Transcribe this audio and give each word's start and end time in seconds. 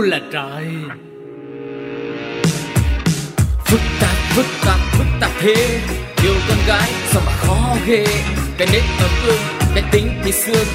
là 0.00 0.20
trời. 0.32 0.66
Phức 3.64 3.80
tạp 4.00 4.16
phức 4.34 4.46
tạp 4.64 4.80
phức 4.92 5.06
tạp 5.20 5.30
thế. 5.40 5.80
Yêu 6.22 6.34
con 6.48 6.58
gái 6.66 6.90
sao 7.12 7.22
mà 7.26 7.32
khó 7.32 7.76
ghê. 7.86 8.06
Cái 8.58 8.68
nết 8.72 8.82
ở 9.00 9.08
gương 9.26 9.40
cái 9.74 9.84
tính 9.90 10.08
thì 10.24 10.32
xương. 10.32 10.66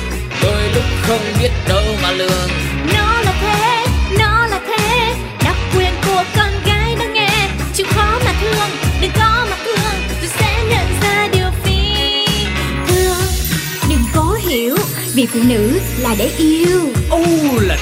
Đôi 0.43 0.69
lúc 0.75 0.83
không 1.01 1.19
biết 1.41 1.49
đâu 1.67 1.83
mà 2.03 2.11
lường. 2.11 2.49
Nó 2.93 3.21
là 3.21 3.33
thế 3.41 3.85
nó 4.19 4.47
là 4.47 4.59
thế. 4.67 5.13
Đặc 5.43 5.55
quyền 5.75 5.93
của 6.07 6.23
con 6.35 6.51
gái 6.65 6.95
đang 6.99 7.13
nghe. 7.13 7.49
Chịu 7.73 7.85
khó 7.89 8.19
mà 8.25 8.33
thương 8.41 8.69
đừng 9.01 9.11
có 9.15 9.47
mà 9.49 9.57
thương. 9.65 9.95
Rồi 10.21 10.29
sẽ 10.39 10.63
nhận 10.69 11.01
ra 11.01 11.27
điều 11.33 11.51
phi 11.63 11.79
thường. 12.87 13.27
Đừng 13.89 14.03
cố 14.15 14.37
hiểu 14.47 14.77
vì 15.13 15.25
phụ 15.25 15.39
nữ 15.47 15.79
là 15.99 16.15
để 16.17 16.31
yêu. 16.37 16.81
U 17.09 17.25
là 17.59 17.77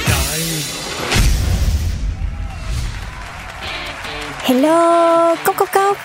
Hello, 4.51 5.35
cốc 5.45 5.55
cốc 5.57 5.69
cốc. 5.73 5.97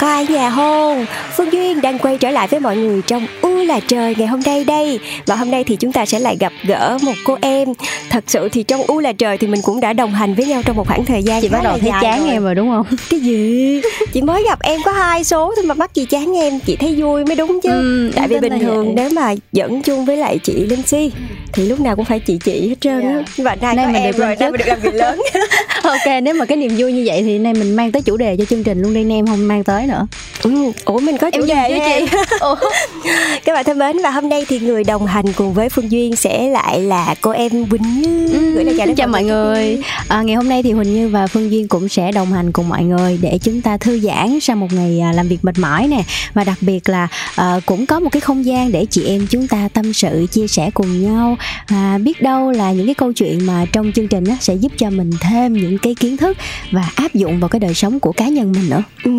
Có 0.00 0.06
ai 0.06 0.26
nhà 0.26 0.50
không? 0.50 1.06
Phương 1.36 1.52
Duyên 1.52 1.80
đang 1.80 1.98
quay 1.98 2.18
trở 2.18 2.30
lại 2.30 2.48
với 2.48 2.60
mọi 2.60 2.76
người 2.76 3.02
trong 3.06 3.26
U 3.42 3.56
là 3.56 3.80
trời 3.80 4.14
ngày 4.18 4.26
hôm 4.26 4.40
nay 4.46 4.64
đây. 4.64 5.00
Và 5.26 5.36
hôm 5.36 5.50
nay 5.50 5.64
thì 5.64 5.76
chúng 5.76 5.92
ta 5.92 6.06
sẽ 6.06 6.18
lại 6.18 6.36
gặp 6.40 6.52
gỡ 6.64 6.98
một 7.02 7.12
cô 7.24 7.38
em. 7.40 7.68
Thật 8.10 8.24
sự 8.26 8.48
thì 8.48 8.62
trong 8.62 8.82
U 8.82 9.00
là 9.00 9.12
trời 9.12 9.38
thì 9.38 9.46
mình 9.46 9.60
cũng 9.62 9.80
đã 9.80 9.92
đồng 9.92 10.14
hành 10.14 10.34
với 10.34 10.46
nhau 10.46 10.62
trong 10.64 10.76
một 10.76 10.86
khoảng 10.88 11.04
thời 11.04 11.22
gian 11.22 11.42
chị 11.42 11.48
bắt 11.48 11.60
đầu 11.64 11.78
thấy 11.78 11.90
chán 12.02 12.20
rồi. 12.20 12.30
em 12.30 12.42
rồi 12.44 12.54
đúng 12.54 12.70
không? 12.70 12.86
Cái 13.10 13.20
gì? 13.20 13.80
Chị 14.12 14.22
mới 14.22 14.44
gặp 14.44 14.58
em 14.62 14.80
có 14.84 14.92
hai 14.92 15.24
số 15.24 15.52
thôi 15.56 15.64
mà 15.64 15.74
mắc 15.74 15.94
gì 15.94 16.04
chán 16.04 16.36
em. 16.36 16.60
Chị 16.66 16.76
thấy 16.76 16.94
vui 16.94 17.24
mới 17.24 17.36
đúng 17.36 17.60
chứ. 17.62 17.70
Ừ, 17.70 18.10
Tại 18.16 18.28
vì 18.28 18.38
bình 18.40 18.58
thường 18.58 18.84
vậy. 18.84 18.94
nếu 18.96 19.10
mà 19.10 19.34
dẫn 19.52 19.82
chung 19.82 20.04
với 20.04 20.16
lại 20.16 20.38
chị 20.42 20.52
Linh 20.52 20.82
Si 20.82 21.10
Thì 21.52 21.68
lúc 21.68 21.80
nào 21.80 21.96
cũng 21.96 22.04
phải 22.04 22.20
chị 22.20 22.38
chị 22.44 22.68
hết 22.68 22.76
trơn 22.80 23.00
á. 23.02 23.22
Và 23.36 23.54
nay, 23.54 23.74
Nay 23.76 23.86
có 23.86 23.92
mình 23.92 24.02
em 24.02 24.12
được 24.12 24.18
rồi, 24.18 24.36
nay 24.40 24.50
mình 24.50 24.58
được 24.58 24.66
làm 24.68 24.80
người 24.82 24.92
lớn 24.92 25.20
ok 25.82 26.22
nếu 26.22 26.34
mà 26.34 26.44
cái 26.44 26.56
niềm 26.56 26.72
vui 26.76 26.92
như 26.92 27.02
vậy 27.06 27.22
thì 27.22 27.38
nay 27.38 27.54
mình 27.54 27.76
mang 27.76 27.92
tới 27.92 28.02
chủ 28.02 28.16
đề 28.16 28.36
cho 28.36 28.44
chương 28.44 28.64
trình 28.64 28.82
luôn 28.82 28.94
đi 28.94 29.14
em 29.14 29.26
không 29.26 29.48
mang 29.48 29.64
tới 29.64 29.86
nữa 29.86 30.06
ừ. 30.42 30.50
Ủa 30.84 30.98
mình 30.98 31.18
có 31.18 31.30
chủ 31.30 31.40
em 31.40 31.46
đề 31.46 31.78
em? 31.78 32.06
chị? 32.10 32.16
Các 33.44 33.52
bạn 33.52 33.64
thân 33.64 33.78
mến 33.78 33.96
và 34.02 34.10
hôm 34.10 34.28
nay 34.28 34.44
thì 34.48 34.58
người 34.58 34.84
đồng 34.84 35.06
hành 35.06 35.32
cùng 35.32 35.52
với 35.52 35.68
Phương 35.68 35.92
Duyên 35.92 36.16
sẽ 36.16 36.48
lại 36.48 36.80
là 36.80 37.14
cô 37.20 37.30
em 37.30 37.66
Quỳnh 37.66 38.02
Như 38.02 38.52
gửi 38.54 38.64
lời 38.64 38.74
chào 38.78 38.86
đến 38.86 38.96
chào 38.96 39.08
mọi 39.08 39.24
người 39.24 39.78
à, 40.08 40.22
Ngày 40.22 40.36
hôm 40.36 40.48
nay 40.48 40.62
thì 40.62 40.72
Huỳnh 40.72 40.94
Như 40.94 41.08
và 41.08 41.26
Phương 41.26 41.50
Duyên 41.50 41.68
cũng 41.68 41.88
sẽ 41.88 42.12
đồng 42.12 42.32
hành 42.32 42.52
cùng 42.52 42.68
mọi 42.68 42.84
người 42.84 43.18
Để 43.22 43.38
chúng 43.42 43.60
ta 43.60 43.76
thư 43.76 44.00
giãn 44.00 44.40
sau 44.40 44.56
một 44.56 44.72
ngày 44.72 45.00
à, 45.00 45.12
làm 45.12 45.28
việc 45.28 45.38
mệt 45.42 45.58
mỏi 45.58 45.88
nè 45.88 46.02
Và 46.34 46.44
đặc 46.44 46.58
biệt 46.60 46.88
là 46.88 47.08
à, 47.36 47.60
cũng 47.66 47.86
có 47.86 48.00
một 48.00 48.08
cái 48.12 48.20
không 48.20 48.44
gian 48.44 48.72
để 48.72 48.86
chị 48.90 49.04
em 49.06 49.26
chúng 49.30 49.48
ta 49.48 49.68
tâm 49.72 49.92
sự, 49.92 50.26
chia 50.30 50.48
sẻ 50.48 50.70
cùng 50.74 51.02
nhau 51.02 51.36
à, 51.66 51.98
Biết 52.02 52.22
đâu 52.22 52.50
là 52.50 52.72
những 52.72 52.86
cái 52.86 52.94
câu 52.94 53.12
chuyện 53.12 53.46
mà 53.46 53.64
trong 53.72 53.92
chương 53.92 54.08
trình 54.08 54.24
á, 54.24 54.36
sẽ 54.40 54.54
giúp 54.54 54.72
cho 54.78 54.90
mình 54.90 55.10
thêm 55.20 55.52
những 55.52 55.71
cái 55.78 55.94
kiến 55.94 56.16
thức 56.16 56.36
Và 56.72 56.90
áp 56.94 57.14
dụng 57.14 57.40
vào 57.40 57.48
cái 57.48 57.60
đời 57.60 57.74
sống 57.74 58.00
của 58.00 58.12
cá 58.12 58.28
nhân 58.28 58.52
mình 58.52 58.70
nữa. 58.70 58.82
Ừ, 59.04 59.10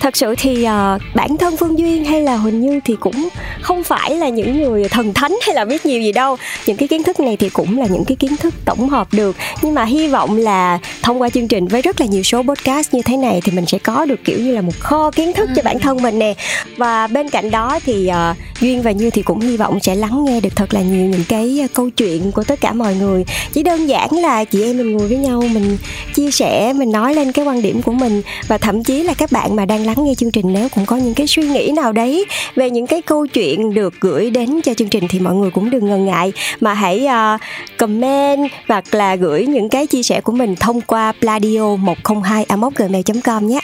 thật 0.00 0.16
sự 0.16 0.34
thì 0.38 0.64
ờ, 0.64 0.98
bản 1.14 1.36
thân 1.36 1.56
Phương 1.56 1.78
Duyên 1.78 2.04
hay 2.04 2.22
là 2.22 2.36
Huỳnh 2.36 2.60
Như 2.60 2.80
thì 2.84 2.96
cũng 3.00 3.28
không 3.62 3.84
phải 3.84 4.16
là 4.16 4.28
những 4.28 4.62
người 4.62 4.88
thần 4.88 5.14
thánh 5.14 5.36
hay 5.46 5.54
là 5.54 5.64
biết 5.64 5.86
nhiều 5.86 6.00
gì 6.00 6.12
đâu. 6.12 6.36
Những 6.66 6.76
cái 6.76 6.88
kiến 6.88 7.02
thức 7.02 7.20
này 7.20 7.36
thì 7.36 7.48
cũng 7.48 7.78
là 7.78 7.86
những 7.86 8.04
cái 8.04 8.16
kiến 8.16 8.36
thức 8.36 8.54
tổng 8.64 8.88
hợp 8.88 9.08
được. 9.12 9.36
Nhưng 9.62 9.74
mà 9.74 9.84
hy 9.84 10.08
vọng 10.08 10.36
là 10.36 10.78
thông 11.02 11.22
qua 11.22 11.30
chương 11.30 11.48
trình 11.48 11.66
với 11.68 11.82
rất 11.82 12.00
là 12.00 12.06
nhiều 12.06 12.22
số 12.22 12.42
podcast 12.42 12.94
như 12.94 13.02
thế 13.02 13.16
này 13.16 13.40
thì 13.44 13.52
mình 13.52 13.66
sẽ 13.66 13.78
có 13.78 14.04
được 14.04 14.24
kiểu 14.24 14.38
như 14.38 14.54
là 14.54 14.60
một 14.60 14.80
kho 14.80 15.10
kiến 15.10 15.32
thức 15.32 15.48
cho 15.56 15.62
bản 15.62 15.78
thân 15.78 16.02
mình 16.02 16.18
nè. 16.18 16.34
Và 16.76 17.06
bên 17.06 17.28
cạnh 17.28 17.50
đó 17.50 17.78
thì 17.86 18.06
ờ, 18.06 18.34
Duyên 18.60 18.82
và 18.82 18.90
Như 18.90 19.10
thì 19.10 19.22
cũng 19.22 19.40
hy 19.40 19.56
vọng 19.56 19.80
sẽ 19.80 19.94
lắng 19.94 20.24
nghe 20.24 20.40
được 20.40 20.56
thật 20.56 20.74
là 20.74 20.80
nhiều 20.80 21.06
những 21.06 21.24
cái 21.28 21.68
câu 21.74 21.90
chuyện 21.90 22.32
của 22.32 22.44
tất 22.44 22.60
cả 22.60 22.72
mọi 22.72 22.94
người. 22.94 23.24
Chỉ 23.52 23.62
đơn 23.62 23.88
giản 23.88 24.08
là 24.12 24.44
chị 24.44 24.62
em 24.62 24.76
mình 24.76 24.96
ngồi 24.96 25.08
với 25.08 25.18
nhau 25.18 25.42
mình 25.54 25.76
chia 26.14 26.30
sẻ 26.30 26.72
mình 26.72 26.92
nói 26.92 27.14
lên 27.14 27.32
cái 27.32 27.44
quan 27.44 27.62
điểm 27.62 27.82
của 27.82 27.92
mình 27.92 28.22
và 28.48 28.58
thậm 28.58 28.84
chí 28.84 29.02
là 29.02 29.14
các 29.14 29.32
bạn 29.32 29.56
mà 29.56 29.64
đang 29.64 29.86
lắng 29.86 30.04
nghe 30.04 30.14
chương 30.14 30.30
trình 30.30 30.52
nếu 30.52 30.68
cũng 30.68 30.86
có 30.86 30.96
những 30.96 31.14
cái 31.14 31.26
suy 31.26 31.42
nghĩ 31.42 31.72
nào 31.76 31.92
đấy 31.92 32.24
về 32.56 32.70
những 32.70 32.86
cái 32.86 33.02
câu 33.02 33.26
chuyện 33.26 33.74
được 33.74 33.94
gửi 34.00 34.30
đến 34.30 34.60
cho 34.64 34.74
chương 34.74 34.88
trình 34.88 35.08
thì 35.08 35.20
mọi 35.20 35.34
người 35.34 35.50
cũng 35.50 35.70
đừng 35.70 35.86
ngần 35.86 36.06
ngại. 36.06 36.32
Mà 36.60 36.74
hãy 36.74 37.06
uh, 37.06 37.40
comment 37.78 38.50
hoặc 38.68 38.94
là 38.94 39.16
gửi 39.16 39.46
những 39.46 39.68
cái 39.68 39.86
chia 39.86 40.02
sẻ 40.02 40.20
của 40.20 40.32
mình 40.32 40.56
thông 40.56 40.80
qua 40.80 41.12
pladio 41.20 41.76
102 41.76 42.46
gmail.com 42.76 43.46
nhé. 43.46 43.60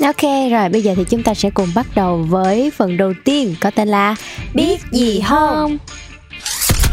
Ok 0.00 0.50
rồi 0.50 0.68
bây 0.68 0.82
giờ 0.82 0.94
thì 0.96 1.04
chúng 1.10 1.22
ta 1.22 1.34
sẽ 1.34 1.50
cùng 1.50 1.68
bắt 1.74 1.86
đầu 1.94 2.26
với 2.28 2.70
phần 2.76 2.96
đầu 2.96 3.12
tiên 3.24 3.54
có 3.60 3.70
tên 3.70 3.88
là 3.88 4.16
biết 4.54 4.80
gì 4.92 5.20
không? 5.28 5.78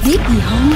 Biết 0.06 0.18
gì 0.30 0.36
không? 0.50 0.74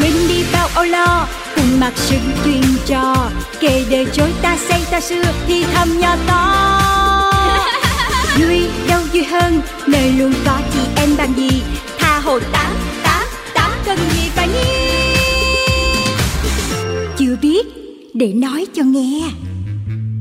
Quên 0.00 0.12
đi 0.28 0.44
bao 0.52 0.68
âu 0.74 0.84
lo 0.84 1.26
cùng 1.56 1.80
mặc 1.80 1.92
sự 1.96 2.16
chuyên 2.44 2.62
trò. 2.86 3.30
Kể 3.60 3.84
đời 3.90 4.06
chối 4.12 4.32
ta 4.42 4.56
say 4.68 4.82
ta 4.90 5.00
xưa 5.00 5.22
thì 5.46 5.64
thầm 5.74 5.98
nhỏ 6.00 6.16
to. 6.26 6.66
Vui 8.38 8.68
đâu 8.88 9.00
vui 9.12 9.24
hơn 9.24 9.60
nơi 9.86 10.12
luôn 10.12 10.32
có 10.46 10.58
chị 10.72 10.80
em 10.96 11.08
bằng 11.18 11.32
gì? 11.36 11.62
Tha 11.98 12.18
hồ 12.18 12.38
tám 12.52 12.72
tám 13.02 13.26
tám 13.54 13.70
cần 13.84 13.98
gì 13.98 14.28
phải 14.34 14.48
nghi 14.48 14.90
chưa 17.20 17.36
biết 17.42 17.66
để 18.14 18.32
nói 18.32 18.66
cho 18.74 18.82
nghe. 18.82 19.20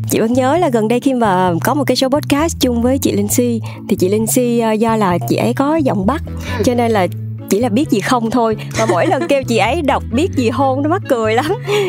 Chị 0.09 0.19
vẫn 0.19 0.33
nhớ 0.33 0.57
là 0.57 0.69
gần 0.69 0.87
đây 0.87 0.99
khi 0.99 1.13
mà 1.13 1.51
có 1.63 1.73
một 1.73 1.83
cái 1.83 1.97
show 1.97 2.09
podcast 2.09 2.55
chung 2.59 2.81
với 2.81 2.97
chị 2.97 3.11
Linh 3.11 3.27
Si 3.27 3.61
thì 3.89 3.95
chị 3.95 4.09
Linh 4.09 4.27
Si 4.27 4.59
ờ, 4.59 4.71
do 4.71 4.95
là 4.95 5.17
chị 5.29 5.35
ấy 5.35 5.53
có 5.53 5.75
giọng 5.75 6.05
Bắc 6.05 6.21
cho 6.63 6.73
nên 6.75 6.91
là 6.91 7.07
chỉ 7.49 7.59
là 7.59 7.69
biết 7.69 7.89
gì 7.89 7.99
không 7.99 8.31
thôi. 8.31 8.57
Mà 8.79 8.85
mỗi 8.89 9.07
lần 9.07 9.27
kêu 9.27 9.43
chị 9.43 9.57
ấy 9.57 9.81
đọc 9.81 10.03
biết 10.11 10.27
gì 10.35 10.49
hôn 10.49 10.83
nó 10.83 10.89
mắc 10.89 11.01
cười 11.09 11.33
lắm. 11.33 11.45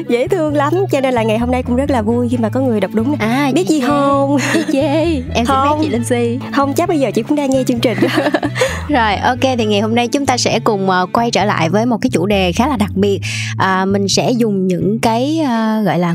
Dễ 0.09 0.28
thương 0.28 0.54
lắm. 0.54 0.72
Cho 0.93 1.00
nên 1.00 1.15
là 1.15 1.22
ngày 1.22 1.38
hôm 1.38 1.50
nay 1.50 1.62
cũng 1.62 1.76
rất 1.76 1.91
là 1.91 2.03
vui 2.03 2.28
khi 2.28 2.37
mà 2.37 2.48
có 2.48 2.60
người 2.60 2.81
đọc 2.81 2.91
đúng 2.94 3.16
à 3.19 3.50
biết 3.54 3.69
gì 3.69 3.81
không 3.81 4.37
chị 4.54 4.60
chê. 4.72 5.04
Em 5.34 5.47
Không. 5.47 5.78
chị 5.82 5.88
Linh 5.88 6.04
Si 6.04 6.38
không 6.53 6.75
chắc 6.75 6.88
bây 6.88 7.00
giờ 7.00 7.10
chị 7.15 7.22
cũng 7.22 7.37
đang 7.37 7.50
nghe 7.50 7.65
chương 7.66 7.81
trình. 7.81 7.98
Rồi 8.88 9.16
ok 9.16 9.41
thì 9.59 9.65
ngày 9.65 9.81
hôm 9.81 9.94
nay 9.94 10.09
chúng 10.09 10.26
ta 10.26 10.37
sẽ 10.37 10.60
cùng 10.60 10.91
ờ, 10.91 11.06
quay 11.12 11.31
trở 11.31 11.44
lại 11.44 11.69
với 11.71 11.87
một 11.87 11.97
cái 12.00 12.10
chủ 12.12 12.27
đề 12.27 12.53
khá 12.53 12.69
là 12.69 12.77
đặc 12.77 12.91
biệt. 12.94 13.21
À, 13.59 13.84
Mình 13.84 14.09
sẽ 14.09 14.31
dùng 14.31 14.66
những 14.66 14.98
cái 15.03 15.41
ờ, 15.48 15.82
gọi 15.82 15.98
là 15.98 16.15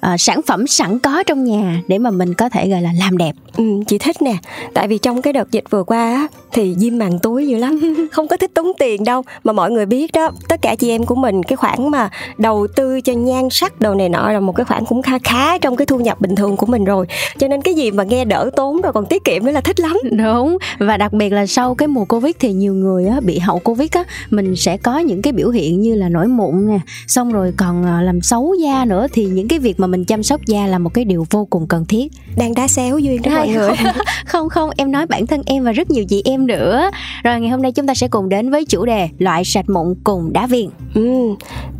ờ, 0.00 0.16
sản 0.18 0.40
phẩm 0.46 0.66
sẵn 0.66 0.98
có 0.98 1.22
trong 1.22 1.44
nhà 1.44 1.80
để 1.88 1.98
mà 1.98 2.10
mình 2.10 2.34
có 2.34 2.48
thể 2.48 2.68
gọi 2.68 2.82
là 2.82 2.90
làm 2.98 3.16
đẹp. 3.18 3.32
Ừ, 3.56 3.64
chị 3.86 3.98
thích 3.98 4.22
nè. 4.22 4.36
Tại 4.74 4.88
vì 4.88 4.98
trong 4.98 5.22
cái 5.22 5.32
đợt 5.32 5.50
dịch 5.52 5.64
vừa 5.70 5.82
qua 5.84 6.28
thì 6.54 6.74
diêm 6.78 6.98
màng 6.98 7.18
túi 7.18 7.48
dữ 7.48 7.56
lắm. 7.56 7.80
Không 8.12 8.28
có 8.28 8.36
thích 8.36 8.50
tốn 8.54 8.72
tiền 8.78 9.04
đâu. 9.04 9.22
Mà 9.44 9.52
mọi 9.52 9.70
người 9.70 9.86
biết 9.86 10.12
đó 10.12 10.30
tất 10.48 10.62
cả 10.62 10.74
chị 10.74 10.90
em 10.90 11.04
của 11.04 11.14
mình 11.14 11.42
cái 11.42 11.56
khoản 11.56 11.90
mà 11.90 12.10
đầu 12.38 12.66
tư 12.76 13.00
cho 13.00 13.12
nhan 13.12 13.48
sắc 13.50 13.80
đồ 13.80 13.94
này 13.94 14.08
nọ 14.08 14.32
là 14.32 14.40
một 14.40 14.52
cái 14.56 14.64
khoản 14.64 14.84
cũng 14.84 15.02
kha 15.02 15.18
khá 15.18 15.58
trong 15.58 15.76
cái 15.76 15.86
thu 15.86 15.98
nhập 15.98 16.20
bình 16.20 16.34
thường 16.36 16.56
của 16.56 16.66
mình 16.66 16.84
rồi. 16.84 17.06
Cho 17.38 17.48
nên 17.48 17.62
cái 17.62 17.74
gì 17.74 17.90
mà 17.90 18.04
nghe 18.04 18.24
đỡ 18.24 18.50
tốn 18.56 18.80
rồi 18.80 18.92
còn 18.92 19.06
tiết 19.06 19.24
kiệm 19.24 19.44
nữa 19.44 19.52
là 19.52 19.60
thích 19.60 19.80
lắm. 19.80 19.96
Đúng. 20.10 20.58
Và 20.78 20.96
đặc 20.96 21.12
biệt 21.12 21.30
là 21.30 21.46
sau 21.46 21.74
cái 21.74 21.88
mùa 21.88 22.04
Covid 22.04 22.32
thì 22.40 22.52
nhiều 22.52 22.74
người 22.74 23.06
á, 23.06 23.20
bị 23.20 23.38
hậu 23.38 23.58
Covid 23.58 23.88
á 23.90 24.04
mình 24.30 24.56
sẽ 24.56 24.76
có 24.76 24.98
những 24.98 25.22
cái 25.22 25.32
biểu 25.32 25.50
hiện 25.50 25.80
như 25.80 25.94
là 25.94 26.08
nổi 26.08 26.26
mụn 26.26 26.66
nè, 26.66 26.78
xong 27.06 27.32
rồi 27.32 27.52
còn 27.56 27.84
à, 27.84 28.02
làm 28.02 28.20
xấu 28.20 28.54
da 28.62 28.84
nữa. 28.84 29.06
Thì 29.12 29.24
những 29.24 29.48
cái 29.48 29.58
việc 29.58 29.80
mà 29.80 29.86
mình 29.86 30.04
chăm 30.04 30.22
sóc 30.22 30.40
da 30.46 30.66
là 30.66 30.78
một 30.78 30.94
cái 30.94 31.04
điều 31.04 31.26
vô 31.30 31.44
cùng 31.50 31.66
cần 31.66 31.84
thiết. 31.84 32.12
Đang 32.36 32.54
đá 32.54 32.68
xéo 32.68 32.98
duyên 32.98 33.22
đó 33.22 33.30
mọi 33.34 33.48
người 33.48 33.68
không, 33.76 33.94
không 34.26 34.48
không 34.48 34.70
em 34.76 34.92
nói 34.92 35.06
bản 35.06 35.26
thân 35.26 35.42
em 35.46 35.64
và 35.64 35.72
rất 35.72 35.90
nhiều 35.90 36.04
chị 36.08 36.22
em 36.24 36.46
nữa. 36.46 36.90
Rồi 37.24 37.40
ngày 37.40 37.50
hôm 37.50 37.62
nay 37.62 37.72
chúng 37.72 37.86
ta 37.86 37.94
sẽ 37.94 38.08
cùng 38.08 38.28
đến 38.28 38.50
với 38.50 38.64
chủ 38.64 38.84
đề 38.84 39.08
loại 39.18 39.44
sạch 39.44 39.68
mụn 39.68 39.94
cùng 40.04 40.32
đá 40.32 40.46
viên. 40.46 40.70
ừ, 40.94 41.34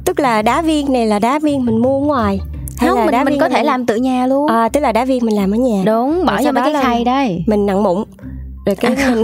tức 0.05 0.21
là 0.21 0.43
đá 0.43 0.63
viên 0.63 0.93
này 0.93 1.07
là 1.07 1.19
đá 1.19 1.39
viên 1.39 1.65
mình 1.67 1.79
mua 1.83 2.01
ngoài 2.01 2.41
hay 2.79 2.89
Không 2.91 2.99
là 2.99 3.05
mình 3.05 3.13
đá 3.13 3.25
mình 3.25 3.33
viên 3.33 3.41
có 3.41 3.49
thể 3.49 3.63
làm 3.65 3.87
tự 3.87 3.97
nhà 3.97 4.27
luôn. 4.27 4.47
à, 4.49 4.69
tức 4.69 4.81
là 4.81 4.93
đá 4.93 5.05
viên 5.05 5.27
mình 5.27 5.37
làm 5.37 5.51
ở 5.51 5.57
nhà 5.57 5.83
Đúng, 5.87 6.25
bỏ 6.27 6.41
vô 6.45 6.53
mấy 6.53 6.73
cái 6.73 6.83
khay 6.83 7.05
đây. 7.05 7.45
mình 7.47 7.67
nặng 7.67 7.83
mụn 7.83 8.05
rồi 8.67 8.77
cái 8.77 8.97
mình 9.15 9.23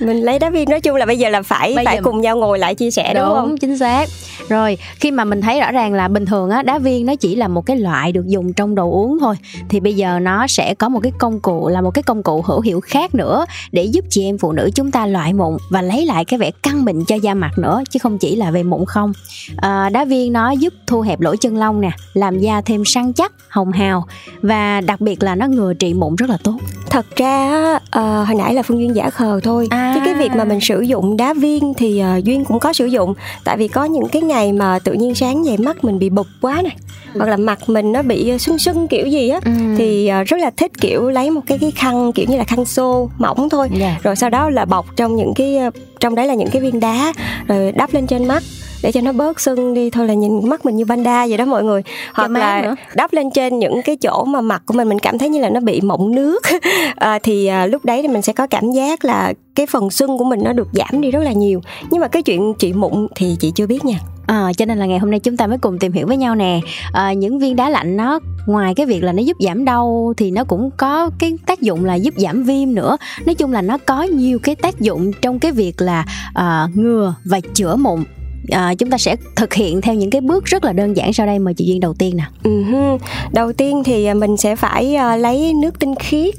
mình 0.08 0.20
lấy 0.22 0.38
đá 0.38 0.50
viên 0.50 0.70
nói 0.70 0.80
chung 0.80 0.96
là 0.96 1.06
bây 1.06 1.18
giờ 1.18 1.28
là 1.28 1.42
phải 1.42 1.72
Bây 1.76 1.84
phải 1.84 1.96
giờ- 1.96 2.02
cùng 2.04 2.20
nhau 2.20 2.36
ngồi 2.36 2.58
lại 2.58 2.74
chia 2.74 2.90
sẻ 2.90 3.14
đúng, 3.14 3.24
không? 3.24 3.58
chính 3.58 3.78
xác. 3.78 4.08
Rồi 4.48 4.78
khi 5.00 5.10
mà 5.10 5.24
mình 5.24 5.40
thấy 5.40 5.60
rõ 5.60 5.72
ràng 5.72 5.92
là 5.94 6.08
bình 6.08 6.26
thường 6.26 6.50
á 6.50 6.62
đá 6.62 6.78
viên 6.78 7.06
nó 7.06 7.14
chỉ 7.16 7.36
là 7.36 7.48
một 7.48 7.66
cái 7.66 7.76
loại 7.76 8.12
được 8.12 8.26
dùng 8.26 8.52
trong 8.52 8.74
đồ 8.74 8.90
uống 8.90 9.18
thôi 9.20 9.36
thì 9.68 9.80
bây 9.80 9.94
giờ 9.94 10.18
nó 10.18 10.46
sẽ 10.46 10.74
có 10.74 10.88
một 10.88 11.00
cái 11.02 11.12
công 11.18 11.40
cụ 11.40 11.68
là 11.68 11.80
một 11.80 11.90
cái 11.90 12.02
công 12.02 12.22
cụ 12.22 12.42
hữu 12.46 12.60
hiệu 12.60 12.80
khác 12.80 13.14
nữa 13.14 13.44
để 13.72 13.84
giúp 13.84 14.04
chị 14.10 14.24
em 14.24 14.38
phụ 14.38 14.52
nữ 14.52 14.70
chúng 14.74 14.90
ta 14.90 15.06
loại 15.06 15.32
mụn 15.32 15.56
và 15.70 15.82
lấy 15.82 16.06
lại 16.06 16.24
cái 16.24 16.38
vẻ 16.38 16.50
căng 16.62 16.84
mịn 16.84 17.04
cho 17.04 17.16
da 17.16 17.34
mặt 17.34 17.50
nữa 17.58 17.82
chứ 17.90 17.98
không 18.02 18.18
chỉ 18.18 18.36
là 18.36 18.50
về 18.50 18.62
mụn 18.62 18.84
không. 18.86 19.12
À, 19.56 19.88
đá 19.88 20.04
viên 20.04 20.32
nó 20.32 20.50
giúp 20.50 20.74
thu 20.86 21.00
hẹp 21.00 21.20
lỗ 21.20 21.36
chân 21.36 21.56
lông 21.56 21.80
nè 21.80 21.90
làm 22.14 22.38
da 22.38 22.60
thêm 22.60 22.84
săn 22.84 23.12
chắc 23.12 23.32
hồng 23.48 23.72
hào 23.72 24.06
và 24.42 24.80
đặc 24.80 25.00
biệt 25.00 25.22
là 25.22 25.34
nó 25.34 25.46
ngừa 25.46 25.74
trị 25.74 25.94
mụn 25.94 26.16
rất 26.16 26.30
là 26.30 26.36
tốt. 26.44 26.54
Thật 26.90 27.06
ra 27.16 27.50
ờ, 27.90 28.24
hồi 28.24 28.34
nãy 28.34 28.49
là 28.54 28.62
phương 28.62 28.78
duyên 28.80 28.96
giả 28.96 29.10
khờ 29.10 29.40
thôi 29.42 29.66
À. 29.70 29.92
chứ 29.94 30.00
cái 30.04 30.14
việc 30.14 30.30
mà 30.36 30.44
mình 30.44 30.60
sử 30.60 30.80
dụng 30.80 31.16
đá 31.16 31.34
viên 31.34 31.74
thì 31.76 31.98
ờ, 31.98 32.20
duyên 32.24 32.44
cũng 32.44 32.58
có 32.60 32.72
sử 32.72 32.86
dụng 32.86 33.14
tại 33.44 33.56
vì 33.56 33.68
có 33.68 33.84
những 33.84 34.08
cái 34.08 34.22
ngày 34.22 34.52
mà 34.52 34.78
tự 34.84 34.92
nhiên 34.92 35.14
sáng 35.14 35.44
dậy 35.46 35.56
mắt 35.58 35.84
mình 35.84 35.98
bị 35.98 36.10
bục 36.10 36.26
quá 36.40 36.62
này 36.62 36.76
hoặc 37.14 37.26
là 37.28 37.36
mặt 37.36 37.58
mình 37.68 37.92
nó 37.92 38.02
bị 38.02 38.38
sưng 38.38 38.58
sưng 38.58 38.88
kiểu 38.88 39.06
gì 39.06 39.28
á 39.28 39.40
Ừ. 39.44 39.50
thì 39.78 40.06
ờ, 40.08 40.24
rất 40.24 40.36
là 40.40 40.50
thích 40.56 40.72
kiểu 40.80 41.10
lấy 41.10 41.30
một 41.30 41.40
cái 41.46 41.58
cái 41.58 41.70
khăn 41.70 42.12
kiểu 42.12 42.26
như 42.28 42.36
là 42.36 42.44
khăn 42.44 42.64
xô 42.64 43.10
mỏng 43.18 43.48
thôi 43.48 43.68
Dạ. 43.78 43.96
rồi 44.02 44.16
sau 44.16 44.30
đó 44.30 44.50
là 44.50 44.64
bọc 44.64 44.86
trong 44.96 45.16
những 45.16 45.32
cái 45.34 45.56
ờ, 45.56 45.70
trong 46.00 46.14
đấy 46.14 46.26
là 46.26 46.34
những 46.34 46.50
cái 46.50 46.62
viên 46.62 46.80
đá 46.80 47.12
rồi 47.48 47.72
đắp 47.72 47.94
lên 47.94 48.06
trên 48.06 48.28
mắt 48.28 48.42
để 48.82 48.92
cho 48.92 49.00
nó 49.00 49.12
bớt 49.12 49.40
sưng 49.40 49.74
đi. 49.74 49.90
Thôi 49.90 50.06
là 50.06 50.14
nhìn 50.14 50.48
mắt 50.48 50.66
mình 50.66 50.76
như 50.76 50.84
banda 50.84 51.26
vậy 51.26 51.36
đó 51.36 51.44
mọi 51.44 51.64
người. 51.64 51.82
Hoặc 52.14 52.30
là 52.30 52.62
nữa. 52.62 52.74
đắp 52.94 53.12
lên 53.12 53.30
trên 53.30 53.58
những 53.58 53.82
cái 53.84 53.96
chỗ 53.96 54.24
mà 54.24 54.40
mặt 54.40 54.62
của 54.66 54.74
mình 54.74 54.88
mình 54.88 54.98
cảm 54.98 55.18
thấy 55.18 55.28
như 55.28 55.40
là 55.40 55.50
nó 55.50 55.60
bị 55.60 55.80
mọng 55.80 56.14
nước. 56.14 56.42
À, 56.96 57.18
thì 57.22 57.46
à, 57.46 57.66
lúc 57.66 57.84
đấy 57.84 58.02
thì 58.02 58.08
mình 58.08 58.22
sẽ 58.22 58.32
có 58.32 58.46
cảm 58.46 58.70
giác 58.70 59.04
là 59.04 59.32
cái 59.54 59.66
phần 59.66 59.90
sưng 59.90 60.18
của 60.18 60.24
mình 60.24 60.40
nó 60.44 60.52
được 60.52 60.68
giảm 60.72 61.00
đi 61.00 61.10
rất 61.10 61.20
là 61.22 61.32
nhiều. 61.32 61.60
Nhưng 61.90 62.00
mà 62.00 62.08
cái 62.08 62.22
chuyện 62.22 62.54
trị 62.58 62.72
mụn 62.72 63.06
thì 63.14 63.36
chị 63.40 63.52
chưa 63.54 63.66
biết 63.66 63.84
nha 63.84 63.98
À, 64.30 64.52
cho 64.56 64.64
nên 64.64 64.78
là 64.78 64.86
ngày 64.86 64.98
hôm 64.98 65.10
nay 65.10 65.20
chúng 65.20 65.36
ta 65.36 65.46
mới 65.46 65.58
cùng 65.58 65.78
tìm 65.78 65.92
hiểu 65.92 66.06
với 66.06 66.16
nhau 66.16 66.34
nè. 66.34 66.60
À, 66.92 67.12
những 67.12 67.38
viên 67.38 67.56
đá 67.56 67.70
lạnh 67.70 67.96
nó 67.96 68.20
ngoài 68.46 68.74
cái 68.74 68.86
việc 68.86 69.04
là 69.04 69.12
nó 69.12 69.22
giúp 69.22 69.36
giảm 69.40 69.64
đau 69.64 70.14
thì 70.16 70.30
nó 70.30 70.44
cũng 70.44 70.70
có 70.76 71.10
cái 71.18 71.32
tác 71.46 71.60
dụng 71.60 71.84
là 71.84 71.94
giúp 71.94 72.14
giảm 72.16 72.42
viêm 72.42 72.74
nữa. 72.74 72.96
Nói 73.26 73.34
chung 73.34 73.52
là 73.52 73.62
nó 73.62 73.78
có 73.78 74.02
nhiều 74.02 74.38
cái 74.38 74.54
tác 74.54 74.80
dụng 74.80 75.12
trong 75.22 75.38
cái 75.38 75.52
việc 75.52 75.80
là 75.80 76.04
à, 76.34 76.68
ngừa 76.74 77.14
và 77.24 77.40
chữa 77.54 77.76
mụn. 77.76 78.04
À, 78.50 78.74
chúng 78.74 78.90
ta 78.90 78.98
sẽ 78.98 79.16
thực 79.36 79.54
hiện 79.54 79.80
theo 79.80 79.94
những 79.94 80.10
cái 80.10 80.20
bước 80.20 80.44
rất 80.44 80.64
là 80.64 80.72
đơn 80.72 80.96
giản 80.96 81.12
sau 81.12 81.26
đây. 81.26 81.38
Mời 81.38 81.54
chị 81.54 81.64
duyên 81.64 81.80
đầu 81.80 81.94
tiên 81.94 82.16
nè. 82.16 82.50
Uh-huh. 82.50 82.98
đầu 83.32 83.52
tiên 83.52 83.82
thì 83.84 84.14
mình 84.14 84.36
sẽ 84.36 84.56
phải 84.56 84.96
uh, 84.96 85.20
lấy 85.20 85.52
nước 85.62 85.78
tinh 85.78 85.94
khiết 85.94 86.34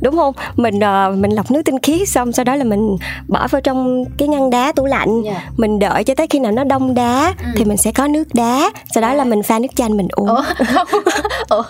đúng 0.00 0.16
không 0.16 0.34
mình 0.56 0.74
uh, 0.76 1.18
mình 1.18 1.30
lọc 1.30 1.50
nước 1.50 1.62
tinh 1.64 1.78
khiết 1.78 2.08
xong 2.08 2.32
sau 2.32 2.44
đó 2.44 2.56
là 2.56 2.64
mình 2.64 2.96
bỏ 3.28 3.48
vào 3.48 3.60
trong 3.60 4.04
cái 4.18 4.28
ngăn 4.28 4.50
đá 4.50 4.72
tủ 4.72 4.86
lạnh 4.86 5.22
yeah. 5.24 5.36
Dạ. 5.36 5.50
mình 5.56 5.78
đợi 5.78 6.04
cho 6.04 6.14
tới 6.14 6.26
khi 6.26 6.38
nào 6.38 6.52
nó 6.52 6.64
đông 6.64 6.94
đá 6.94 7.34
ừ. 7.38 7.50
thì 7.56 7.64
mình 7.64 7.76
sẽ 7.76 7.92
có 7.92 8.06
nước 8.06 8.34
đá 8.34 8.70
sau 8.94 9.02
đó 9.02 9.14
là 9.14 9.24
mình 9.24 9.42
pha 9.42 9.58
nước 9.58 9.68
chanh 9.76 9.96
mình 9.96 10.08
uống 10.12 10.28
Ủa? 10.28 10.42
Ủa? 11.48 11.62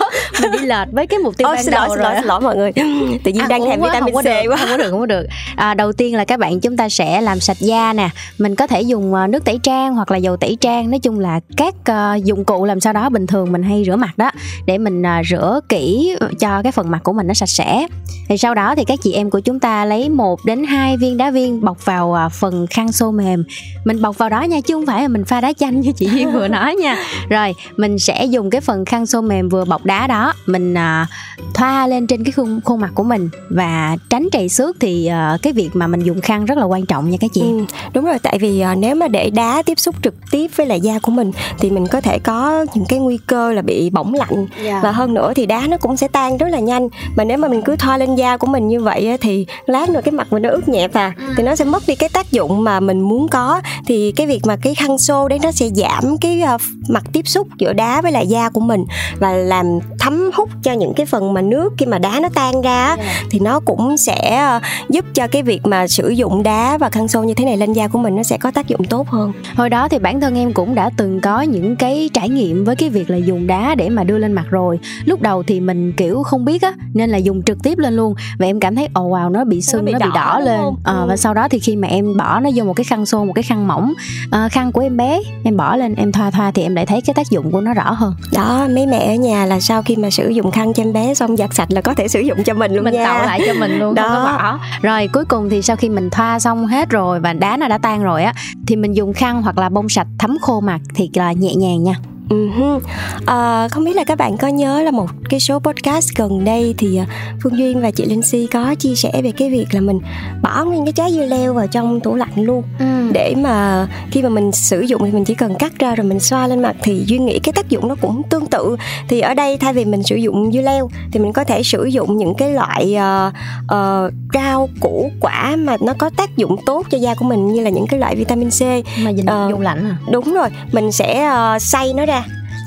mình 0.43 0.53
đi 0.53 0.59
lệch 0.59 0.89
với 0.93 1.07
cái 1.07 1.19
mục 1.19 1.37
tiêu 1.37 1.49
Ồ, 1.49 1.55
ban 1.55 1.65
xin 1.65 1.75
đầu 1.75 1.87
lỗi, 1.87 1.97
rồi 1.97 1.97
xin 1.97 2.03
lỗi, 2.05 2.15
xin 2.21 2.27
lỗi 2.27 2.41
mọi 2.41 2.57
người 2.57 2.73
tự 3.25 3.33
nhiên 3.33 3.43
à, 3.43 3.47
đang 3.49 3.65
thèm 3.65 3.81
vitamin 3.81 4.15
C 4.15 4.25
được, 4.25 4.33
quá 4.49 4.57
không 4.57 4.69
có 4.71 4.77
được 4.77 4.91
không 4.91 5.01
có 5.01 5.07
được 5.07 5.27
à, 5.57 5.75
đầu 5.75 5.93
tiên 5.93 6.17
là 6.17 6.25
các 6.25 6.39
bạn 6.39 6.61
chúng 6.61 6.77
ta 6.77 6.89
sẽ 6.89 7.21
làm 7.21 7.41
sạch 7.41 7.57
da 7.61 7.93
nè 7.93 8.09
mình 8.39 8.55
có 8.55 8.67
thể 8.67 8.81
dùng 8.83 9.15
ờ, 9.15 9.27
nước 9.27 9.45
tẩy 9.45 9.59
trang 9.63 9.95
hoặc 9.95 10.11
là 10.11 10.17
dầu 10.17 10.37
tẩy 10.37 10.57
trang 10.61 10.91
nói 10.91 10.99
chung 10.99 11.21
là 11.21 11.41
các 11.57 11.75
uh, 11.91 12.25
dụng 12.25 12.45
cụ 12.45 12.65
làm 12.65 12.81
sao 12.81 12.93
đó 12.93 13.09
bình 13.09 13.27
thường 13.27 13.53
mình 13.53 13.63
hay 13.63 13.83
rửa 13.87 13.97
mặt 13.97 14.19
đó 14.19 14.31
để 14.67 14.79
mình 14.79 15.03
uh, 15.03 15.27
rửa 15.27 15.61
kỹ 15.69 16.17
cho 16.41 16.63
cái 16.63 16.73
phần 16.73 16.91
mặt 16.91 17.01
của 17.03 17.13
mình 17.13 17.27
nó 17.27 17.35
sạch 17.35 17.49
sẽ 17.49 17.87
thì 18.29 18.39
sau 18.39 18.55
đó 18.55 18.75
thì 18.75 18.85
các 18.85 18.99
chị 19.03 19.13
em 19.13 19.31
của 19.31 19.41
chúng 19.41 19.61
ta 19.61 19.85
lấy 19.85 20.09
một 20.09 20.45
đến 20.45 20.65
hai 20.65 20.97
viên 20.97 21.17
đá 21.17 21.31
viên 21.31 21.61
bọc 21.61 21.85
vào 21.85 22.15
à, 22.15 22.29
phần 22.29 22.67
khăn 22.67 22.93
xô 22.93 23.11
mềm. 23.11 23.45
Mình 23.85 24.03
bọc 24.03 24.19
vào 24.19 24.29
đó 24.29 24.43
nha 24.43 24.61
chứ 24.61 24.75
không 24.75 24.87
phải 24.87 25.03
là 25.03 25.09
mình 25.09 25.25
pha 25.25 25.41
đá 25.41 25.53
chanh 25.53 25.81
như 25.81 25.93
chị 25.93 26.07
Duyên 26.07 26.33
vừa 26.33 26.49
nói 26.49 26.75
nha. 26.75 26.97
Rồi 27.29 27.55
mình 27.77 27.99
sẽ 27.99 28.25
dùng 28.25 28.51
cái 28.51 28.61
phần 28.61 28.85
khăn 28.85 29.07
xô 29.07 29.21
mềm 29.21 29.49
vừa 29.49 29.65
bọc 29.65 29.85
đá 29.85 30.07
đó 30.07 30.33
mình 30.47 30.75
à, 30.75 31.07
thoa 31.55 31.87
lên 31.87 32.07
trên 32.07 32.25
cái 32.25 32.33
khuôn, 32.33 32.61
khuôn 32.65 32.81
mặt 32.81 32.91
của 32.95 33.03
mình. 33.03 33.29
Và 33.49 33.97
tránh 34.11 34.29
trầy 34.33 34.49
xước 34.49 34.77
thì 34.81 35.07
à, 35.07 35.39
cái 35.43 35.53
việc 35.53 35.71
mà 35.73 35.87
mình 35.87 36.01
dùng 36.01 36.21
khăn 36.21 36.45
rất 36.45 36.59
là 36.59 36.65
quan 36.65 36.87
trọng 36.87 37.11
nha 37.11 37.17
các 37.21 37.31
chị. 37.35 37.41
Ừ, 37.41 37.65
đúng 37.95 38.05
rồi. 38.05 38.19
Tại 38.23 38.39
vì 38.39 38.61
à, 38.61 38.75
nếu 38.75 38.95
mà 38.95 39.09
để 39.09 39.31
đá 39.31 39.63
tiếp 39.67 39.79
xúc 39.79 39.95
trực 40.03 40.15
tiếp 40.31 40.51
với 40.57 40.67
lại 40.67 40.81
da 40.81 40.99
của 40.99 41.13
mình 41.13 41.33
thì 41.59 41.71
mình 41.71 41.87
có 41.87 42.01
thể 42.01 42.19
có 42.19 42.67
những 42.75 42.85
cái 42.89 42.99
nguy 42.99 43.19
cơ 43.27 43.53
là 43.53 43.63
bị 43.63 43.91
bỏng 43.91 44.15
lạnh. 44.15 44.47
Yeah. 44.57 44.65
Dạ. 44.65 44.81
và 44.83 44.93
hơn 44.93 45.15
nữa 45.15 45.33
thì 45.37 45.47
đá 45.47 45.67
nó 45.69 45.77
cũng 45.77 45.97
sẽ 45.97 46.09
tan 46.09 46.37
rất 46.37 46.49
là 46.49 46.59
nhanh. 46.59 46.89
Mà 47.17 47.25
nếu 47.25 47.39
mà 47.39 47.49
mình 47.49 47.63
cứ 47.63 47.77
thoa 47.81 47.97
lên 47.97 48.15
da 48.15 48.37
của 48.37 48.47
mình 48.47 48.69
như 48.69 48.81
vậy 48.81 49.17
thì 49.21 49.47
lát 49.67 49.89
nữa 49.89 50.01
cái 50.05 50.13
mặt 50.13 50.27
mình 50.31 50.43
nó 50.43 50.51
ướt 50.51 50.69
nhẹ 50.69 50.89
và 50.89 51.13
ừ. 51.19 51.35
thì 51.37 51.43
nó 51.43 51.57
sẽ 51.57 51.65
mất 51.65 51.83
đi 51.87 51.95
cái 51.95 52.09
tác 52.09 52.31
dụng 52.31 52.65
mà 52.65 52.81
mình 52.81 53.01
muốn 53.01 53.29
có 53.29 53.61
thì 53.87 54.13
cái 54.17 54.27
việc 54.27 54.41
mà 54.47 54.57
cái 54.63 54.75
khăn 54.75 54.99
xô 54.99 55.29
đấy 55.29 55.39
nó 55.43 55.53
sẽ 55.53 55.69
giảm 55.69 56.19
cái 56.21 56.43
uh, 56.55 56.61
mặt 56.89 57.03
tiếp 57.13 57.29
xúc 57.29 57.49
giữa 57.59 57.73
đá 57.73 58.03
với 58.03 58.13
lại 58.13 58.27
da 58.27 58.49
của 58.49 58.61
mình 58.61 58.85
và 59.19 59.33
làm 59.33 59.67
thấm 59.99 60.31
hút 60.35 60.51
cho 60.63 60.73
những 60.73 60.95
cái 60.95 61.07
phần 61.07 61.35
mà 61.35 61.43
nước 61.43 61.73
khi 61.79 61.87
mà 61.87 61.99
đá 61.99 62.21
nó 62.23 62.29
tan 62.35 62.63
ra 62.63 62.87
yeah. 62.87 62.99
Dạ. 62.99 63.23
thì 63.31 63.39
nó 63.39 63.61
cũng 63.61 63.97
sẽ 63.97 64.49
uh, 64.57 64.63
giúp 64.91 65.05
cho 65.15 65.27
cái 65.27 65.43
việc 65.43 65.61
mà 65.65 65.89
sử 65.89 66.09
dụng 66.09 66.43
đá 66.43 66.79
và 66.79 66.91
khăn 66.91 67.09
xô 67.09 67.23
như 67.23 67.35
thế 67.35 67.45
này 67.45 67.57
lên 67.57 67.73
da 67.73 67.89
của 67.89 67.99
mình 67.99 68.17
nó 68.17 68.23
sẽ 68.23 68.39
có 68.39 68.51
tác 68.51 68.69
dụng 68.69 68.85
tốt 68.85 69.09
hơn 69.09 69.33
hồi 69.55 69.71
đó 69.71 69.89
thì 69.89 69.99
bản 69.99 70.21
thân 70.21 70.39
em 70.39 70.53
cũng 70.53 70.75
đã 70.75 70.91
từng 70.97 71.21
có 71.21 71.41
những 71.41 71.77
cái 71.77 72.11
trải 72.13 72.29
nghiệm 72.29 72.65
với 72.65 72.77
cái 72.77 72.89
việc 72.89 73.11
là 73.11 73.17
dùng 73.17 73.47
đá 73.47 73.75
để 73.75 73.89
mà 73.89 74.05
đưa 74.05 74.19
lên 74.19 74.33
mặt 74.33 74.45
rồi 74.51 74.79
lúc 75.05 75.23
đầu 75.23 75.43
thì 75.43 75.61
mình 75.61 75.93
kiểu 75.97 76.23
không 76.23 76.45
biết 76.45 76.63
á 76.63 76.73
nên 76.95 77.11
là 77.11 77.19
dùng 77.19 77.43
trực 77.43 77.59
tiếp 77.63 77.70
lên 77.79 77.97
luôn. 77.97 78.15
Và 78.39 78.47
em 78.47 78.61
cảm 78.61 78.77
thấy 78.77 78.89
ồ 78.95 79.03
oh 79.03 79.13
wow 79.13 79.31
nó 79.31 79.45
bị 79.45 79.63
sưng 79.63 79.81
nó 79.81 79.87
bị, 79.87 79.93
nó 79.93 79.99
bị 79.99 80.07
đỏ, 80.15 80.15
đỏ 80.15 80.39
lên. 80.39 80.61
à, 80.85 80.93
ừ. 80.93 81.07
và 81.09 81.17
sau 81.17 81.35
đó 81.35 81.49
thì 81.49 81.59
khi 81.59 81.77
mà 81.77 81.89
em 81.89 82.17
bỏ 82.17 82.41
nó 82.41 82.51
vô 82.55 82.65
một 82.65 82.73
cái 82.73 82.85
khăn 82.85 83.07
xô 83.07 83.25
một 83.25 83.33
cái 83.33 83.43
khăn 83.43 83.69
mỏng 83.69 83.93
à, 84.31 84.49
khăn 84.49 84.73
của 84.73 84.81
em 84.81 84.97
bé 84.97 85.21
em 85.45 85.57
bỏ 85.57 85.77
lên 85.77 85.95
em 85.95 86.13
thoa 86.13 86.31
thoa 86.31 86.51
thì 86.51 86.63
em 86.63 86.75
lại 86.75 86.87
thấy 86.87 87.01
cái 87.01 87.15
tác 87.15 87.31
dụng 87.31 87.53
của 87.53 87.61
nó 87.61 87.75
rõ 87.75 87.91
hơn. 87.93 88.15
Đó 88.33 88.69
mấy 88.75 88.87
mẹ 88.87 89.13
ở 89.13 89.15
nhà 89.15 89.47
là 89.47 89.61
sau 89.61 89.83
khi 89.83 89.97
mà 89.97 90.11
sử 90.11 90.29
dụng 90.29 90.51
khăn 90.51 90.75
cho 90.75 90.83
em 90.83 90.93
bé 90.93 91.15
xong 91.15 91.37
giặt 91.37 91.55
sạch 91.55 91.71
là 91.71 91.81
có 91.81 91.95
thể 91.95 92.09
sử 92.15 92.21
dụng 92.21 92.45
cho 92.45 92.55
mình 92.55 92.75
luôn 92.75 92.85
mình 92.85 92.95
nha. 92.95 93.05
tạo 93.05 93.27
lại 93.27 93.41
cho 93.47 93.55
mình 93.55 93.79
luôn 93.79 93.95
đó. 93.95 94.09
không 94.09 94.25
có 94.25 94.39
bỏ. 94.39 94.59
Rồi 94.83 95.09
cuối 95.13 95.25
cùng 95.25 95.51
thì 95.51 95.63
sau 95.63 95.77
khi 95.77 95.89
mình 95.89 96.11
thoa 96.11 96.39
xong 96.39 96.67
hết 96.67 96.91
rồi 96.91 97.21
và 97.21 97.33
đá 97.33 97.57
nó 97.57 97.69
đã 97.69 97.79
tan 97.79 98.03
rồi 98.03 98.23
á 98.23 98.33
thì 98.67 98.77
mình 98.77 98.97
dùng 98.97 99.13
khăn 99.13 99.43
hoặc 99.43 99.59
là 99.59 99.69
bông 99.69 99.89
sạch 99.89 100.07
thấm 100.19 100.37
khô 100.41 100.61
mặt 100.61 100.81
thì 100.95 101.11
là 101.15 101.33
nhẹ 101.33 101.55
nhàng 101.55 101.83
nha 101.85 101.95
Uh-huh. 102.31 102.81
À, 103.27 103.69
không 103.69 103.85
biết 103.85 103.97
là 103.97 104.05
các 104.05 104.19
bạn 104.19 104.37
có 104.37 104.49
nhớ 104.49 104.83
là 104.83 104.91
một 104.91 105.11
cái 105.31 105.41
số 105.41 105.59
podcast 105.59 106.09
gần 106.17 106.45
đây 106.45 106.75
thì 106.79 106.97
à, 106.97 107.07
Phương 107.43 107.59
Duyên 107.59 107.81
và 107.81 107.91
chị 107.91 108.05
Linh 108.05 108.23
Si 108.23 108.47
có 108.47 108.75
chia 108.75 108.95
sẻ 108.95 109.21
về 109.23 109.33
cái 109.33 109.51
việc 109.51 109.67
là 109.73 109.81
mình 109.81 110.01
bỏ 110.43 110.65
nguyên 110.65 110.85
cái 110.85 110.93
trái 110.93 111.13
dưa 111.13 111.27
leo 111.27 111.55
vào 111.55 111.67
trong 111.67 112.01
tủ 112.01 112.15
lạnh 112.15 112.35
luôn. 112.37 112.63
Ừ. 112.79 113.01
để 113.13 113.35
mà 113.37 113.87
khi 114.11 114.23
mà 114.23 114.29
mình 114.29 114.53
sử 114.53 114.81
dụng 114.81 115.03
thì 115.05 115.13
mình 115.13 115.25
chỉ 115.25 115.35
cần 115.35 115.55
cắt 115.55 115.73
ra 115.79 115.95
rồi 115.95 116.07
mình 116.07 116.21
xoa 116.21 116.47
lên 116.47 116.63
mặt 116.63 116.77
thì 116.83 117.05
Duyên 117.07 117.27
nghĩ 117.27 117.39
cái 117.39 117.53
tác 117.53 117.69
dụng 117.69 117.89
nó 117.89 117.95
cũng 118.01 118.23
tương 118.31 118.47
tự. 118.47 118.77
Thì 119.09 119.21
ở 119.21 119.35
đây 119.35 119.57
thay 119.57 119.73
vì 119.73 119.85
mình 119.85 120.03
sử 120.03 120.17
dụng 120.17 120.53
dưa 120.53 120.61
leo 120.61 120.91
thì 121.13 121.21
mình 121.21 121.33
có 121.33 121.45
thể 121.45 121.63
sử 121.63 121.85
dụng 121.85 122.17
những 122.17 122.35
cái 122.35 122.51
loại 122.51 122.97
uh, 122.97 123.33
uh, 123.65 124.13
rau 124.35 124.69
củ 124.81 125.11
quả 125.21 125.57
mà 125.59 125.77
nó 125.81 125.93
có 125.99 126.11
tác 126.17 126.37
dụng 126.37 126.57
tốt 126.67 126.87
cho 126.91 126.99
da 126.99 127.15
của 127.15 127.25
mình 127.25 127.53
như 127.53 127.63
là 127.63 127.71
những 127.71 127.87
cái 127.87 128.01
loại 128.01 128.17
vitamin 128.17 128.51
C. 128.51 128.63
Mà 129.05 129.11
dùng, 129.11 129.55
uh, 129.55 129.61
lạnh 129.61 129.85
à? 129.85 129.97
đúng 130.13 130.35
rồi. 130.35 130.49
Mình 130.73 130.93
sẽ 130.93 131.31
uh, 131.57 131.63
xay 131.63 131.93
nó 131.93 132.07
ra 132.07 132.20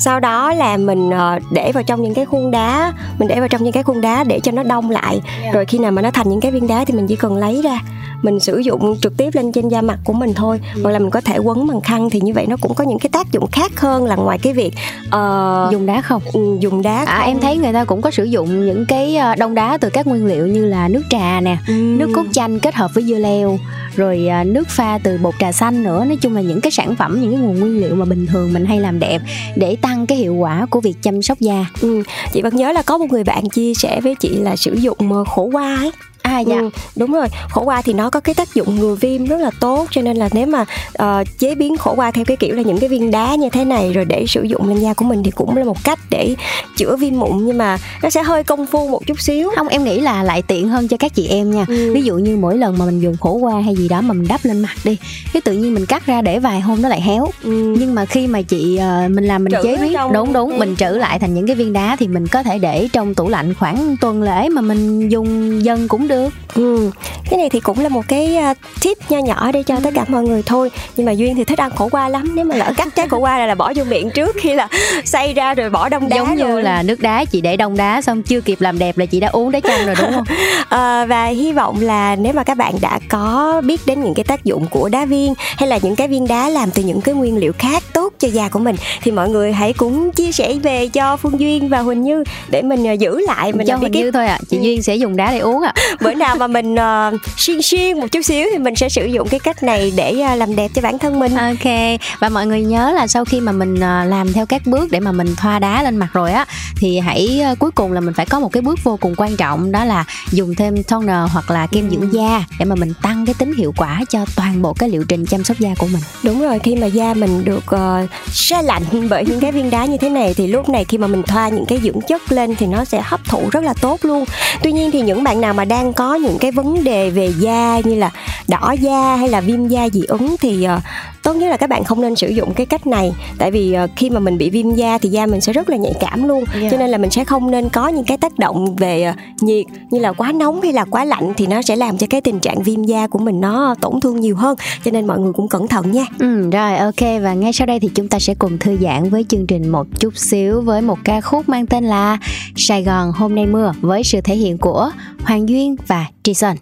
sau 0.03 0.19
đó 0.19 0.53
là 0.53 0.77
mình 0.77 1.09
ờ, 1.09 1.39
để 1.51 1.71
vào 1.71 1.83
trong 1.83 2.01
những 2.01 2.13
cái 2.13 2.25
khuôn 2.25 2.51
đá 2.51 2.93
mình 3.19 3.27
để 3.27 3.39
vào 3.39 3.47
trong 3.47 3.63
những 3.63 3.73
cái 3.73 3.83
khuôn 3.83 4.01
đá 4.01 4.23
để 4.23 4.39
cho 4.39 4.51
nó 4.51 4.63
đông 4.63 4.89
lại 4.89 5.21
yeah. 5.41 5.55
rồi 5.55 5.65
khi 5.65 5.77
nào 5.77 5.91
mà 5.91 6.01
nó 6.01 6.11
thành 6.11 6.29
những 6.29 6.41
cái 6.41 6.51
viên 6.51 6.67
đá 6.67 6.85
thì 6.85 6.93
mình 6.93 7.07
chỉ 7.07 7.15
cần 7.15 7.37
lấy 7.37 7.61
ra 7.61 7.79
mình 8.21 8.39
sử 8.39 8.57
dụng 8.57 8.97
trực 9.01 9.17
tiếp 9.17 9.29
lên 9.33 9.51
trên 9.51 9.69
da 9.69 9.81
mặt 9.81 9.99
của 10.03 10.13
mình 10.13 10.33
thôi 10.33 10.59
ừ. 10.75 10.81
hoặc 10.83 10.91
là 10.91 10.99
mình 10.99 11.09
có 11.09 11.21
thể 11.21 11.37
quấn 11.37 11.67
bằng 11.67 11.81
khăn 11.81 12.09
thì 12.09 12.21
như 12.21 12.33
vậy 12.33 12.45
nó 12.47 12.57
cũng 12.61 12.73
có 12.73 12.83
những 12.83 12.99
cái 12.99 13.09
tác 13.13 13.31
dụng 13.31 13.47
khác 13.51 13.79
hơn 13.79 14.05
là 14.05 14.15
ngoài 14.15 14.39
cái 14.39 14.53
việc 14.53 14.73
uh, 15.05 15.71
dùng 15.71 15.85
đá 15.85 16.01
không 16.01 16.21
ừ, 16.33 16.57
dùng 16.59 16.81
đá 16.81 17.03
à, 17.07 17.19
em 17.19 17.39
thấy 17.39 17.57
người 17.57 17.73
ta 17.73 17.85
cũng 17.85 18.01
có 18.01 18.11
sử 18.11 18.23
dụng 18.23 18.65
những 18.65 18.85
cái 18.87 19.15
ờ, 19.15 19.35
đông 19.35 19.55
đá 19.55 19.77
từ 19.77 19.89
các 19.89 20.07
nguyên 20.07 20.25
liệu 20.25 20.47
như 20.47 20.65
là 20.65 20.87
nước 20.87 21.03
trà 21.09 21.41
nè 21.41 21.57
ừ. 21.67 21.73
nước 21.73 22.11
cốt 22.15 22.25
chanh 22.31 22.59
kết 22.59 22.75
hợp 22.75 22.91
với 22.93 23.03
dưa 23.03 23.17
leo 23.17 23.57
rồi 23.95 24.27
à, 24.27 24.43
nước 24.43 24.69
pha 24.69 24.99
từ 25.03 25.17
bột 25.17 25.33
trà 25.39 25.51
xanh 25.51 25.83
nữa 25.83 26.05
nói 26.05 26.17
chung 26.21 26.35
là 26.35 26.41
những 26.41 26.61
cái 26.61 26.71
sản 26.71 26.95
phẩm, 26.95 27.21
những 27.21 27.31
cái 27.31 27.41
nguồn 27.41 27.59
nguyên 27.59 27.81
liệu 27.81 27.95
mà 27.95 28.05
bình 28.05 28.27
thường 28.27 28.53
mình 28.53 28.65
hay 28.65 28.79
làm 28.79 28.99
đẹp 28.99 29.21
để 29.55 29.75
tăng 29.75 30.07
cái 30.07 30.17
hiệu 30.17 30.35
quả 30.35 30.65
của 30.69 30.81
việc 30.81 30.95
chăm 31.01 31.21
sóc 31.21 31.39
da 31.39 31.65
ừ. 31.81 32.03
chị 32.33 32.41
vẫn 32.41 32.55
nhớ 32.55 32.71
là 32.71 32.81
có 32.81 32.97
một 32.97 33.05
người 33.09 33.23
bạn 33.23 33.49
chia 33.49 33.73
sẻ 33.73 34.01
với 34.01 34.15
chị 34.15 34.29
là 34.29 34.55
sử 34.55 34.73
dụng 34.73 35.13
ờ, 35.13 35.23
khổ 35.23 35.43
qua 35.43 35.75
ấy 35.75 35.91
à 36.23 36.39
dạ 36.39 36.57
ừ, 36.57 36.69
đúng 36.95 37.11
rồi 37.11 37.27
khổ 37.49 37.61
qua 37.63 37.81
thì 37.81 37.93
nó 37.93 38.09
có 38.09 38.19
cái 38.19 38.35
tác 38.35 38.53
dụng 38.53 38.79
ngừa 38.79 38.95
viêm 38.95 39.25
rất 39.25 39.37
là 39.37 39.51
tốt 39.59 39.87
cho 39.91 40.01
nên 40.01 40.17
là 40.17 40.29
nếu 40.33 40.47
mà 40.47 40.65
uh, 41.03 41.39
chế 41.39 41.55
biến 41.55 41.77
khổ 41.77 41.93
qua 41.95 42.11
theo 42.11 42.25
cái 42.25 42.37
kiểu 42.37 42.55
là 42.55 42.61
những 42.61 42.79
cái 42.79 42.89
viên 42.89 43.11
đá 43.11 43.35
như 43.35 43.49
thế 43.49 43.65
này 43.65 43.93
rồi 43.93 44.05
để 44.05 44.25
sử 44.27 44.43
dụng 44.43 44.69
lên 44.69 44.79
da 44.79 44.93
của 44.93 45.05
mình 45.05 45.23
thì 45.23 45.31
cũng 45.31 45.57
là 45.57 45.63
một 45.63 45.83
cách 45.83 45.99
để 46.09 46.35
chữa 46.77 46.95
viêm 46.95 47.19
mụn 47.19 47.45
nhưng 47.45 47.57
mà 47.57 47.77
nó 48.03 48.09
sẽ 48.09 48.23
hơi 48.23 48.43
công 48.43 48.65
phu 48.65 48.87
một 48.87 49.07
chút 49.07 49.21
xíu 49.21 49.51
không 49.55 49.67
em 49.67 49.83
nghĩ 49.83 49.99
là 49.99 50.23
lại 50.23 50.41
tiện 50.41 50.69
hơn 50.69 50.87
cho 50.87 50.97
các 50.97 51.13
chị 51.15 51.27
em 51.27 51.51
nha 51.51 51.65
ừ. 51.67 51.93
ví 51.93 52.01
dụ 52.01 52.15
như 52.15 52.37
mỗi 52.37 52.57
lần 52.57 52.77
mà 52.77 52.85
mình 52.85 52.99
dùng 52.99 53.17
khổ 53.17 53.31
qua 53.31 53.61
hay 53.61 53.75
gì 53.75 53.89
đó 53.89 54.01
mà 54.01 54.13
mình 54.13 54.27
đắp 54.27 54.45
lên 54.45 54.59
mặt 54.59 54.75
đi 54.83 54.97
cái 55.33 55.41
tự 55.41 55.53
nhiên 55.53 55.73
mình 55.73 55.85
cắt 55.85 56.05
ra 56.05 56.21
để 56.21 56.39
vài 56.39 56.61
hôm 56.61 56.81
nó 56.81 56.89
lại 56.89 57.01
héo 57.01 57.27
ừ. 57.43 57.75
nhưng 57.79 57.95
mà 57.95 58.05
khi 58.05 58.27
mà 58.27 58.41
chị 58.41 58.79
uh, 59.05 59.11
mình 59.11 59.23
làm 59.23 59.43
mình 59.43 59.53
trữ 59.53 59.63
chế 59.63 59.77
biến 59.77 59.93
đúng 60.13 60.33
đúng 60.33 60.51
ừ. 60.51 60.57
mình 60.59 60.75
trữ 60.75 60.89
lại 60.89 61.19
thành 61.19 61.33
những 61.33 61.47
cái 61.47 61.55
viên 61.55 61.73
đá 61.73 61.95
thì 61.99 62.07
mình 62.07 62.27
có 62.27 62.43
thể 62.43 62.59
để 62.59 62.87
trong 62.93 63.15
tủ 63.15 63.29
lạnh 63.29 63.53
khoảng 63.53 63.97
tuần 64.01 64.21
lễ 64.23 64.49
mà 64.49 64.61
mình 64.61 65.09
dùng 65.09 65.63
dân 65.65 65.87
cũng 65.87 66.07
được 66.07 66.12
ừ. 66.55 66.91
cái 67.29 67.39
này 67.39 67.49
thì 67.49 67.59
cũng 67.59 67.79
là 67.79 67.89
một 67.89 68.01
cái 68.07 68.37
uh, 68.51 68.57
tip 68.81 68.97
nho 69.09 69.17
nhỏ 69.17 69.51
để 69.51 69.63
cho 69.63 69.75
ừ. 69.75 69.81
tất 69.83 69.89
cả 69.93 70.05
mọi 70.07 70.23
người 70.23 70.43
thôi 70.45 70.71
nhưng 70.95 71.05
mà 71.05 71.11
duyên 71.11 71.35
thì 71.35 71.43
thích 71.43 71.59
ăn 71.59 71.71
khổ 71.75 71.89
qua 71.91 72.09
lắm 72.09 72.35
nếu 72.35 72.45
mà 72.45 72.55
lỡ 72.55 72.73
cắt 72.77 72.87
trái 72.95 73.07
khổ 73.07 73.17
qua 73.17 73.39
là, 73.39 73.45
là 73.45 73.55
bỏ 73.55 73.73
vô 73.75 73.83
miệng 73.83 74.09
trước 74.09 74.35
khi 74.39 74.53
là 74.53 74.67
xay 75.05 75.33
ra 75.33 75.53
rồi 75.53 75.69
bỏ 75.69 75.89
đông 75.89 76.09
đá 76.09 76.17
giống 76.17 76.35
như 76.35 76.43
rồi. 76.43 76.63
là 76.63 76.83
nước 76.83 76.99
đá 76.99 77.25
chị 77.25 77.41
để 77.41 77.57
đông 77.57 77.77
đá 77.77 78.01
xong 78.01 78.23
chưa 78.23 78.41
kịp 78.41 78.61
làm 78.61 78.79
đẹp 78.79 78.97
là 78.97 79.05
chị 79.05 79.19
đã 79.19 79.27
uống 79.27 79.51
đá 79.51 79.59
chanh 79.59 79.85
rồi 79.85 79.95
đúng 80.01 80.11
không 80.13 80.25
à, 80.69 81.05
và 81.09 81.25
hy 81.25 81.51
vọng 81.51 81.81
là 81.81 82.15
nếu 82.15 82.33
mà 82.33 82.43
các 82.43 82.57
bạn 82.57 82.73
đã 82.81 82.99
có 83.09 83.61
biết 83.65 83.81
đến 83.85 84.03
những 84.03 84.13
cái 84.13 84.23
tác 84.23 84.43
dụng 84.43 84.65
của 84.67 84.89
đá 84.89 85.05
viên 85.05 85.33
hay 85.37 85.69
là 85.69 85.79
những 85.81 85.95
cái 85.95 86.07
viên 86.07 86.27
đá 86.27 86.49
làm 86.49 86.71
từ 86.71 86.83
những 86.83 87.01
cái 87.01 87.15
nguyên 87.15 87.37
liệu 87.37 87.53
khác 87.57 87.83
tốt 88.03 88.13
cho 88.19 88.27
da 88.27 88.49
của 88.49 88.59
mình. 88.59 88.75
Thì 89.01 89.11
mọi 89.11 89.29
người 89.29 89.53
hãy 89.53 89.73
cũng 89.73 90.11
chia 90.11 90.31
sẻ 90.31 90.53
về 90.53 90.87
cho 90.87 91.17
phương 91.17 91.39
duyên 91.39 91.69
và 91.69 91.79
huỳnh 91.79 92.01
như 92.01 92.23
để 92.49 92.61
mình 92.61 92.93
uh, 92.93 92.99
giữ 92.99 93.19
lại 93.27 93.53
mình 93.53 93.67
cho 93.67 93.75
huỳnh 93.75 93.91
như 93.91 94.11
thôi 94.11 94.27
à 94.27 94.39
chị 94.49 94.57
ừ. 94.57 94.63
duyên 94.63 94.83
sẽ 94.83 94.95
dùng 94.95 95.15
đá 95.15 95.31
để 95.31 95.39
uống 95.39 95.61
à 95.61 95.73
bữa 96.01 96.13
nào 96.13 96.35
mà 96.35 96.47
mình 96.47 96.73
uh, 96.73 97.21
xiên 97.37 97.61
xiên 97.61 97.99
một 97.99 98.07
chút 98.11 98.21
xíu 98.21 98.47
thì 98.51 98.57
mình 98.57 98.75
sẽ 98.75 98.89
sử 98.89 99.05
dụng 99.05 99.27
cái 99.27 99.39
cách 99.39 99.63
này 99.63 99.93
để 99.95 100.23
uh, 100.33 100.37
làm 100.37 100.55
đẹp 100.55 100.71
cho 100.73 100.81
bản 100.81 100.99
thân 100.99 101.19
mình. 101.19 101.35
Ok. 101.35 101.99
Và 102.19 102.29
mọi 102.29 102.47
người 102.47 102.61
nhớ 102.61 102.91
là 102.95 103.07
sau 103.07 103.25
khi 103.25 103.39
mà 103.39 103.51
mình 103.51 103.73
uh, 103.73 104.09
làm 104.09 104.33
theo 104.33 104.45
các 104.45 104.61
bước 104.65 104.91
để 104.91 104.99
mà 104.99 105.11
mình 105.11 105.35
thoa 105.37 105.59
đá 105.59 105.83
lên 105.83 105.97
mặt 105.97 106.09
rồi 106.13 106.31
á 106.31 106.45
thì 106.75 106.99
hãy 106.99 107.41
uh, 107.51 107.59
cuối 107.59 107.71
cùng 107.71 107.91
là 107.91 107.99
mình 107.99 108.13
phải 108.13 108.25
có 108.25 108.39
một 108.39 108.51
cái 108.51 108.61
bước 108.61 108.79
vô 108.83 108.97
cùng 109.01 109.13
quan 109.17 109.37
trọng 109.37 109.71
đó 109.71 109.85
là 109.85 110.05
dùng 110.31 110.55
thêm 110.55 110.83
toner 110.83 111.31
hoặc 111.31 111.51
là 111.51 111.67
kem 111.67 111.89
dưỡng 111.89 112.11
ừ. 112.11 112.17
da 112.17 112.43
để 112.59 112.65
mà 112.65 112.75
mình 112.75 112.93
tăng 113.01 113.25
cái 113.25 113.35
tính 113.37 113.53
hiệu 113.53 113.73
quả 113.77 114.01
cho 114.09 114.25
toàn 114.35 114.61
bộ 114.61 114.73
cái 114.73 114.89
liệu 114.89 115.03
trình 115.07 115.25
chăm 115.25 115.43
sóc 115.43 115.59
da 115.59 115.69
của 115.77 115.87
mình. 115.87 116.01
Đúng 116.23 116.41
rồi 116.41 116.59
khi 116.59 116.75
mà 116.75 116.87
da 116.87 117.13
mình 117.13 117.45
được 117.45 117.63
uh, 117.75 117.92
se 118.27 118.61
lạnh 118.61 118.83
bởi 119.09 119.25
những 119.25 119.39
cái 119.39 119.51
viên 119.51 119.69
đá 119.69 119.85
như 119.85 119.97
thế 119.97 120.09
này 120.09 120.33
thì 120.33 120.47
lúc 120.47 120.69
này 120.69 120.85
khi 120.85 120.97
mà 120.97 121.07
mình 121.07 121.23
thoa 121.23 121.49
những 121.49 121.65
cái 121.65 121.79
dưỡng 121.83 122.01
chất 122.07 122.31
lên 122.31 122.55
thì 122.55 122.65
nó 122.65 122.85
sẽ 122.85 123.01
hấp 123.03 123.25
thụ 123.25 123.49
rất 123.51 123.63
là 123.63 123.73
tốt 123.81 123.99
luôn. 124.01 124.25
Tuy 124.63 124.71
nhiên 124.71 124.91
thì 124.91 125.01
những 125.01 125.23
bạn 125.23 125.41
nào 125.41 125.53
mà 125.53 125.65
đang 125.65 125.93
có 125.93 126.15
những 126.15 126.37
cái 126.39 126.51
vấn 126.51 126.83
đề 126.83 127.09
về 127.09 127.33
da 127.39 127.81
như 127.83 127.95
là 127.95 128.11
đỏ 128.47 128.75
da 128.79 129.15
hay 129.15 129.29
là 129.29 129.41
viêm 129.41 129.67
da 129.67 129.89
dị 129.89 130.03
ứng 130.07 130.35
thì 130.41 130.67
uh, 130.77 130.83
tốt 131.23 131.33
nhất 131.33 131.49
là 131.49 131.57
các 131.57 131.69
bạn 131.69 131.83
không 131.83 132.01
nên 132.01 132.15
sử 132.15 132.27
dụng 132.27 132.53
cái 132.53 132.65
cách 132.65 132.87
này. 132.87 133.13
Tại 133.37 133.51
vì 133.51 133.75
uh, 133.83 133.89
khi 133.95 134.09
mà 134.09 134.19
mình 134.19 134.37
bị 134.37 134.49
viêm 134.49 134.71
da 134.71 134.97
thì 134.97 135.09
da 135.09 135.25
mình 135.25 135.41
sẽ 135.41 135.53
rất 135.53 135.69
là 135.69 135.77
nhạy 135.77 135.93
cảm 135.99 136.27
luôn. 136.27 136.43
Yeah. 136.59 136.71
cho 136.71 136.77
nên 136.77 136.89
là 136.89 136.97
mình 136.97 137.09
sẽ 137.09 137.25
không 137.25 137.51
nên 137.51 137.69
có 137.69 137.87
những 137.87 138.05
cái 138.05 138.17
tác 138.17 138.39
động 138.39 138.75
về 138.75 139.09
uh, 139.09 139.43
nhiệt 139.43 139.65
như 139.89 139.99
là 139.99 140.13
quá 140.13 140.31
nóng 140.31 140.61
hay 140.61 140.73
là 140.73 140.85
quá 140.85 141.05
lạnh 141.05 141.33
thì 141.37 141.47
nó 141.47 141.61
sẽ 141.61 141.75
làm 141.75 141.97
cho 141.97 142.07
cái 142.09 142.21
tình 142.21 142.39
trạng 142.39 142.63
viêm 142.63 142.83
da 142.83 143.07
của 143.07 143.19
mình 143.19 143.41
nó 143.41 143.75
tổn 143.81 143.99
thương 143.99 144.19
nhiều 144.19 144.35
hơn. 144.35 144.57
Cho 144.85 144.91
nên 144.91 145.07
mọi 145.07 145.19
người 145.19 145.33
cũng 145.33 145.49
cẩn 145.49 145.67
thận 145.67 145.91
nha. 145.91 146.05
Ừ 146.19 146.49
rồi 146.51 146.77
ok. 146.77 147.21
Và 147.21 147.33
ngay 147.33 147.53
sau 147.53 147.67
đây 147.67 147.79
thì 147.79 147.89
chúng 147.95 148.07
ta 148.07 148.19
sẽ 148.19 148.35
cùng 148.35 148.57
thư 148.57 148.77
giãn 148.81 149.09
với 149.09 149.25
chương 149.29 149.47
trình 149.47 149.69
một 149.69 149.87
chút 149.99 150.17
xíu 150.17 150.61
với 150.61 150.81
một 150.81 150.97
ca 151.03 151.21
khúc 151.21 151.49
mang 151.49 151.65
tên 151.65 151.83
là 151.83 152.17
Sài 152.55 152.83
Gòn 152.83 153.11
hôm 153.11 153.35
nay 153.35 153.45
mưa 153.45 153.73
với 153.81 154.03
sự 154.03 154.21
thể 154.21 154.35
hiện 154.35 154.57
của 154.57 154.91
Hoàng 155.23 155.49
Duyên 155.49 155.75
và 155.87 156.05
Jason. 156.23 156.55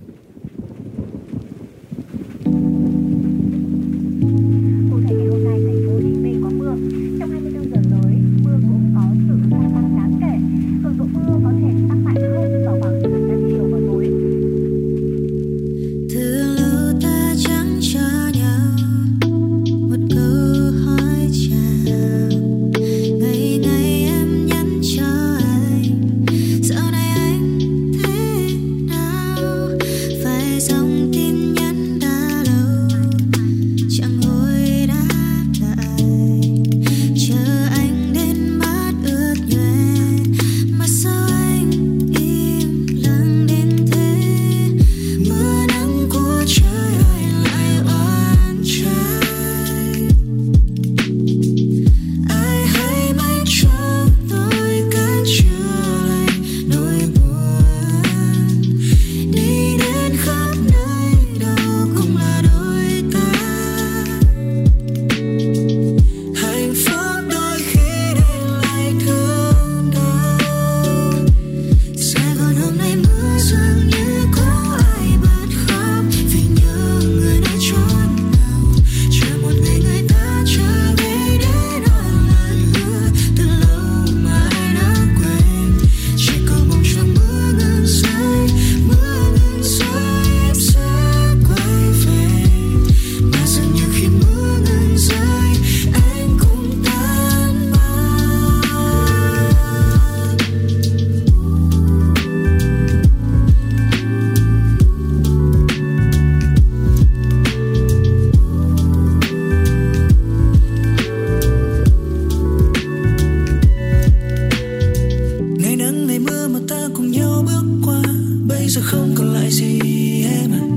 deze 118.74 118.86
gang 118.86 119.14
kan 119.14 119.34
hij 119.36 119.50
zien. 119.50 120.71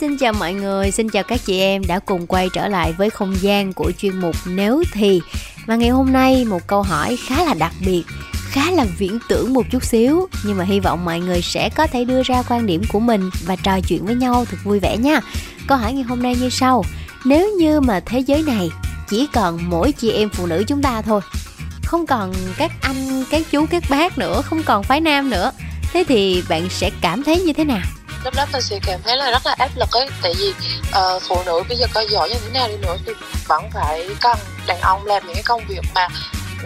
Xin 0.00 0.16
chào 0.16 0.32
mọi 0.32 0.52
người, 0.52 0.90
xin 0.90 1.08
chào 1.08 1.22
các 1.22 1.40
chị 1.44 1.60
em 1.60 1.86
đã 1.86 1.98
cùng 1.98 2.26
quay 2.26 2.48
trở 2.52 2.68
lại 2.68 2.92
với 2.92 3.10
không 3.10 3.34
gian 3.40 3.72
của 3.72 3.92
chuyên 3.98 4.20
mục 4.20 4.36
Nếu 4.46 4.82
Thì 4.92 5.20
Và 5.66 5.76
ngày 5.76 5.88
hôm 5.88 6.12
nay 6.12 6.44
một 6.44 6.66
câu 6.66 6.82
hỏi 6.82 7.18
khá 7.26 7.44
là 7.44 7.54
đặc 7.54 7.72
biệt, 7.86 8.02
khá 8.32 8.70
là 8.70 8.86
viễn 8.98 9.18
tưởng 9.28 9.54
một 9.54 9.66
chút 9.70 9.84
xíu 9.84 10.28
Nhưng 10.44 10.56
mà 10.56 10.64
hy 10.64 10.80
vọng 10.80 11.04
mọi 11.04 11.20
người 11.20 11.42
sẽ 11.42 11.70
có 11.74 11.86
thể 11.86 12.04
đưa 12.04 12.22
ra 12.22 12.42
quan 12.48 12.66
điểm 12.66 12.82
của 12.92 13.00
mình 13.00 13.30
và 13.46 13.56
trò 13.56 13.80
chuyện 13.80 14.06
với 14.06 14.14
nhau 14.14 14.44
thật 14.44 14.56
vui 14.64 14.78
vẻ 14.78 14.96
nha 14.96 15.20
Câu 15.66 15.78
hỏi 15.78 15.92
ngày 15.92 16.04
hôm 16.04 16.22
nay 16.22 16.36
như 16.40 16.48
sau 16.50 16.84
Nếu 17.24 17.56
như 17.58 17.80
mà 17.80 18.00
thế 18.00 18.18
giới 18.18 18.42
này 18.42 18.70
chỉ 19.08 19.28
còn 19.32 19.58
mỗi 19.70 19.92
chị 19.92 20.12
em 20.12 20.28
phụ 20.28 20.46
nữ 20.46 20.64
chúng 20.66 20.82
ta 20.82 21.02
thôi 21.02 21.20
Không 21.84 22.06
còn 22.06 22.32
các 22.56 22.72
anh, 22.80 23.24
các 23.30 23.42
chú, 23.50 23.66
các 23.70 23.82
bác 23.90 24.18
nữa, 24.18 24.42
không 24.42 24.62
còn 24.62 24.82
phái 24.82 25.00
nam 25.00 25.30
nữa 25.30 25.52
Thế 25.92 26.04
thì 26.08 26.42
bạn 26.48 26.68
sẽ 26.70 26.90
cảm 27.00 27.22
thấy 27.22 27.40
như 27.40 27.52
thế 27.52 27.64
nào? 27.64 27.82
Lúc 28.24 28.34
đó 28.34 28.46
tôi 28.52 28.62
sẽ 28.62 28.78
cảm 28.86 29.00
thấy 29.04 29.16
là 29.16 29.30
rất 29.30 29.46
là 29.46 29.54
áp 29.58 29.70
lực 29.76 29.90
ấy. 29.92 30.08
Tại 30.22 30.34
vì 30.38 30.54
uh, 30.88 31.22
phụ 31.28 31.42
nữ 31.46 31.62
bây 31.68 31.78
giờ 31.78 31.86
có 31.94 32.00
giỏi 32.00 32.28
như 32.28 32.34
thế 32.44 32.50
nào 32.50 32.68
đi 32.68 32.76
nữa 32.76 32.96
thì 33.06 33.12
vẫn 33.48 33.70
phải 33.74 34.08
cần 34.20 34.38
đàn 34.66 34.80
ông 34.80 35.06
làm 35.06 35.26
những 35.26 35.34
cái 35.34 35.42
công 35.42 35.62
việc 35.68 35.80
mà 35.94 36.08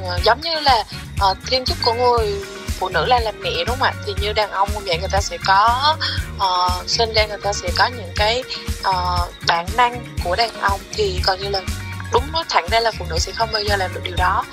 uh, 0.00 0.22
giống 0.24 0.40
như 0.40 0.60
là 0.60 0.84
uh, 1.30 1.36
thiên 1.46 1.64
chức 1.64 1.78
của 1.82 1.94
người 1.94 2.34
phụ 2.78 2.88
nữ 2.88 3.04
là 3.06 3.20
làm 3.20 3.34
mẹ 3.42 3.50
đúng 3.58 3.76
không 3.78 3.82
ạ? 3.82 3.92
Thì 4.06 4.12
như 4.20 4.32
đàn 4.32 4.50
ông 4.50 4.68
như 4.74 4.80
vậy 4.86 4.98
người 4.98 5.08
ta 5.12 5.20
sẽ 5.20 5.38
có 5.46 5.96
uh, 6.36 6.90
sinh 6.90 7.12
ra 7.12 7.26
người 7.26 7.38
ta 7.42 7.52
sẽ 7.52 7.68
có 7.76 7.86
những 7.86 8.12
cái 8.16 8.42
uh, 8.88 9.30
bản 9.46 9.66
năng 9.76 10.04
của 10.24 10.36
đàn 10.36 10.60
ông 10.60 10.80
thì 10.92 11.20
còn 11.24 11.40
như 11.40 11.48
là 11.48 11.60
đúng 12.12 12.32
nói 12.32 12.44
thẳng 12.48 12.66
ra 12.70 12.80
là 12.80 12.92
phụ 12.98 13.04
nữ 13.10 13.18
sẽ 13.18 13.32
không 13.32 13.48
bao 13.52 13.62
giờ 13.62 13.76
làm 13.76 13.94
được 13.94 14.00
điều 14.04 14.16
đó. 14.16 14.44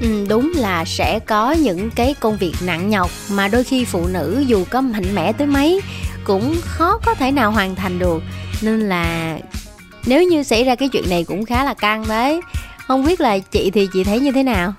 Ừ, 0.00 0.26
đúng 0.28 0.52
là 0.56 0.84
sẽ 0.86 1.18
có 1.26 1.52
những 1.52 1.90
cái 1.90 2.14
công 2.20 2.36
việc 2.36 2.52
nặng 2.60 2.90
nhọc 2.90 3.10
mà 3.28 3.48
đôi 3.48 3.64
khi 3.64 3.84
phụ 3.84 4.06
nữ 4.06 4.44
dù 4.46 4.64
có 4.70 4.80
mạnh 4.80 5.14
mẽ 5.14 5.32
tới 5.32 5.46
mấy 5.46 5.80
cũng 6.24 6.56
khó 6.64 6.98
có 7.06 7.14
thể 7.14 7.30
nào 7.30 7.50
hoàn 7.50 7.74
thành 7.74 7.98
được. 7.98 8.22
Nên 8.62 8.88
là 8.88 9.38
nếu 10.06 10.22
như 10.22 10.42
xảy 10.42 10.64
ra 10.64 10.74
cái 10.74 10.88
chuyện 10.88 11.10
này 11.10 11.24
cũng 11.24 11.44
khá 11.44 11.64
là 11.64 11.74
căng 11.74 12.08
đấy. 12.08 12.40
Không 12.86 13.04
biết 13.04 13.20
là 13.20 13.38
chị 13.38 13.70
thì 13.70 13.88
chị 13.92 14.04
thấy 14.04 14.20
như 14.20 14.32
thế 14.32 14.42
nào? 14.42 14.72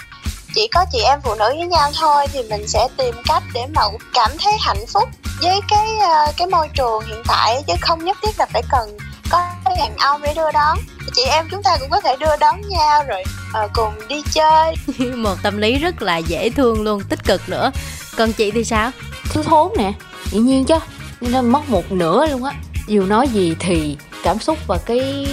Chỉ 0.56 0.68
có 0.68 0.86
chị 0.92 1.00
em 1.00 1.20
phụ 1.24 1.36
nữ 1.36 1.50
với 1.58 1.68
nhau 1.68 1.92
thôi 2.00 2.26
thì 2.34 2.40
mình 2.50 2.68
sẽ 2.68 2.88
tìm 2.98 3.16
cách 3.26 3.44
để 3.54 3.62
mà 3.76 3.82
cảm 4.14 4.32
thấy 4.44 4.54
hạnh 4.60 4.86
phúc 4.94 5.10
với 5.42 5.60
cái 5.70 5.88
ờ, 6.02 6.32
cái 6.38 6.48
môi 6.48 6.68
trường 6.74 7.04
hiện 7.08 7.22
tại 7.28 7.64
chứ 7.68 7.74
không 7.82 8.06
nhất 8.06 8.18
thiết 8.22 8.40
là 8.40 8.46
phải 8.46 8.62
cần 8.72 8.98
có 9.30 9.40
đàn 9.78 9.98
ông 9.98 10.22
để 10.22 10.34
đưa 10.34 10.52
đón. 10.52 10.78
Chị 11.14 11.22
em 11.24 11.48
chúng 11.52 11.64
ta 11.64 11.78
cũng 11.80 11.90
có 11.90 12.02
thể 12.02 12.16
đưa 12.20 12.38
đón 12.40 12.62
nhau 12.70 13.04
rồi 13.08 13.24
uh, 13.66 13.72
cùng 13.74 13.94
đi 14.08 14.24
chơi. 14.34 14.76
Một 15.16 15.36
tâm 15.44 15.58
lý 15.58 15.78
rất 15.78 16.02
là 16.02 16.18
dễ 16.18 16.50
thương 16.50 16.82
luôn 16.82 17.04
tích 17.10 17.24
cực 17.24 17.50
nữa. 17.50 17.72
Còn 18.18 18.34
chị 18.34 18.52
thì 18.52 18.64
sao? 18.64 18.92
Thiếu 19.30 19.44
thốn 19.44 19.72
nè 19.78 19.94
dĩ 20.32 20.40
nhiên 20.40 20.66
chứ 20.66 20.76
nó 21.22 21.42
mất 21.42 21.70
một 21.70 21.92
nửa 21.92 22.26
luôn 22.32 22.44
á. 22.44 22.54
Dù 22.88 23.06
nói 23.06 23.28
gì 23.28 23.56
thì 23.60 23.98
cảm 24.24 24.40
xúc 24.40 24.58
và 24.68 24.78
cái 24.86 25.28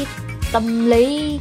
tâm 0.53 0.91
lý 0.91 1.39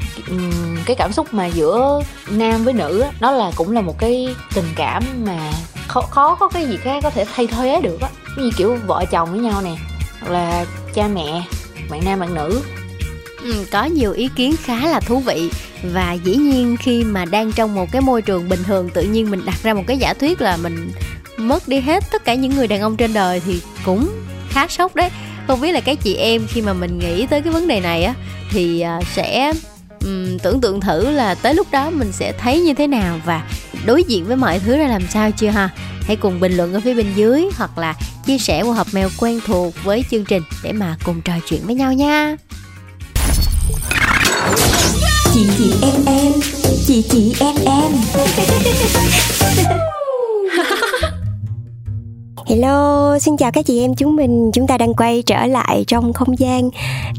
cái 0.86 0.96
cảm 0.96 1.12
xúc 1.12 1.34
mà 1.34 1.46
giữa 1.46 2.02
nam 2.30 2.64
với 2.64 2.74
nữ 2.74 3.00
á 3.00 3.10
nó 3.20 3.32
là 3.32 3.52
cũng 3.56 3.72
là 3.72 3.82
một 3.82 4.00
cái 4.00 4.36
tình 4.54 4.68
cảm 4.76 5.04
mà 5.26 5.52
khó, 5.88 6.02
khó 6.02 6.36
có 6.36 6.48
cái 6.48 6.66
gì 6.66 6.78
khác 6.78 7.04
có 7.04 7.10
thể 7.10 7.26
thay 7.36 7.48
thế 7.48 7.82
được 7.84 8.02
á. 8.02 8.10
Như 8.38 8.52
kiểu 8.58 8.78
vợ 8.88 9.06
chồng 9.12 9.32
với 9.32 9.40
nhau 9.40 9.62
nè 9.62 9.76
hoặc 10.22 10.32
là 10.32 10.66
cha 10.94 11.08
mẹ 11.08 11.44
bạn 11.90 12.02
nam 12.06 12.20
bạn 12.20 12.34
nữ. 12.34 12.62
Ừ, 13.44 13.66
có 13.72 13.86
nhiều 13.86 14.12
ý 14.12 14.30
kiến 14.36 14.56
khá 14.64 14.88
là 14.88 15.00
thú 15.00 15.20
vị. 15.20 15.50
Và 15.84 16.14
dĩ 16.14 16.36
nhiên 16.36 16.78
khi 16.80 17.04
mà 17.04 17.26
đang 17.26 17.52
trong 17.52 17.76
một 17.76 17.92
cái 17.92 18.02
môi 18.02 18.22
trường 18.22 18.50
bình 18.50 18.64
thường 18.64 18.90
tự 18.90 19.02
nhiên 19.02 19.32
mình 19.32 19.46
đặt 19.46 19.64
ra 19.64 19.74
một 19.74 19.84
cái 19.88 19.98
giả 19.98 20.14
thuyết 20.14 20.42
là 20.42 20.58
mình 20.58 20.92
mất 21.38 21.68
đi 21.68 21.80
hết 21.80 22.04
tất 22.12 22.26
cả 22.26 22.36
những 22.36 22.56
người 22.56 22.68
đàn 22.68 22.82
ông 22.82 22.98
trên 22.98 23.14
đời 23.14 23.42
thì 23.46 23.62
cũng 23.86 24.10
khá 24.58 24.68
sốc 24.68 24.96
đấy. 24.96 25.10
Không 25.48 25.62
biết 25.62 25.72
là 25.72 25.80
các 25.80 25.98
chị 26.04 26.16
em 26.16 26.48
khi 26.48 26.62
mà 26.62 26.74
mình 26.74 27.00
nghĩ 27.00 27.26
tới 27.26 27.42
cái 27.42 27.54
vấn 27.54 27.68
đề 27.68 27.80
này 27.80 28.04
á 28.04 28.14
thì 28.52 28.82
à, 28.82 29.00
sẽ 29.16 29.54
um, 30.02 30.38
tưởng 30.38 30.62
tượng 30.62 30.82
thử 30.82 31.10
là 31.10 31.36
tới 31.36 31.54
lúc 31.54 31.68
đó 31.72 31.90
mình 31.90 32.12
sẽ 32.12 32.32
thấy 32.32 32.62
như 32.62 32.74
thế 32.74 32.88
nào 32.88 33.20
và 33.26 33.44
đối 33.86 34.04
diện 34.04 34.26
với 34.26 34.36
mọi 34.36 34.60
thứ 34.60 34.78
ra 34.78 34.88
làm 34.88 35.08
sao 35.10 35.32
chưa 35.32 35.50
ha? 35.50 35.70
Hãy 36.02 36.16
cùng 36.16 36.40
bình 36.40 36.58
luận 36.58 36.74
ở 36.74 36.80
phía 36.80 36.94
bên 36.94 37.14
dưới 37.16 37.46
hoặc 37.58 37.78
là 37.78 37.96
chia 38.26 38.38
sẻ 38.38 38.62
qua 38.62 38.76
hộp 38.76 38.88
mail 38.92 39.08
quen 39.18 39.40
thuộc 39.46 39.74
với 39.84 40.06
chương 40.12 40.26
trình 40.26 40.44
để 40.64 40.72
mà 40.74 40.96
cùng 41.04 41.22
trò 41.22 41.34
chuyện 41.50 41.62
với 41.66 41.76
nhau 41.76 41.94
nha. 41.94 42.36
Chị 45.34 45.48
chị 45.58 45.74
em 45.82 46.06
em. 46.06 46.32
Chị 46.88 47.04
chị 47.10 47.36
em 47.40 47.56
em 47.66 47.92
Hello, 52.50 53.20
xin 53.20 53.38
chào 53.38 53.52
các 53.52 53.66
chị 53.66 53.82
em 53.82 53.96
chúng 53.96 54.16
mình. 54.16 54.52
Chúng 54.54 54.68
ta 54.68 54.78
đang 54.78 54.94
quay 54.94 55.24
trở 55.26 55.46
lại 55.46 55.84
trong 55.88 56.14
không 56.14 56.40
gian 56.40 56.70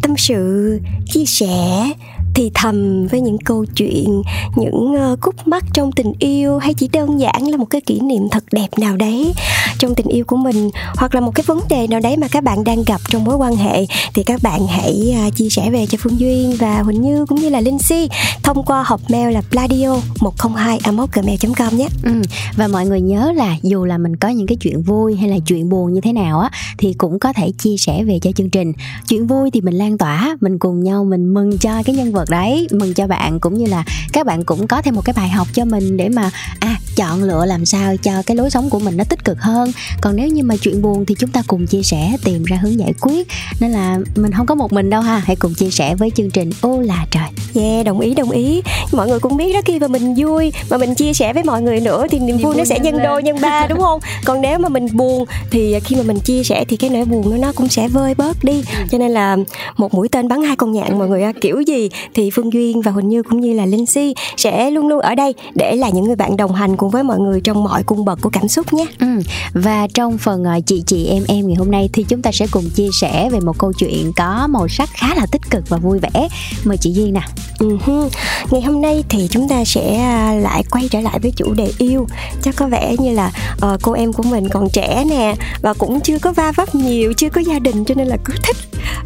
tâm 0.03 0.15
sự, 0.17 0.81
chia 1.07 1.25
sẻ 1.27 1.91
thì 2.39 2.51
thầm 2.55 3.07
với 3.07 3.21
những 3.21 3.39
câu 3.39 3.65
chuyện 3.77 4.23
những 4.57 4.95
ờ, 4.99 5.17
khúc 5.21 5.35
mắc 5.49 5.65
trong 5.73 5.93
tình 5.93 6.13
yêu 6.19 6.59
hay 6.59 6.75
chỉ 6.75 6.89
đơn 6.93 7.21
giản 7.21 7.49
là 7.49 7.57
một 7.57 7.65
cái 7.71 7.81
kỷ 7.81 8.01
niệm 8.01 8.29
thật 8.31 8.45
đẹp 8.53 8.69
nào 8.79 8.97
đấy 8.97 9.33
trong 9.79 9.95
tình 9.95 10.07
yêu 10.07 10.25
của 10.25 10.37
mình 10.37 10.71
hoặc 10.97 11.15
là 11.15 11.21
một 11.21 11.35
cái 11.35 11.45
vấn 11.47 11.61
đề 11.69 11.87
nào 11.87 12.01
đấy 12.01 12.17
mà 12.17 12.29
các 12.29 12.45
bạn 12.45 12.65
đang 12.65 12.85
gặp 12.87 13.01
trong 13.09 13.25
mối 13.25 13.37
quan 13.37 13.57
hệ 13.57 13.87
thì 14.15 14.23
các 14.23 14.43
bạn 14.43 14.67
hãy 14.67 15.15
à, 15.17 15.31
chia 15.31 15.49
sẻ 15.49 15.71
về 15.71 15.87
cho 15.87 15.99
Phương 16.01 16.21
Duyên 16.21 16.57
và 16.59 16.83
Huỳnh 16.83 17.03
Như 17.03 17.27
cũng 17.27 17.41
như 17.41 17.49
là 17.49 17.61
Linh 17.61 17.79
Si 17.79 18.09
thông 18.43 18.65
qua 18.65 18.85
hộp 18.87 19.01
mail 19.11 19.33
là 19.33 19.43
pladio 19.51 19.97
102 20.21 20.79
gmail.com 21.15 21.77
nhé. 21.77 21.89
Ừ, 22.03 22.13
và 22.57 22.69
mọi 22.69 22.87
người 22.87 23.01
nhớ 23.01 23.33
là 23.37 23.57
dù 23.63 23.85
là 23.85 23.99
mình 23.99 24.17
có 24.17 24.29
những 24.29 24.47
cái 24.47 24.57
chuyện 24.57 24.83
vui 24.83 25.17
hay 25.17 25.29
là 25.29 25.37
chuyện 25.47 25.69
buồn 25.69 25.93
như 25.93 26.01
thế 26.01 26.13
nào 26.13 26.41
á 26.41 26.51
thì 26.79 26.93
cũng 26.93 27.19
có 27.19 27.33
thể 27.33 27.53
chia 27.59 27.77
sẻ 27.79 28.05
về 28.05 28.19
cho 28.23 28.33
chương 28.33 28.51
trình. 28.51 28.73
Chuyện 29.09 29.27
vui 29.27 29.51
thì 29.51 29.61
mình 29.61 29.75
lan 29.75 29.99
tỏa, 29.99 30.37
mình 30.41 30.59
cùng 30.59 30.83
nhau 30.83 31.05
mình 31.05 31.35
mừng 31.35 31.59
cho 31.59 31.83
cái 31.85 31.95
nhân 31.97 32.13
vật 32.13 32.28
đấy. 32.31 32.67
Mừng 32.71 32.95
cho 32.95 33.07
bạn 33.07 33.41
cũng 33.41 33.59
như 33.59 33.67
là 33.67 33.85
các 34.13 34.27
bạn 34.27 34.45
cũng 34.45 34.67
có 34.67 34.83
thêm 34.83 34.95
một 34.95 35.03
cái 35.05 35.15
bài 35.17 35.29
học 35.29 35.49
cho 35.53 35.65
mình 35.65 35.97
để 35.97 36.09
mà 36.09 36.31
à 36.61 36.77
chọn 36.97 37.23
lựa 37.23 37.47
làm 37.47 37.67
sao 37.67 37.97
cho 37.97 38.23
cái 38.27 38.37
lối 38.37 38.51
sống 38.51 38.71
của 38.71 38.79
mình 38.79 38.97
nó 38.97 39.05
tích 39.05 39.25
cực 39.25 39.41
hơn. 39.41 39.73
Còn 40.01 40.17
nếu 40.17 40.29
như 40.29 40.43
mà 40.43 40.57
chuyện 40.57 40.83
buồn 40.83 41.05
thì 41.07 41.15
chúng 41.19 41.31
ta 41.31 41.43
cùng 41.47 41.67
chia 41.67 41.83
sẻ 41.83 42.17
tìm 42.25 42.45
ra 42.45 42.57
hướng 42.57 42.79
giải 42.79 42.93
quyết. 43.01 43.29
Nên 43.61 43.71
là 43.71 43.99
mình 44.17 44.33
không 44.33 44.47
có 44.47 44.55
một 44.55 44.73
mình 44.73 44.91
đâu 44.91 45.03
ha. 45.03 45.19
Hãy 45.19 45.37
cùng 45.37 45.55
chia 45.55 45.71
sẻ 45.71 45.95
với 45.95 46.11
chương 46.11 46.31
trình 46.31 46.51
ô 46.61 46.81
là 46.81 47.07
trời. 47.11 47.29
Yeah 47.55 47.87
đồng 47.87 48.01
ý 48.01 48.15
đồng 48.15 48.31
ý. 48.31 48.63
Mọi 48.93 49.09
người 49.09 49.19
cũng 49.19 49.37
biết 49.37 49.53
đó 49.53 49.61
khi 49.65 49.79
mà 49.79 49.89
mình 49.89 50.15
vui 50.17 50.53
mà 50.71 50.79
mình 50.79 50.95
chia 50.95 51.13
sẻ 51.13 51.33
với 51.33 51.45
mọi 51.45 51.63
người 51.63 51.81
nữa 51.81 52.07
thì 52.11 52.19
niềm 52.19 52.39
vui 52.39 52.55
nó 52.57 52.65
sẽ 52.65 52.79
nhân 52.79 52.99
đôi 53.03 53.23
nhân 53.23 53.37
ba 53.41 53.67
đúng 53.69 53.81
không? 53.81 54.01
Còn 54.25 54.41
nếu 54.41 54.59
mà 54.59 54.69
mình 54.69 54.87
buồn 54.93 55.25
thì 55.51 55.81
khi 55.85 55.97
mà 55.97 56.03
mình 56.03 56.21
chia 56.21 56.43
sẻ 56.45 56.65
thì 56.69 56.77
cái 56.77 56.91
nỗi 56.91 57.05
buồn 57.05 57.31
nó 57.31 57.37
nó 57.37 57.53
cũng 57.53 57.69
sẽ 57.69 57.89
vơi 57.89 58.15
bớt 58.15 58.45
đi. 58.45 58.65
Cho 58.91 58.99
nên 58.99 59.11
là 59.11 59.37
một 59.77 59.95
mũi 59.95 60.09
tên 60.09 60.29
bắn 60.29 60.43
hai 60.43 60.57
con 60.57 60.73
nhạn 60.73 60.99
mọi 60.99 61.09
người 61.09 61.23
kiểu 61.41 61.61
gì 61.61 61.91
thì 62.19 62.31
Phương 62.31 62.53
Duyên 62.53 62.83
và 62.83 62.93
Huỳnh 62.93 63.09
Như 63.09 63.23
cũng 63.23 63.41
như 63.41 63.53
là 63.53 63.67
Linh 63.67 63.87
Si 63.87 64.15
sẽ 64.37 64.71
luôn 64.71 64.89
luôn 64.89 65.01
ở 65.01 65.15
đây 65.15 65.35
để 65.55 65.77
là 65.77 65.89
những 65.89 66.05
người 66.05 66.17
bạn 66.17 66.37
đồng 66.37 66.55
hành 66.55 66.77
cùng 66.77 66.91
với 66.91 67.03
mọi 67.03 67.19
người 67.19 67.41
trong 67.41 67.65
mọi 67.65 67.83
cung 67.83 68.05
bậc 68.05 68.19
của 68.21 68.31
cảm 68.31 68.49
xúc 68.49 68.73
nhé. 68.73 68.87
Ừ. 69.01 69.07
Và 69.53 69.87
trong 69.95 70.19
phần 70.19 70.43
uh, 70.43 70.67
chị 70.67 70.83
chị 70.87 71.07
em 71.07 71.23
em 71.29 71.47
ngày 71.47 71.57
hôm 71.57 71.71
nay 71.71 71.89
thì 71.93 72.05
chúng 72.09 72.23
ta 72.23 72.33
sẽ 72.33 72.47
cùng 72.51 72.65
chia 72.75 72.89
sẻ 73.01 73.31
về 73.33 73.41
một 73.41 73.59
câu 73.59 73.73
chuyện 73.73 74.13
có 74.17 74.47
màu 74.51 74.69
sắc 74.69 74.89
khá 74.93 75.15
là 75.15 75.27
tích 75.33 75.51
cực 75.51 75.69
và 75.69 75.77
vui 75.77 75.99
vẻ. 75.99 76.29
Mời 76.65 76.77
chị 76.77 76.93
Duyên 76.93 77.13
nào. 77.13 77.29
Uh-huh. 77.59 78.09
Ngày 78.51 78.63
hôm 78.63 78.83
nay 78.83 79.05
thì 79.09 79.29
chúng 79.31 79.49
ta 79.49 79.65
sẽ 79.65 79.97
à, 79.99 80.35
lại 80.35 80.63
quay 80.71 80.89
trở 80.91 81.01
lại 81.01 81.19
với 81.23 81.33
chủ 81.37 81.53
đề 81.53 81.73
yêu. 81.79 82.07
Chắc 82.43 82.57
có 82.57 82.67
vẻ 82.67 82.97
như 82.99 83.13
là 83.13 83.33
uh, 83.57 83.83
cô 83.83 83.93
em 83.93 84.13
của 84.13 84.23
mình 84.23 84.49
còn 84.49 84.69
trẻ 84.71 85.05
nè 85.11 85.35
và 85.63 85.75
cũng 85.75 86.01
chưa 86.01 86.19
có 86.19 86.33
va 86.33 86.53
vấp 86.57 86.75
nhiều, 86.75 87.13
chưa 87.17 87.29
có 87.29 87.41
gia 87.41 87.59
đình 87.59 87.85
cho 87.85 87.95
nên 87.95 88.07
là 88.07 88.17
cứ 88.25 88.35
thích 88.43 88.57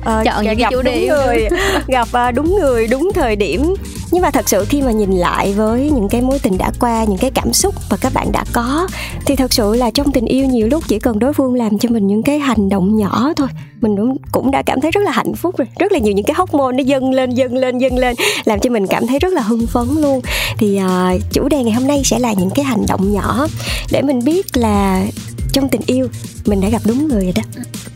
uh, 0.01 0.25
chọn 0.25 0.44
những 0.44 0.59
cái 0.59 0.70
chủ 0.70 0.83
đề 0.83 1.07
người, 1.09 1.48
gặp 1.87 2.09
uh, 2.29 2.35
đúng 2.35 2.59
người, 2.61 2.87
đúng 2.92 3.11
thời 3.14 3.37
điểm. 3.37 3.74
Nhưng 4.11 4.22
mà 4.22 4.31
thật 4.31 4.48
sự 4.48 4.64
khi 4.68 4.83
mà 4.83 4.92
nhìn 4.92 5.11
lại 5.11 5.52
với 5.52 5.90
những 5.94 6.09
cái 6.09 6.20
mối 6.20 6.38
tình 6.38 6.59
đã 6.59 6.72
qua 6.81 7.05
những 7.05 7.18
cái 7.18 7.31
cảm 7.31 7.52
xúc 7.52 7.74
mà 7.90 7.96
các 7.96 8.14
bạn 8.14 8.33
đã 8.33 8.44
có 8.52 8.87
thì 9.26 9.37
thật 9.37 9.52
sự 9.52 9.74
là 9.74 9.90
trong 9.90 10.12
tình 10.12 10.24
yêu 10.24 10.46
nhiều 10.46 10.68
lúc 10.70 10.85
chỉ 10.88 10.98
cần 10.98 11.18
đối 11.18 11.33
phương 11.33 11.55
làm 11.55 11.78
cho 11.78 11.88
mình 11.88 12.07
những 12.07 12.22
cái 12.22 12.38
hành 12.38 12.68
động 12.68 12.96
nhỏ 12.96 13.33
thôi 13.37 13.48
mình 13.81 13.96
cũng 13.96 14.16
cũng 14.33 14.50
đã 14.50 14.62
cảm 14.62 14.81
thấy 14.81 14.90
rất 14.90 15.00
là 15.00 15.11
hạnh 15.11 15.35
phúc 15.35 15.57
rồi. 15.59 15.66
Rất 15.78 15.92
là 15.92 15.98
nhiều 15.98 16.12
những 16.12 16.24
cái 16.24 16.35
hormone 16.38 16.72
nó 16.72 16.83
dâng 16.83 17.11
lên 17.11 17.31
dâng 17.31 17.55
lên 17.55 17.78
dâng 17.78 17.98
lên 17.98 18.16
làm 18.44 18.61
cho 18.61 18.70
mình 18.70 18.87
cảm 18.87 19.07
thấy 19.07 19.18
rất 19.18 19.33
là 19.33 19.42
hưng 19.42 19.66
phấn 19.66 19.88
luôn. 19.96 20.20
Thì 20.59 20.81
uh, 20.81 21.20
chủ 21.33 21.48
đề 21.48 21.62
ngày 21.62 21.72
hôm 21.72 21.87
nay 21.87 22.02
sẽ 22.05 22.18
là 22.18 22.33
những 22.33 22.50
cái 22.50 22.64
hành 22.64 22.85
động 22.88 23.12
nhỏ 23.12 23.46
để 23.92 24.02
mình 24.02 24.24
biết 24.24 24.57
là 24.57 25.05
trong 25.53 25.69
tình 25.69 25.81
yêu, 25.87 26.09
mình 26.47 26.61
đã 26.61 26.69
gặp 26.69 26.83
đúng 26.87 27.09
người 27.09 27.25
rồi 27.25 27.33
đó. 27.37 27.43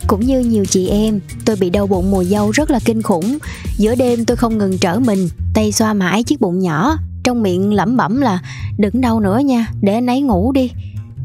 Cũng 0.07 0.25
như 0.25 0.39
nhiều 0.39 0.65
chị 0.65 0.87
em, 0.87 1.19
tôi 1.45 1.55
bị 1.55 1.69
đau 1.69 1.87
bụng 1.87 2.11
mùa 2.11 2.23
dâu 2.23 2.51
rất 2.51 2.71
là 2.71 2.79
kinh 2.85 3.01
khủng. 3.01 3.37
Giữa 3.77 3.95
đêm 3.95 4.25
tôi 4.25 4.37
không 4.37 4.57
ngừng 4.57 4.77
trở 4.77 4.99
mình, 4.99 5.29
tay 5.53 5.71
xoa 5.71 5.93
mãi 5.93 6.23
chiếc 6.23 6.41
bụng 6.41 6.59
nhỏ. 6.59 6.97
Trong 7.23 7.43
miệng 7.43 7.73
lẩm 7.73 7.97
bẩm 7.97 8.21
là, 8.21 8.39
đừng 8.77 9.01
đau 9.01 9.19
nữa 9.19 9.39
nha, 9.39 9.67
để 9.81 9.93
anh 9.93 10.07
ấy 10.07 10.21
ngủ 10.21 10.51
đi. 10.51 10.71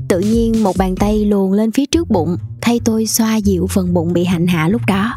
Tự 0.09 0.21
nhiên 0.21 0.63
một 0.63 0.77
bàn 0.77 0.97
tay 0.97 1.25
luồn 1.25 1.57
lên 1.57 1.73
phía 1.73 1.87
trước 1.87 2.11
bụng, 2.11 2.37
thay 2.61 2.81
tôi 2.85 3.07
xoa 3.07 3.37
dịu 3.37 3.67
phần 3.67 3.95
bụng 3.95 4.13
bị 4.13 4.25
hành 4.25 4.47
hạ 4.47 4.69
lúc 4.69 4.83
đó. 4.87 5.15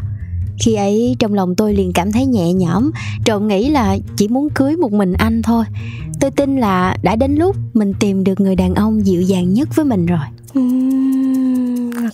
Khi 0.58 0.74
ấy, 0.74 1.16
trong 1.18 1.34
lòng 1.34 1.54
tôi 1.54 1.74
liền 1.74 1.92
cảm 1.92 2.12
thấy 2.12 2.26
nhẹ 2.26 2.52
nhõm, 2.52 2.90
trộm 3.24 3.48
nghĩ 3.48 3.68
là 3.68 3.96
chỉ 4.16 4.28
muốn 4.28 4.48
cưới 4.54 4.76
một 4.76 4.92
mình 4.92 5.12
anh 5.12 5.42
thôi. 5.42 5.64
Tôi 6.20 6.30
tin 6.30 6.56
là 6.56 6.96
đã 7.02 7.16
đến 7.16 7.34
lúc 7.34 7.56
mình 7.74 7.92
tìm 8.00 8.24
được 8.24 8.40
người 8.40 8.56
đàn 8.56 8.74
ông 8.74 9.06
dịu 9.06 9.22
dàng 9.22 9.54
nhất 9.54 9.68
với 9.74 9.84
mình 9.84 10.06
rồi 10.06 10.18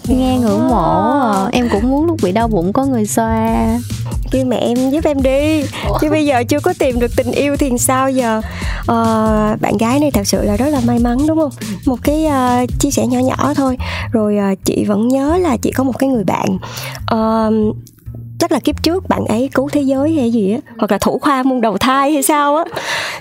nghe 0.09 0.38
ngưỡng 0.38 0.68
mộ 0.68 1.20
à. 1.33 1.48
em 1.52 1.68
cũng 1.72 1.90
muốn 1.90 2.07
lúc 2.07 2.16
bị 2.22 2.33
đau 2.33 2.48
bụng 2.48 2.72
có 2.72 2.85
người 2.87 3.07
xoa. 3.07 3.66
Kêu 4.31 4.44
mẹ 4.44 4.57
em 4.57 4.90
giúp 4.90 5.05
em 5.05 5.22
đi. 5.22 5.62
Chứ 6.00 6.11
bây 6.11 6.26
giờ 6.26 6.44
chưa 6.48 6.61
có 6.61 6.72
tìm 6.78 7.00
được 7.00 7.11
tình 7.16 7.33
yêu 7.33 7.57
thì 7.57 7.78
sao 7.78 8.11
giờ? 8.11 8.40
Ờ, 8.87 9.57
bạn 9.61 9.76
gái 9.76 10.00
này 10.00 10.11
thật 10.11 10.26
sự 10.26 10.42
là 10.42 10.57
rất 10.57 10.68
là 10.68 10.81
may 10.87 10.98
mắn 10.98 11.18
đúng 11.26 11.38
không? 11.38 11.50
Một 11.87 11.98
cái 12.02 12.26
uh, 12.26 12.70
chia 12.78 12.90
sẻ 12.90 13.07
nhỏ 13.07 13.18
nhỏ 13.18 13.55
thôi. 13.55 13.76
Rồi 14.12 14.37
uh, 14.52 14.59
chị 14.64 14.85
vẫn 14.85 15.09
nhớ 15.09 15.37
là 15.37 15.57
chị 15.57 15.70
có 15.70 15.85
một 15.85 15.98
cái 15.98 16.09
người 16.09 16.24
bạn 16.24 16.48
uh, 17.14 17.76
chắc 18.38 18.52
là 18.52 18.59
kiếp 18.59 18.83
trước 18.83 19.09
bạn 19.09 19.24
ấy 19.24 19.50
cứu 19.55 19.68
thế 19.72 19.83
giới 19.83 20.12
hay 20.12 20.31
gì 20.31 20.52
á 20.52 20.59
hoặc 20.78 20.92
là 20.92 20.98
thủ 20.98 21.18
khoa 21.18 21.42
môn 21.42 21.61
đầu 21.61 21.78
thai 21.78 22.12
hay 22.12 22.22
sao 22.22 22.57
á. 22.57 22.64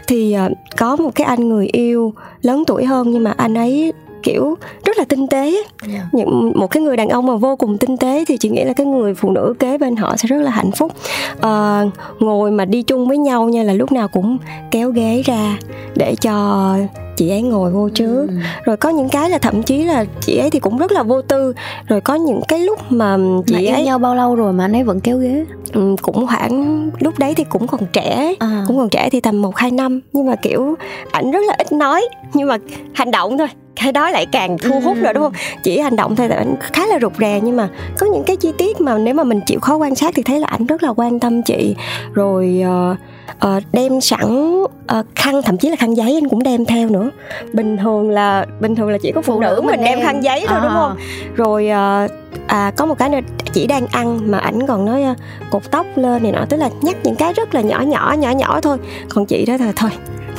Thì 0.08 0.36
uh, 0.46 0.58
có 0.78 0.96
một 0.96 1.12
cái 1.16 1.26
anh 1.26 1.50
người 1.50 1.68
yêu 1.68 2.14
lớn 2.42 2.64
tuổi 2.68 2.86
hơn 2.86 3.12
nhưng 3.12 3.24
mà 3.24 3.34
anh 3.38 3.54
ấy 3.54 3.94
kiểu 4.24 4.58
rất 4.86 4.98
là 4.98 5.06
tinh 5.06 5.28
tế. 5.28 5.64
Yeah. 5.94 6.06
những 6.12 6.52
một 6.56 6.68
cái 6.68 6.84
người 6.84 6.98
đàn 6.98 7.10
ông 7.10 7.26
mà 7.26 7.36
vô 7.36 7.56
cùng 7.56 7.78
tinh 7.78 7.98
tế 7.98 8.26
thì 8.28 8.38
chị 8.38 8.50
nghĩ 8.50 8.64
là 8.64 8.74
cái 8.74 8.86
người 8.86 9.14
phụ 9.14 9.30
nữ 9.30 9.54
kế 9.60 9.78
bên 9.78 9.96
họ 9.96 10.18
sẽ 10.18 10.28
rất 10.28 10.42
là 10.42 10.52
hạnh 10.52 10.72
phúc. 10.72 10.92
À, 11.42 11.84
ngồi 12.20 12.52
mà 12.52 12.66
đi 12.66 12.84
chung 12.84 13.08
với 13.08 13.18
nhau 13.18 13.50
nha 13.50 13.64
là 13.64 13.74
lúc 13.74 13.92
nào 13.92 14.08
cũng 14.08 14.38
kéo 14.72 14.92
ghế 14.92 15.22
ra 15.26 15.58
để 15.96 16.16
cho 16.22 16.76
chị 17.16 17.30
ấy 17.30 17.42
ngồi 17.42 17.72
vô 17.72 17.90
trước. 17.90 18.28
Ừ. 18.28 18.36
rồi 18.66 18.78
có 18.78 18.90
những 18.90 19.10
cái 19.10 19.30
là 19.30 19.38
thậm 19.38 19.64
chí 19.64 19.84
là 19.84 20.06
chị 20.22 20.38
ấy 20.38 20.50
thì 20.50 20.60
cũng 20.60 20.78
rất 20.78 20.92
là 20.92 21.04
vô 21.04 21.22
tư. 21.22 21.54
Rồi 21.88 22.02
có 22.02 22.16
những 22.16 22.42
cái 22.48 22.60
lúc 22.60 22.80
mà 22.90 23.18
chị 23.48 23.68
mà 23.68 23.76
ấy 23.76 23.86
nhau 23.86 24.00
bao 24.00 24.16
lâu 24.16 24.36
rồi 24.36 24.54
mà 24.54 24.66
anh 24.66 24.76
ấy 24.76 24.84
vẫn 24.84 25.00
kéo 25.00 25.18
ghế? 25.18 25.46
Ừ, 25.74 25.96
cũng 26.02 26.28
khoảng 26.28 26.90
lúc 27.00 27.20
đấy 27.20 27.34
thì 27.34 27.44
cũng 27.44 27.68
còn 27.68 27.82
trẻ 27.94 28.34
à. 28.40 28.64
cũng 28.68 28.78
còn 28.78 28.90
trẻ 28.90 29.10
thì 29.12 29.20
tầm 29.20 29.42
một 29.42 29.56
hai 29.56 29.72
năm. 29.72 30.02
Nhưng 30.14 30.26
mà 30.26 30.36
kiểu 30.36 30.76
ảnh 31.12 31.32
rất 31.32 31.40
là 31.48 31.56
ít 31.58 31.72
nói 31.72 32.08
nhưng 32.34 32.48
mà 32.48 32.58
hành 32.94 33.12
động 33.12 33.38
thôi 33.38 33.48
cái 33.84 33.92
đó 33.92 34.10
lại 34.10 34.26
càng 34.26 34.58
thu 34.58 34.80
hút 34.80 34.98
ừ. 34.98 35.04
rồi 35.04 35.14
đúng 35.14 35.24
không 35.24 35.34
chỉ 35.64 35.80
hành 35.80 35.96
động 35.96 36.16
thôi 36.16 36.30
là 36.30 36.36
ảnh 36.36 36.56
khá 36.60 36.88
là 36.88 37.00
rụt 37.02 37.14
rè 37.20 37.40
nhưng 37.44 37.58
mà 37.58 37.70
có 38.00 38.08
những 38.14 38.24
cái 38.24 38.36
chi 38.36 38.52
tiết 38.58 38.82
mà 38.82 38.98
nếu 38.98 39.14
mà 39.14 39.24
mình 39.24 39.42
chịu 39.46 39.60
khó 39.60 39.76
quan 39.76 39.96
sát 39.96 40.14
thì 40.16 40.24
thấy 40.24 40.40
là 40.40 40.48
ảnh 40.48 40.66
rất 40.66 40.84
là 40.84 40.90
quan 40.90 41.20
tâm 41.20 41.42
chị 41.42 41.76
rồi 42.14 42.64
uh, 42.92 42.98
uh, 43.48 43.64
đem 43.74 44.02
sẵn 44.02 44.62
uh, 44.64 45.06
khăn 45.16 45.42
thậm 45.42 45.58
chí 45.58 45.70
là 45.70 45.76
khăn 45.76 45.98
giấy 45.98 46.14
anh 46.14 46.30
cũng 46.30 46.44
đem 46.44 46.66
theo 46.66 46.90
nữa 46.90 47.10
bình 47.54 47.78
thường 47.78 48.10
là 48.10 48.46
bình 48.60 48.76
thường 48.76 48.90
là 48.90 48.98
chỉ 49.02 49.12
có 49.12 49.22
phụ, 49.22 49.34
phụ 49.34 49.40
nữ, 49.40 49.48
nữ 49.56 49.62
mình 49.62 49.80
đem. 49.84 49.86
đem 49.86 50.06
khăn 50.06 50.24
giấy 50.24 50.46
thôi 50.48 50.58
à. 50.58 50.64
đúng 50.64 50.74
không 50.74 50.96
rồi 51.36 51.66
uh, 51.66 52.12
à 52.48 52.72
có 52.78 52.86
một 52.86 52.98
cái 52.98 53.10
nữa 53.10 53.20
chỉ 53.54 53.68
đang 53.68 53.88
ăn 53.88 54.32
mà 54.32 54.38
ảnh 54.38 54.68
còn 54.68 54.86
nói 54.86 55.04
uh, 55.12 55.18
cột 55.52 55.72
tóc 55.72 55.86
lên 55.96 56.24
này 56.24 56.32
nọ 56.32 56.46
tức 56.50 56.58
là 56.58 56.70
nhắc 56.82 56.96
những 57.04 57.16
cái 57.16 57.34
rất 57.34 57.56
là 57.56 57.62
nhỏ 57.62 57.82
nhỏ 57.82 58.16
nhỏ 58.20 58.32
nhỏ 58.32 58.62
thôi 58.62 58.78
còn 59.10 59.26
chị 59.26 59.46
đó 59.46 59.54
là 59.60 59.72
thôi 59.76 59.90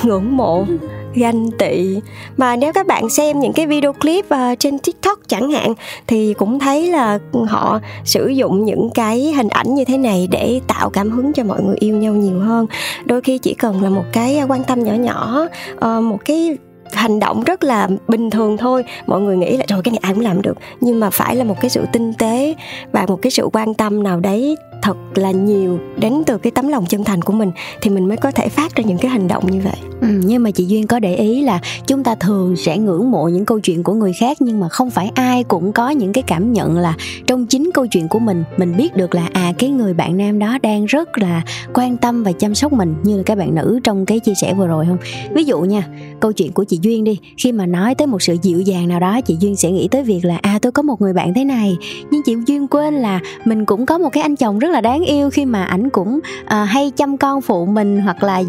ngưỡng 0.03 0.37
mộ 0.37 0.65
ganh 1.15 1.51
tị. 1.51 2.01
Mà 2.37 2.57
nếu 2.57 2.73
các 2.73 2.87
bạn 2.87 3.09
xem 3.09 3.41
những 3.41 3.53
cái 3.53 3.67
video 3.67 3.93
clip 3.93 4.25
uh, 4.25 4.59
trên 4.59 4.79
tiktok 4.79 5.19
chẳng 5.29 5.51
hạn 5.51 5.75
thì 6.07 6.35
cũng 6.35 6.59
thấy 6.59 6.87
là 6.87 7.19
họ 7.49 7.81
sử 8.05 8.29
dụng 8.29 8.65
những 8.65 8.91
cái 8.95 9.33
hình 9.37 9.49
ảnh 9.49 9.75
như 9.75 9.85
thế 9.85 9.99
này 9.99 10.29
để 10.31 10.61
tạo 10.67 10.91
cảm 10.91 11.11
hứng 11.11 11.33
cho 11.33 11.45
mọi 11.45 11.63
người 11.63 11.77
yêu 11.79 11.97
nhau 11.97 12.13
nhiều 12.13 12.41
hơn. 12.41 12.67
Đôi 13.05 13.21
khi 13.21 13.39
chỉ 13.39 13.55
cần 13.55 13.83
là 13.83 13.89
một 13.91 14.05
cái 14.13 14.41
quan 14.49 14.65
tâm 14.65 14.85
nhỏ 14.85 14.93
nhỏ 14.93 15.47
uh, 15.75 16.03
một 16.03 16.19
cái 16.25 16.57
hành 16.93 17.21
động 17.21 17.43
rất 17.45 17.65
là 17.65 17.89
bình 18.09 18.31
thường 18.31 18.57
thôi 18.57 18.85
mọi 19.07 19.21
người 19.21 19.37
nghĩ 19.37 19.57
là 19.57 19.65
rồi 19.69 19.81
cái 19.85 19.93
này 19.93 20.01
ai 20.03 20.15
cũng 20.15 20.23
làm 20.23 20.43
được. 20.43 20.59
Nhưng 20.81 21.01
mà 21.01 21.11
phải 21.11 21.37
là 21.37 21.45
một 21.45 21.57
cái 21.61 21.71
sự 21.71 21.85
tinh 21.93 22.13
tế 22.15 22.55
và 22.93 23.07
một 23.09 23.23
cái 23.23 23.31
sự 23.31 23.49
quan 23.53 23.75
tâm 23.75 24.03
nào 24.03 24.21
đấy 24.21 24.57
thật 24.83 24.97
là 25.15 25.31
nhiều 25.31 25.79
đến 25.97 26.23
từ 26.27 26.39
cái 26.39 26.51
tấm 26.51 26.69
lòng 26.69 26.87
chân 26.87 27.05
thành 27.05 27.23
của 27.23 27.33
mình 27.33 27.51
thì 27.81 27.91
mình 27.91 28.09
mới 28.09 28.17
có 28.17 28.31
thể 28.31 28.49
phát 28.49 28.75
ra 28.77 28.85
những 28.85 28.99
cái 28.99 29.11
hành 29.11 29.29
động 29.29 29.51
như 29.51 29.61
vậy. 29.65 29.77
Ừ, 30.01 30.09
nhưng 30.25 30.43
mà 30.43 30.51
chị 30.51 30.65
duyên 30.65 30.87
có 30.87 30.99
để 30.99 31.17
ý 31.17 31.43
là 31.43 31.61
chúng 31.87 32.05
ta 32.05 32.15
thường 32.15 32.57
sẽ 32.57 32.79
ngưỡng 32.79 33.11
mộ 33.11 33.29
những 33.29 33.45
câu 33.45 33.61
chuyện 33.61 33.83
của 33.83 33.95
người 33.95 34.13
khác 34.13 34.37
nhưng 34.41 34.61
mà 34.61 34.69
không 34.69 34.91
phải 34.91 35.11
ai 35.15 35.45
cũng 35.45 35.73
có 35.73 35.91
những 35.91 36.13
cái 36.13 36.23
cảm 36.27 36.53
nhận 36.53 36.79
là 36.79 36.95
trong 37.27 37.47
chính 37.47 37.71
câu 37.75 37.87
chuyện 37.87 38.09
của 38.09 38.19
mình 38.19 38.45
mình 38.57 38.77
biết 38.77 38.97
được 38.97 39.15
là 39.15 39.29
à 39.33 39.53
cái 39.59 39.71
người 39.71 39.95
bạn 39.95 40.17
nam 40.17 40.39
đó 40.39 40.59
đang 40.63 40.85
rất 40.85 41.19
là 41.19 41.43
quan 41.75 41.97
tâm 41.97 42.23
và 42.23 42.33
chăm 42.33 42.55
sóc 42.55 42.73
mình 42.73 42.95
như 43.03 43.17
là 43.17 43.23
các 43.23 43.39
bạn 43.39 43.55
nữ 43.55 43.81
trong 43.85 44.07
cái 44.07 44.19
chia 44.19 44.35
sẻ 44.35 44.55
vừa 44.55 44.67
rồi 44.67 44.87
không? 44.89 44.99
Ví 45.35 45.45
dụ 45.45 45.61
nha 45.61 45.89
câu 46.21 46.33
chuyện 46.33 46.53
của 46.53 46.65
chị 46.65 46.79
duyên 46.83 47.05
đi 47.05 47.19
khi 47.37 47.53
mà 47.53 47.67
nói 47.67 47.95
tới 47.95 48.07
một 48.07 48.23
sự 48.23 48.37
dịu 48.43 48.61
dàng 48.61 48.89
nào 48.89 49.01
đó 49.01 49.21
chị 49.21 49.37
duyên 49.41 49.57
sẽ 49.57 49.71
nghĩ 49.71 49.89
tới 49.89 50.03
việc 50.03 50.25
là 50.25 50.39
à 50.43 50.59
tôi 50.63 50.73
có 50.73 50.83
một 50.83 51.01
người 51.01 51.13
bạn 51.13 51.35
thế 51.35 51.45
này 51.45 51.77
nhưng 52.11 52.23
chị 52.23 52.37
duyên 52.47 52.69
quên 52.69 52.95
là 52.95 53.21
mình 53.45 53.65
cũng 53.65 53.87
có 53.87 53.99
một 53.99 54.09
cái 54.13 54.23
anh 54.23 54.37
chồng 54.37 54.59
rất 54.59 54.71
là 54.73 54.81
đáng 54.81 55.05
yêu 55.05 55.31
khi 55.31 55.45
mà 55.45 55.65
ảnh 55.65 55.91
cũng 55.91 56.21
uh, 56.45 56.69
hay 56.69 56.93
chăm 56.97 57.17
con 57.17 57.41
phụ 57.41 57.67
mình 57.67 58.01
hoặc 58.01 58.23
là 58.23 58.43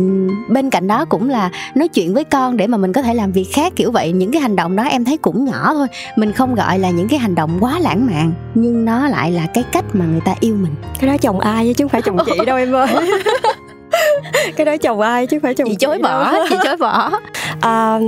bên 0.49 0.69
cạnh 0.69 0.88
đó 0.88 1.05
cũng 1.05 1.29
là 1.29 1.49
nói 1.75 1.88
chuyện 1.88 2.13
với 2.13 2.23
con 2.23 2.57
để 2.57 2.67
mà 2.67 2.77
mình 2.77 2.93
có 2.93 3.01
thể 3.01 3.13
làm 3.13 3.31
việc 3.31 3.47
khác 3.53 3.73
kiểu 3.75 3.91
vậy. 3.91 4.12
Những 4.12 4.31
cái 4.31 4.41
hành 4.41 4.55
động 4.55 4.75
đó 4.75 4.83
em 4.83 5.05
thấy 5.05 5.17
cũng 5.17 5.45
nhỏ 5.45 5.73
thôi 5.73 5.88
mình 6.15 6.31
không 6.31 6.55
gọi 6.55 6.79
là 6.79 6.89
những 6.89 7.07
cái 7.07 7.19
hành 7.19 7.36
động 7.36 7.57
quá 7.59 7.79
lãng 7.79 8.05
mạn 8.05 8.33
nhưng 8.55 8.86
nó 8.86 9.07
lại 9.07 9.31
là 9.31 9.45
cái 9.53 9.63
cách 9.71 9.86
mà 9.93 10.05
người 10.05 10.21
ta 10.25 10.36
yêu 10.39 10.55
mình. 10.55 10.75
Cái 10.99 11.09
đó 11.09 11.17
chồng 11.17 11.39
ai 11.39 11.73
chứ 11.73 11.83
không 11.83 11.89
phải 11.89 12.01
chồng 12.01 12.17
chị 12.25 12.45
đâu 12.45 12.57
em 12.57 12.75
ơi. 12.75 12.88
Cái 14.55 14.65
đó 14.65 14.77
chồng 14.77 15.01
ai 15.01 15.27
chứ 15.27 15.39
phải 15.43 15.53
chồng 15.53 15.69
chị 15.69 15.75
chối 15.75 15.99
bỏ 15.99 16.33
chị 16.49 16.55
chối 16.63 16.77
bỏ 16.77 17.12
à, 17.59 17.99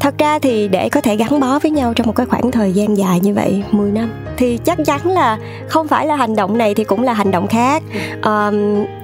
thật 0.00 0.14
ra 0.18 0.38
thì 0.38 0.68
để 0.68 0.88
có 0.88 1.00
thể 1.00 1.16
gắn 1.16 1.40
bó 1.40 1.58
với 1.58 1.70
nhau 1.70 1.94
trong 1.94 2.06
một 2.06 2.16
cái 2.16 2.26
khoảng 2.26 2.50
thời 2.50 2.72
gian 2.72 2.96
dài 2.96 3.20
như 3.20 3.34
vậy 3.34 3.62
10 3.70 3.92
năm 3.92 4.10
thì 4.36 4.58
chắc 4.64 4.78
chắn 4.84 5.06
là 5.06 5.38
không 5.68 5.88
phải 5.88 6.06
là 6.06 6.16
hành 6.16 6.36
động 6.36 6.58
này 6.58 6.74
thì 6.74 6.84
cũng 6.84 7.02
là 7.02 7.12
hành 7.12 7.30
động 7.30 7.46
khác. 7.46 7.82
À, 8.22 8.50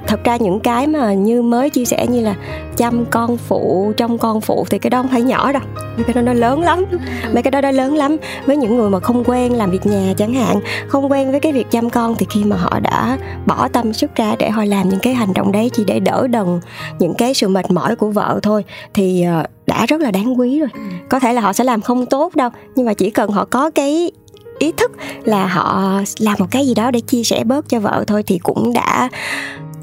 thật 0.06 0.24
ra 0.24 0.36
những 0.36 0.60
cái 0.60 0.86
mà 0.86 1.12
như 1.12 1.42
mới 1.42 1.70
chia 1.70 1.84
sẻ 1.84 2.06
như 2.06 2.20
là 2.20 2.34
chăm 2.76 3.04
con 3.10 3.36
phụ 3.36 3.92
trong 3.96 4.18
con 4.18 4.40
phụ 4.40 4.66
thì 4.70 4.78
cái 4.78 4.90
đó 4.90 5.02
không 5.02 5.10
phải 5.10 5.22
nhỏ 5.22 5.52
đâu. 5.52 5.62
Mấy 5.96 6.04
cái 6.04 6.14
đó 6.14 6.22
nó 6.22 6.32
lớn 6.32 6.60
lắm. 6.62 6.84
Mấy 7.32 7.42
cái 7.42 7.50
đó 7.50 7.60
nó 7.60 7.70
lớn 7.70 7.94
lắm. 7.94 8.16
Với 8.46 8.56
những 8.56 8.76
người 8.76 8.90
mà 8.90 9.00
không 9.00 9.24
quen 9.24 9.52
làm 9.52 9.70
việc 9.70 9.86
nhà 9.86 10.14
chẳng 10.16 10.34
hạn 10.34 10.60
không 10.88 11.12
quen 11.12 11.30
với 11.30 11.40
cái 11.40 11.52
việc 11.52 11.70
chăm 11.70 11.90
con 11.90 12.14
thì 12.18 12.26
khi 12.30 12.44
mà 12.44 12.56
họ 12.56 12.80
đã 12.80 13.18
bỏ 13.46 13.68
tâm 13.68 13.92
sức 13.92 14.16
ra 14.16 14.34
để 14.38 14.50
họ 14.50 14.64
làm 14.64 14.88
những 14.88 15.00
cái 15.00 15.14
hành 15.14 15.32
động 15.34 15.52
đấy 15.52 15.70
chỉ 15.72 15.84
để 15.84 16.00
đỡ 16.00 16.26
đần 16.30 16.60
những 16.98 17.14
cái 17.14 17.34
sự 17.34 17.48
mệt 17.48 17.70
mỏi 17.70 17.96
của 17.96 18.10
vợ 18.10 18.40
thôi 18.42 18.64
thì 18.94 19.22
ờ, 19.22 19.44
đã 19.68 19.86
rất 19.86 20.00
là 20.00 20.10
đáng 20.10 20.38
quý 20.38 20.58
rồi. 20.58 20.68
Có 21.08 21.20
thể 21.20 21.32
là 21.32 21.40
họ 21.40 21.52
sẽ 21.52 21.64
làm 21.64 21.80
không 21.80 22.06
tốt 22.06 22.36
đâu 22.36 22.50
nhưng 22.76 22.86
mà 22.86 22.94
chỉ 22.94 23.10
cần 23.10 23.30
họ 23.30 23.44
có 23.44 23.70
cái 23.70 24.10
ý 24.58 24.72
thức 24.72 24.92
là 25.24 25.46
họ 25.46 25.90
làm 26.18 26.34
một 26.38 26.46
cái 26.50 26.66
gì 26.66 26.74
đó 26.74 26.90
để 26.90 27.00
chia 27.00 27.24
sẻ 27.24 27.44
bớt 27.44 27.68
cho 27.68 27.80
vợ 27.80 28.04
thôi 28.06 28.22
thì 28.22 28.38
cũng 28.38 28.72
đã 28.72 29.08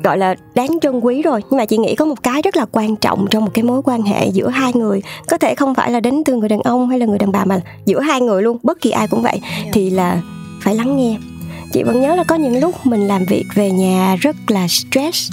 gọi 0.04 0.18
là 0.18 0.36
đáng 0.56 0.80
trân 0.82 1.00
quý 1.00 1.22
rồi. 1.22 1.42
Nhưng 1.50 1.58
mà 1.58 1.66
chị 1.66 1.78
nghĩ 1.78 1.96
có 1.96 2.06
một 2.06 2.24
cái 2.24 2.42
rất 2.42 2.58
là 2.58 2.66
quan 2.72 2.96
trọng 2.96 3.28
trong 3.30 3.46
một 3.46 3.52
cái 3.54 3.64
mối 3.64 3.82
quan 3.86 4.02
hệ 4.02 4.28
giữa 4.28 4.50
hai 4.50 4.74
người 4.74 5.02
có 5.28 5.38
thể 5.38 5.56
không 5.56 5.76
phải 5.76 5.92
là 5.92 6.00
đến 6.00 6.24
từ 6.26 6.36
người 6.36 6.50
đàn 6.50 6.62
ông 6.62 6.90
hay 6.90 7.00
là 7.00 7.06
người 7.06 7.18
đàn 7.18 7.32
bà 7.32 7.46
mà 7.46 7.60
giữa 7.86 8.00
hai 8.00 8.22
người 8.22 8.42
luôn 8.42 8.58
bất 8.64 8.82
kỳ 8.82 8.90
ai 8.90 9.08
cũng 9.08 9.22
vậy 9.22 9.42
thì 9.74 9.90
là 9.90 10.22
phải 10.62 10.76
lắng 10.76 10.98
nghe. 10.98 11.18
Chị 11.74 11.84
vẫn 11.84 12.02
nhớ 12.02 12.16
là 12.16 12.24
có 12.24 12.36
những 12.36 12.60
lúc 12.60 12.86
mình 12.86 13.08
làm 13.08 13.26
việc 13.30 13.46
về 13.56 13.72
nhà 13.72 14.16
rất 14.20 14.36
là 14.48 14.68
stress 14.68 15.32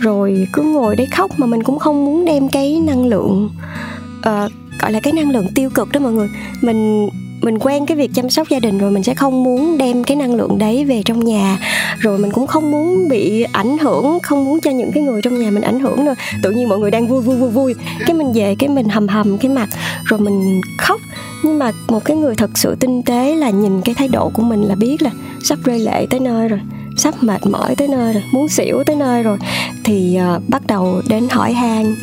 rồi 0.00 0.46
cứ 0.52 0.62
ngồi 0.62 0.96
đấy 0.96 1.06
khóc 1.06 1.30
mà 1.36 1.46
mình 1.46 1.62
cũng 1.62 1.78
không 1.78 2.04
muốn 2.04 2.24
đem 2.24 2.48
cái 2.48 2.80
năng 2.80 3.06
lượng 3.06 3.50
uh, 4.18 4.52
gọi 4.80 4.92
là 4.92 5.00
cái 5.02 5.12
năng 5.12 5.30
lượng 5.30 5.46
tiêu 5.54 5.70
cực 5.70 5.92
đó 5.92 6.00
mọi 6.00 6.12
người. 6.12 6.28
Mình 6.60 7.08
mình 7.42 7.58
quen 7.58 7.86
cái 7.86 7.96
việc 7.96 8.10
chăm 8.14 8.30
sóc 8.30 8.48
gia 8.50 8.60
đình 8.60 8.78
rồi 8.78 8.90
mình 8.90 9.02
sẽ 9.02 9.14
không 9.14 9.44
muốn 9.44 9.78
đem 9.78 10.04
cái 10.04 10.16
năng 10.16 10.34
lượng 10.34 10.58
đấy 10.58 10.84
về 10.84 11.02
trong 11.04 11.24
nhà. 11.24 11.58
Rồi 11.98 12.18
mình 12.18 12.30
cũng 12.30 12.46
không 12.46 12.70
muốn 12.70 13.08
bị 13.08 13.42
ảnh 13.42 13.78
hưởng 13.78 14.18
không 14.22 14.44
muốn 14.44 14.60
cho 14.60 14.70
những 14.70 14.92
cái 14.94 15.02
người 15.02 15.22
trong 15.22 15.40
nhà 15.40 15.50
mình 15.50 15.62
ảnh 15.62 15.80
hưởng 15.80 16.04
nữa. 16.04 16.14
Tự 16.42 16.50
nhiên 16.50 16.68
mọi 16.68 16.78
người 16.78 16.90
đang 16.90 17.08
vui 17.08 17.20
vui 17.20 17.36
vui 17.36 17.50
vui. 17.50 17.74
Cái 18.06 18.14
mình 18.14 18.32
về 18.32 18.54
cái 18.58 18.68
mình 18.68 18.88
hầm 18.88 19.08
hầm 19.08 19.38
cái 19.38 19.50
mặt 19.50 19.68
rồi 20.04 20.20
mình 20.20 20.60
khóc. 20.78 21.00
Nhưng 21.44 21.58
mà 21.58 21.72
một 21.88 22.04
cái 22.04 22.16
người 22.16 22.34
thật 22.34 22.50
sự 22.54 22.76
tinh 22.80 23.02
tế 23.02 23.34
là 23.34 23.50
nhìn 23.50 23.80
cái 23.82 23.94
thái 23.94 24.08
độ 24.08 24.30
của 24.34 24.42
mình 24.42 24.62
là 24.62 24.74
biết 24.74 25.02
là 25.02 25.10
sắp 25.44 25.58
rơi 25.64 25.78
lệ 25.78 26.06
tới 26.10 26.20
nơi 26.20 26.48
rồi 26.48 26.60
sắp 26.98 27.14
mệt 27.20 27.46
mỏi 27.46 27.74
tới 27.76 27.88
nơi 27.88 28.12
rồi 28.12 28.22
muốn 28.32 28.48
xỉu 28.48 28.82
tới 28.86 28.96
nơi 28.96 29.22
rồi 29.22 29.38
thì 29.84 30.18
uh, 30.36 30.42
bắt 30.48 30.66
đầu 30.66 31.02
đến 31.08 31.28
hỏi 31.28 31.52
han 31.52 31.94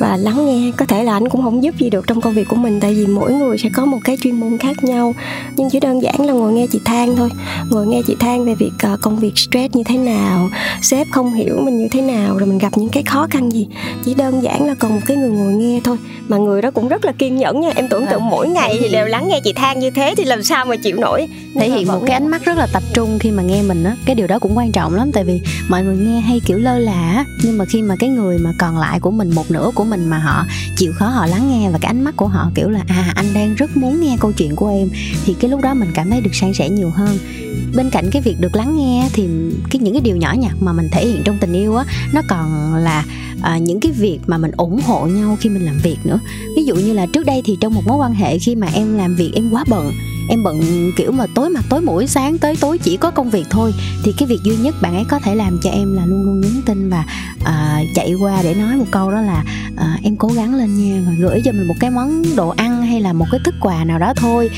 và 0.00 0.16
lắng 0.16 0.46
nghe. 0.46 0.70
Có 0.76 0.86
thể 0.86 1.04
là 1.04 1.12
anh 1.12 1.28
cũng 1.28 1.42
không 1.42 1.62
giúp 1.62 1.74
gì 1.78 1.90
được 1.90 2.06
trong 2.06 2.20
công 2.20 2.34
việc 2.34 2.48
của 2.48 2.56
mình 2.56 2.80
tại 2.80 2.94
vì 2.94 3.06
mỗi 3.06 3.32
người 3.32 3.58
sẽ 3.58 3.68
có 3.74 3.84
một 3.84 3.98
cái 4.04 4.16
chuyên 4.22 4.40
môn 4.40 4.58
khác 4.58 4.84
nhau 4.84 5.14
nhưng 5.56 5.70
chỉ 5.70 5.80
đơn 5.80 6.02
giản 6.02 6.26
là 6.26 6.32
ngồi 6.32 6.52
nghe 6.52 6.66
chị 6.66 6.80
than 6.84 7.16
thôi. 7.16 7.30
Ngồi 7.70 7.86
nghe 7.86 8.02
chị 8.06 8.16
than 8.20 8.44
về 8.44 8.54
việc 8.54 8.72
uh, 8.92 9.00
công 9.00 9.16
việc 9.16 9.38
stress 9.38 9.74
như 9.74 9.82
thế 9.84 9.96
nào 9.96 10.48
sếp 10.82 11.06
không 11.10 11.34
hiểu 11.34 11.56
mình 11.62 11.78
như 11.78 11.88
thế 11.90 12.00
nào 12.02 12.36
rồi 12.36 12.48
mình 12.48 12.58
gặp 12.58 12.72
những 12.76 12.88
cái 12.88 13.02
khó 13.02 13.26
khăn 13.30 13.50
gì. 13.50 13.66
Chỉ 14.04 14.14
đơn 14.14 14.42
giản 14.42 14.66
là 14.66 14.74
cần 14.74 14.94
một 14.94 15.00
cái 15.06 15.16
người 15.16 15.30
ngồi 15.30 15.52
nghe 15.52 15.80
thôi. 15.84 15.96
Mà 16.28 16.36
người 16.36 16.62
đó 16.62 16.70
cũng 16.70 16.88
rất 16.88 17.04
là 17.04 17.12
kiên 17.12 17.36
nhẫn 17.36 17.60
nha 17.60 17.70
em 17.74 17.88
tưởng 17.88 18.06
tượng 18.06 18.28
mỗi 18.28 18.48
ngày 18.48 18.76
thì 18.80 18.88
đều 18.88 19.06
lắng 19.06 19.28
nghe 19.28 19.40
chị 19.44 19.52
than 19.52 19.78
như 19.78 19.90
thế 19.90 20.14
thì 20.16 20.24
làm 20.24 20.42
sao 20.42 20.64
mà 20.64 20.76
chịu 20.76 20.96
nổi. 20.96 21.28
Thể 21.54 21.70
hiện 21.70 21.88
một 21.88 22.02
cái 22.06 22.14
ánh 22.14 22.28
mắt 22.28 22.44
rất 22.44 22.58
là 22.58 22.66
tập 22.72 22.82
trung 22.94 23.18
khi 23.18 23.30
mà 23.30 23.42
nghe 23.42 23.62
mình 23.62 23.84
á 23.84 23.96
cái 24.06 24.14
điều 24.14 24.26
đó 24.26 24.38
cũng 24.40 24.56
quan 24.56 24.72
trọng 24.72 24.94
lắm 24.94 25.12
tại 25.12 25.24
vì 25.24 25.40
mọi 25.68 25.84
người 25.84 25.96
nghe 25.96 26.20
hay 26.20 26.40
kiểu 26.46 26.58
lơ 26.58 26.78
là 26.78 27.24
nhưng 27.44 27.58
mà 27.58 27.64
khi 27.64 27.82
mà 27.82 27.96
cái 27.98 28.10
người 28.10 28.38
mà 28.38 28.52
còn 28.58 28.78
lại 28.78 29.00
của 29.00 29.10
mình 29.10 29.34
một 29.34 29.50
nửa 29.50 29.70
của 29.74 29.84
mình 29.84 30.08
mà 30.08 30.18
họ 30.18 30.46
chịu 30.76 30.92
khó 30.92 31.06
họ 31.06 31.26
lắng 31.26 31.50
nghe 31.50 31.70
và 31.70 31.78
cái 31.78 31.88
ánh 31.88 32.04
mắt 32.04 32.16
của 32.16 32.26
họ 32.26 32.50
kiểu 32.54 32.70
là 32.70 32.80
à 32.88 33.12
anh 33.14 33.26
đang 33.34 33.54
rất 33.54 33.76
muốn 33.76 34.00
nghe 34.00 34.16
câu 34.20 34.32
chuyện 34.32 34.56
của 34.56 34.68
em. 34.68 34.90
Thì 35.24 35.34
cái 35.40 35.50
lúc 35.50 35.60
đó 35.60 35.74
mình 35.74 35.90
cảm 35.94 36.10
thấy 36.10 36.20
được 36.20 36.34
san 36.34 36.54
sẻ 36.54 36.70
nhiều 36.70 36.90
hơn. 36.90 37.18
Bên 37.74 37.90
cạnh 37.90 38.10
cái 38.12 38.22
việc 38.22 38.36
được 38.40 38.56
lắng 38.56 38.76
nghe 38.76 39.08
thì 39.12 39.28
cái 39.70 39.80
những 39.80 39.94
cái 39.94 40.00
điều 40.00 40.16
nhỏ 40.16 40.34
nhặt 40.38 40.54
mà 40.60 40.72
mình 40.72 40.88
thể 40.92 41.06
hiện 41.06 41.22
trong 41.24 41.38
tình 41.40 41.52
yêu 41.52 41.76
á 41.76 41.84
nó 42.12 42.22
còn 42.28 42.74
là 42.74 43.04
à, 43.42 43.58
những 43.58 43.80
cái 43.80 43.92
việc 43.92 44.18
mà 44.26 44.38
mình 44.38 44.50
ủng 44.56 44.80
hộ 44.80 45.06
nhau 45.06 45.36
khi 45.40 45.48
mình 45.48 45.66
làm 45.66 45.78
việc 45.82 45.96
nữa. 46.04 46.18
Ví 46.56 46.64
dụ 46.64 46.74
như 46.74 46.92
là 46.92 47.06
trước 47.06 47.26
đây 47.26 47.42
thì 47.44 47.56
trong 47.60 47.74
một 47.74 47.82
mối 47.86 47.96
quan 47.96 48.14
hệ 48.14 48.38
khi 48.38 48.54
mà 48.54 48.66
em 48.74 48.96
làm 48.96 49.16
việc 49.16 49.32
em 49.34 49.50
quá 49.50 49.64
bận 49.68 49.92
em 50.30 50.42
bận 50.42 50.90
kiểu 50.96 51.12
mà 51.12 51.26
tối 51.34 51.50
mặt 51.50 51.64
tối 51.68 51.80
mũi 51.80 52.06
sáng 52.06 52.38
tới 52.38 52.56
tối 52.60 52.78
chỉ 52.78 52.96
có 52.96 53.10
công 53.10 53.30
việc 53.30 53.46
thôi. 53.50 53.74
Thì 54.04 54.12
cái 54.18 54.28
việc 54.28 54.40
duy 54.42 54.56
nhất 54.56 54.74
bạn 54.80 54.94
ấy 54.94 55.04
có 55.08 55.18
thể 55.18 55.34
làm 55.34 55.58
cho 55.62 55.70
em 55.70 55.96
là 55.96 56.06
luôn 56.06 56.24
luôn 56.24 56.40
nhắn 56.40 56.62
tin 56.66 56.90
và 56.90 57.04
uh, 57.40 57.86
chạy 57.94 58.14
qua 58.14 58.42
để 58.42 58.54
nói 58.54 58.76
một 58.76 58.84
câu 58.90 59.10
đó 59.10 59.20
là 59.20 59.44
uh, 59.72 60.04
em 60.04 60.16
cố 60.16 60.28
gắng 60.28 60.54
lên 60.54 60.78
nha 60.78 61.02
và 61.06 61.12
gửi 61.18 61.42
cho 61.44 61.52
mình 61.52 61.68
một 61.68 61.74
cái 61.80 61.90
món 61.90 62.22
đồ 62.36 62.48
ăn 62.48 62.82
hay 62.82 63.00
là 63.00 63.12
một 63.12 63.26
cái 63.30 63.40
thức 63.44 63.54
quà 63.60 63.84
nào 63.84 63.98
đó 63.98 64.12
thôi. 64.16 64.50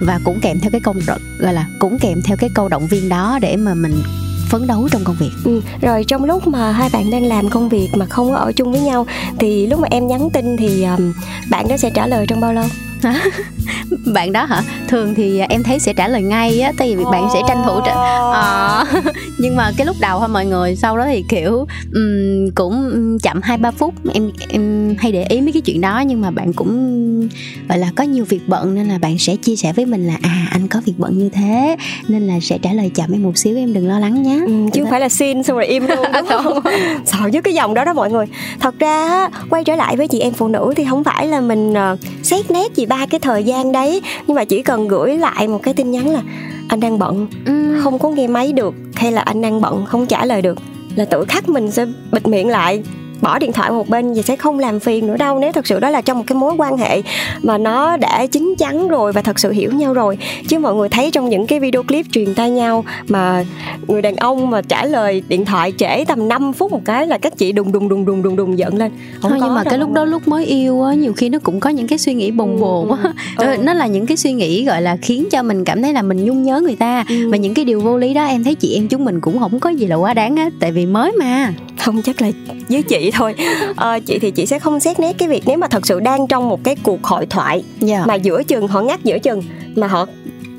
Và 0.00 0.20
cũng 0.24 0.40
kèm 0.42 0.60
theo 0.60 0.70
cái 0.70 0.80
công 0.80 0.96
gọi 1.38 1.52
là 1.54 1.66
cũng 1.78 1.98
kèm 1.98 2.22
theo 2.24 2.36
cái 2.36 2.50
câu 2.54 2.68
động 2.68 2.86
viên 2.86 3.08
đó 3.08 3.38
để 3.42 3.56
mà 3.56 3.74
mình 3.74 4.02
phấn 4.48 4.66
đấu 4.66 4.88
trong 4.90 5.04
công 5.04 5.16
việc. 5.20 5.30
Ừ, 5.44 5.60
rồi 5.80 6.04
trong 6.04 6.24
lúc 6.24 6.48
mà 6.48 6.72
hai 6.72 6.90
bạn 6.92 7.10
đang 7.10 7.24
làm 7.24 7.50
công 7.50 7.68
việc 7.68 7.88
mà 7.96 8.06
không 8.06 8.32
ở 8.32 8.52
chung 8.52 8.72
với 8.72 8.80
nhau 8.80 9.06
thì 9.38 9.66
lúc 9.66 9.80
mà 9.80 9.88
em 9.90 10.06
nhắn 10.06 10.28
tin 10.32 10.56
thì 10.56 10.84
um, 10.84 11.12
bạn 11.50 11.68
đó 11.68 11.76
sẽ 11.76 11.90
trả 11.94 12.06
lời 12.06 12.26
trong 12.28 12.40
bao 12.40 12.52
lâu? 12.52 12.64
bạn 14.14 14.32
đó 14.32 14.44
hả? 14.44 14.62
Thường 14.88 15.14
thì 15.14 15.40
em 15.40 15.62
thấy 15.62 15.78
sẽ 15.78 15.92
trả 15.92 16.08
lời 16.08 16.22
ngay 16.22 16.60
á 16.60 16.72
tại 16.78 16.96
vì 16.96 17.04
bạn 17.04 17.28
sẽ 17.34 17.40
tranh 17.48 17.62
thủ 17.66 17.80
trả 17.86 17.92
à, 18.32 18.84
nhưng 19.38 19.56
mà 19.56 19.72
cái 19.76 19.86
lúc 19.86 19.96
đầu 20.00 20.18
thôi 20.18 20.28
mọi 20.28 20.46
người 20.46 20.76
sau 20.76 20.98
đó 20.98 21.04
thì 21.06 21.24
kiểu 21.28 21.66
um, 21.94 22.50
cũng 22.54 23.18
chậm 23.22 23.40
hai 23.42 23.58
ba 23.58 23.70
phút 23.70 23.94
em 24.14 24.30
em 24.48 24.94
hay 24.98 25.12
để 25.12 25.24
ý 25.24 25.40
mấy 25.40 25.52
cái 25.52 25.62
chuyện 25.62 25.80
đó 25.80 26.00
nhưng 26.00 26.20
mà 26.20 26.30
bạn 26.30 26.52
cũng 26.52 27.28
gọi 27.68 27.78
là 27.78 27.90
có 27.96 28.04
nhiều 28.04 28.24
việc 28.24 28.40
bận 28.46 28.74
nên 28.74 28.88
là 28.88 28.98
bạn 28.98 29.18
sẽ 29.18 29.36
chia 29.36 29.56
sẻ 29.56 29.72
với 29.72 29.86
mình 29.86 30.06
là 30.06 30.18
à 30.22 30.48
anh 30.50 30.68
có 30.68 30.80
việc 30.86 30.94
bận 30.98 31.18
như 31.18 31.28
thế 31.28 31.76
nên 32.08 32.26
là 32.26 32.34
sẽ 32.42 32.58
trả 32.58 32.72
lời 32.72 32.90
chậm 32.94 33.12
em 33.12 33.22
một 33.22 33.38
xíu 33.38 33.56
em 33.56 33.72
đừng 33.72 33.88
lo 33.88 33.98
lắng 33.98 34.22
nhé 34.22 34.40
ừ, 34.46 34.52
chứ 34.72 34.82
không 34.82 34.90
phải 34.90 35.00
là 35.00 35.08
xin 35.08 35.42
xong 35.42 35.56
rồi 35.56 35.66
im 35.66 35.86
luôn 35.86 35.98
đúng 36.14 36.26
không? 36.28 36.60
Sợ 37.06 37.18
với 37.32 37.42
cái 37.42 37.54
dòng 37.54 37.74
đó 37.74 37.84
đó 37.84 37.92
mọi 37.92 38.10
người. 38.10 38.26
Thật 38.60 38.78
ra 38.78 39.28
quay 39.50 39.64
trở 39.64 39.76
lại 39.76 39.96
với 39.96 40.08
chị 40.08 40.20
em 40.20 40.32
phụ 40.32 40.48
nữ 40.48 40.72
thì 40.76 40.84
không 40.90 41.04
phải 41.04 41.26
là 41.26 41.40
mình 41.40 41.72
uh, 41.72 41.98
xét 42.22 42.50
nét 42.50 42.74
gì 42.74 42.86
ba 42.90 43.06
cái 43.10 43.20
thời 43.20 43.44
gian 43.44 43.72
đấy 43.72 44.02
nhưng 44.26 44.34
mà 44.34 44.44
chỉ 44.44 44.62
cần 44.62 44.88
gửi 44.88 45.16
lại 45.16 45.48
một 45.48 45.62
cái 45.62 45.74
tin 45.74 45.90
nhắn 45.90 46.08
là 46.08 46.22
anh 46.68 46.80
đang 46.80 46.98
bận 46.98 47.26
ừ. 47.46 47.80
không 47.82 47.98
có 47.98 48.10
nghe 48.10 48.26
máy 48.26 48.52
được 48.52 48.74
hay 48.94 49.12
là 49.12 49.22
anh 49.22 49.42
đang 49.42 49.60
bận 49.60 49.86
không 49.86 50.06
trả 50.06 50.24
lời 50.24 50.42
được 50.42 50.58
là 50.96 51.04
tự 51.04 51.24
khắc 51.28 51.48
mình 51.48 51.70
sẽ 51.70 51.86
bịt 52.12 52.26
miệng 52.26 52.48
lại 52.48 52.82
bỏ 53.22 53.38
điện 53.38 53.52
thoại 53.52 53.70
một 53.70 53.88
bên 53.88 54.14
và 54.14 54.22
sẽ 54.22 54.36
không 54.36 54.58
làm 54.58 54.80
phiền 54.80 55.06
nữa 55.06 55.16
đâu 55.16 55.38
nếu 55.38 55.52
thật 55.52 55.66
sự 55.66 55.80
đó 55.80 55.90
là 55.90 56.00
trong 56.00 56.18
một 56.18 56.24
cái 56.26 56.38
mối 56.38 56.54
quan 56.58 56.76
hệ 56.76 57.02
mà 57.42 57.58
nó 57.58 57.96
đã 57.96 58.26
chín 58.26 58.54
chắn 58.58 58.88
rồi 58.88 59.12
và 59.12 59.22
thật 59.22 59.38
sự 59.38 59.50
hiểu 59.50 59.72
nhau 59.72 59.94
rồi 59.94 60.18
chứ 60.48 60.58
mọi 60.58 60.74
người 60.74 60.88
thấy 60.88 61.10
trong 61.10 61.28
những 61.28 61.46
cái 61.46 61.60
video 61.60 61.82
clip 61.82 62.06
truyền 62.12 62.34
tay 62.34 62.50
nhau 62.50 62.84
mà 63.08 63.44
người 63.88 64.02
đàn 64.02 64.16
ông 64.16 64.50
mà 64.50 64.62
trả 64.62 64.84
lời 64.84 65.22
điện 65.28 65.44
thoại 65.44 65.72
trễ 65.78 66.04
tầm 66.04 66.28
5 66.28 66.52
phút 66.52 66.72
một 66.72 66.82
cái 66.84 67.06
là 67.06 67.18
các 67.18 67.38
chị 67.38 67.52
đùng 67.52 67.72
đùng 67.72 67.88
đùng 67.88 68.04
đùng 68.04 68.22
đùng 68.22 68.36
đùng 68.36 68.58
giận 68.58 68.76
lên 68.76 68.92
không 69.20 69.30
Thôi, 69.30 69.40
nhưng 69.42 69.54
mà 69.54 69.64
cái 69.64 69.78
lúc 69.78 69.92
đó 69.92 70.04
lúc 70.04 70.28
mới 70.28 70.44
yêu 70.44 70.82
á 70.82 70.94
nhiều 70.94 71.12
khi 71.12 71.28
nó 71.28 71.38
cũng 71.38 71.60
có 71.60 71.70
những 71.70 71.86
cái 71.86 71.98
suy 71.98 72.14
nghĩ 72.14 72.30
bồng 72.30 72.56
ừ, 72.56 72.60
bột 72.60 72.98
á 72.98 73.12
ừ. 73.36 73.46
ừ. 73.46 73.62
nó 73.62 73.74
là 73.74 73.86
những 73.86 74.06
cái 74.06 74.16
suy 74.16 74.32
nghĩ 74.32 74.64
gọi 74.64 74.82
là 74.82 74.96
khiến 75.02 75.28
cho 75.30 75.42
mình 75.42 75.64
cảm 75.64 75.82
thấy 75.82 75.92
là 75.92 76.02
mình 76.02 76.24
nhung 76.24 76.42
nhớ 76.42 76.60
người 76.60 76.76
ta 76.76 77.04
ừ. 77.08 77.30
và 77.30 77.36
những 77.36 77.54
cái 77.54 77.64
điều 77.64 77.80
vô 77.80 77.98
lý 77.98 78.14
đó 78.14 78.24
em 78.24 78.44
thấy 78.44 78.54
chị 78.54 78.74
em 78.74 78.88
chúng 78.88 79.04
mình 79.04 79.20
cũng 79.20 79.38
không 79.38 79.60
có 79.60 79.70
gì 79.70 79.86
là 79.86 79.96
quá 79.96 80.14
đáng 80.14 80.36
á 80.36 80.50
tại 80.60 80.72
vì 80.72 80.86
mới 80.86 81.12
mà 81.12 81.54
không 81.78 82.02
chắc 82.02 82.22
là 82.22 82.30
với 82.68 82.82
chị 82.82 83.09
thôi 83.10 83.34
à, 83.76 83.98
chị 83.98 84.18
thì 84.18 84.30
chị 84.30 84.46
sẽ 84.46 84.58
không 84.58 84.80
xét 84.80 85.00
nét 85.00 85.12
cái 85.18 85.28
việc 85.28 85.42
nếu 85.46 85.58
mà 85.58 85.68
thật 85.68 85.86
sự 85.86 86.00
đang 86.00 86.26
trong 86.26 86.48
một 86.48 86.64
cái 86.64 86.76
cuộc 86.82 87.04
hội 87.04 87.26
thoại 87.26 87.64
yeah. 87.80 87.90
Dạ. 87.90 88.06
mà 88.06 88.14
giữa 88.14 88.42
chừng 88.42 88.68
họ 88.68 88.80
ngắt 88.80 89.04
giữa 89.04 89.18
chừng 89.18 89.42
mà 89.76 89.86
họ 89.86 90.06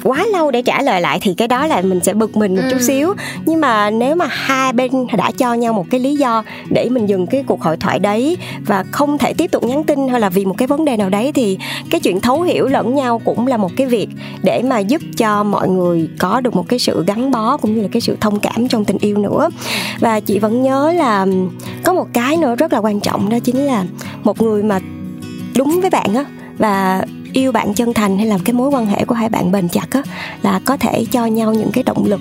quá 0.04 0.26
lâu 0.32 0.52
để 0.52 0.62
trả 0.62 0.82
lời 0.82 1.02
lại 1.02 1.20
thì 1.22 1.34
cái 1.34 1.48
đó 1.48 1.68
là 1.68 1.82
mình 1.82 2.00
sẽ 2.00 2.14
bực 2.14 2.38
mình 2.38 2.56
một 2.56 2.62
ừ. 2.66 2.70
chút 2.72 2.82
xíu. 2.82 3.14
Nhưng 3.46 3.62
mà 3.62 3.90
nếu 3.90 4.16
mà 4.16 4.28
hai 4.30 4.74
bên 4.74 4.92
đã 5.18 5.32
cho 5.32 5.54
nhau 5.54 5.74
một 5.74 5.86
cái 5.92 6.00
lý 6.00 6.16
do 6.16 6.44
để 6.70 6.90
mình 6.90 7.10
dừng 7.10 7.28
cái 7.28 7.44
cuộc 7.48 7.62
hội 7.62 7.78
thoại 7.78 8.00
đấy 8.00 8.38
và 8.66 8.84
không 8.92 9.18
thể 9.18 9.34
tiếp 9.34 9.52
tục 9.52 9.64
nhắn 9.64 9.84
tin 9.84 10.08
hay 10.08 10.20
là 10.20 10.30
vì 10.30 10.46
một 10.46 10.56
cái 10.58 10.68
vấn 10.68 10.86
đề 10.86 10.98
nào 10.98 11.10
đấy 11.10 11.32
thì 11.32 11.58
cái 11.90 12.02
chuyện 12.02 12.20
thấu 12.20 12.42
hiểu 12.42 12.68
lẫn 12.68 12.96
nhau 12.96 13.22
cũng 13.26 13.48
là 13.48 13.58
một 13.58 13.72
cái 13.78 13.88
việc 13.88 14.10
để 14.44 14.62
mà 14.62 14.80
giúp 14.80 15.02
cho 15.18 15.44
mọi 15.44 15.70
người 15.70 16.10
có 16.20 16.42
được 16.42 16.56
một 16.56 16.66
cái 16.68 16.80
sự 16.80 17.04
gắn 17.08 17.32
bó 17.32 17.58
cũng 17.58 17.76
như 17.76 17.82
là 17.82 17.88
cái 17.92 18.02
sự 18.02 18.18
thông 18.22 18.40
cảm 18.40 18.68
trong 18.68 18.86
tình 18.86 18.98
yêu 19.00 19.18
nữa. 19.18 19.50
Và 20.00 20.20
chị 20.20 20.40
vẫn 20.40 20.64
nhớ 20.64 20.92
là 20.96 21.28
có 21.84 21.94
một 21.94 22.08
cái 22.14 22.38
nữa 22.38 22.56
rất 22.56 22.74
là 22.74 22.80
quan 22.80 23.00
trọng 23.00 23.30
đó 23.30 23.40
chính 23.40 23.66
là 23.66 23.86
một 24.24 24.42
người 24.42 24.64
mà 24.64 24.80
đúng 25.58 25.82
với 25.82 25.90
bạn 25.90 26.16
á. 26.16 26.26
Và 26.58 27.02
yêu 27.34 27.52
bạn 27.52 27.74
chân 27.74 27.94
thành 27.94 28.17
hay 28.17 28.28
là 28.28 28.38
cái 28.46 28.54
mối 28.54 28.70
quan 28.70 28.86
hệ 28.86 29.06
của 29.06 29.15
hai 29.15 29.30
bạn 29.30 29.52
bền 29.52 29.67
chặt 29.70 29.88
á 29.91 30.04
là 30.44 30.60
có 30.65 30.78
thể 30.78 31.06
cho 31.12 31.26
nhau 31.26 31.54
những 31.54 31.72
cái 31.74 31.84
động 31.84 32.06
lực 32.06 32.20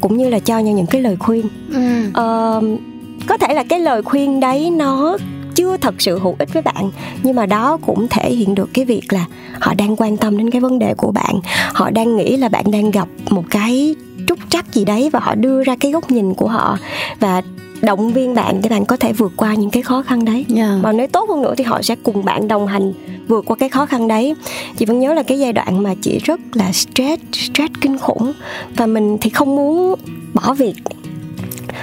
cũng 0.00 0.16
như 0.16 0.28
là 0.28 0.38
cho 0.38 0.58
nhau 0.58 0.74
những 0.74 0.86
cái 0.86 1.02
lời 1.02 1.16
khuyên. 1.16 1.46
Ừ. 1.72 2.08
uh, 2.08 2.80
có 3.26 3.36
thể 3.38 3.54
là 3.54 3.64
cái 3.68 3.80
lời 3.80 4.02
khuyên 4.02 4.40
đấy 4.40 4.70
nó 4.70 5.16
chưa 5.54 5.76
thật 5.76 5.94
sự 5.98 6.18
hữu 6.18 6.36
ích 6.38 6.52
với 6.52 6.62
bạn 6.62 6.90
nhưng 7.22 7.36
mà 7.36 7.46
đó 7.46 7.78
cũng 7.86 8.08
thể 8.08 8.32
hiện 8.32 8.54
được 8.54 8.70
cái 8.74 8.84
việc 8.84 9.12
là 9.12 9.24
họ 9.60 9.74
đang 9.74 9.96
quan 9.96 10.16
tâm 10.16 10.38
đến 10.38 10.50
cái 10.50 10.60
vấn 10.60 10.78
đề 10.78 10.94
của 10.94 11.12
bạn. 11.12 11.40
Họ 11.72 11.90
đang 11.90 12.16
nghĩ 12.16 12.36
là 12.36 12.48
bạn 12.48 12.70
đang 12.70 12.90
gặp 12.90 13.08
một 13.30 13.44
cái 13.50 13.94
trúc 14.26 14.38
trắc 14.48 14.74
gì 14.74 14.84
đấy 14.84 15.10
và 15.12 15.20
họ 15.20 15.34
đưa 15.34 15.64
ra 15.64 15.76
cái 15.80 15.92
góc 15.92 16.10
nhìn 16.10 16.34
của 16.34 16.48
họ. 16.48 16.78
Và 17.20 17.42
động 17.82 18.12
viên 18.12 18.34
bạn 18.34 18.60
để 18.62 18.68
bạn 18.68 18.84
có 18.84 18.96
thể 18.96 19.12
vượt 19.12 19.32
qua 19.36 19.54
những 19.54 19.70
cái 19.70 19.82
khó 19.82 20.02
khăn 20.02 20.24
đấy. 20.24 20.44
Yeah. 20.56 20.70
và 20.82 20.92
nếu 20.92 21.06
tốt 21.06 21.28
hơn 21.28 21.42
nữa 21.42 21.54
thì 21.56 21.64
họ 21.64 21.82
sẽ 21.82 21.96
cùng 22.02 22.24
bạn 22.24 22.48
đồng 22.48 22.66
hành 22.66 22.92
vượt 23.28 23.44
qua 23.46 23.56
cái 23.56 23.68
khó 23.68 23.86
khăn 23.86 24.08
đấy. 24.08 24.34
Chị 24.76 24.86
vẫn 24.86 25.00
nhớ 25.00 25.14
là 25.14 25.22
cái 25.22 25.38
giai 25.38 25.52
đoạn 25.52 25.82
mà 25.82 25.94
chị 26.00 26.18
rất 26.24 26.40
là 26.52 26.72
stress 26.72 27.22
stress 27.32 27.72
kinh 27.80 27.98
khủng. 27.98 28.32
Và 28.76 28.86
mình 28.86 29.18
thì 29.20 29.30
không 29.30 29.56
muốn 29.56 29.94
bỏ 30.34 30.54
việc. 30.54 30.74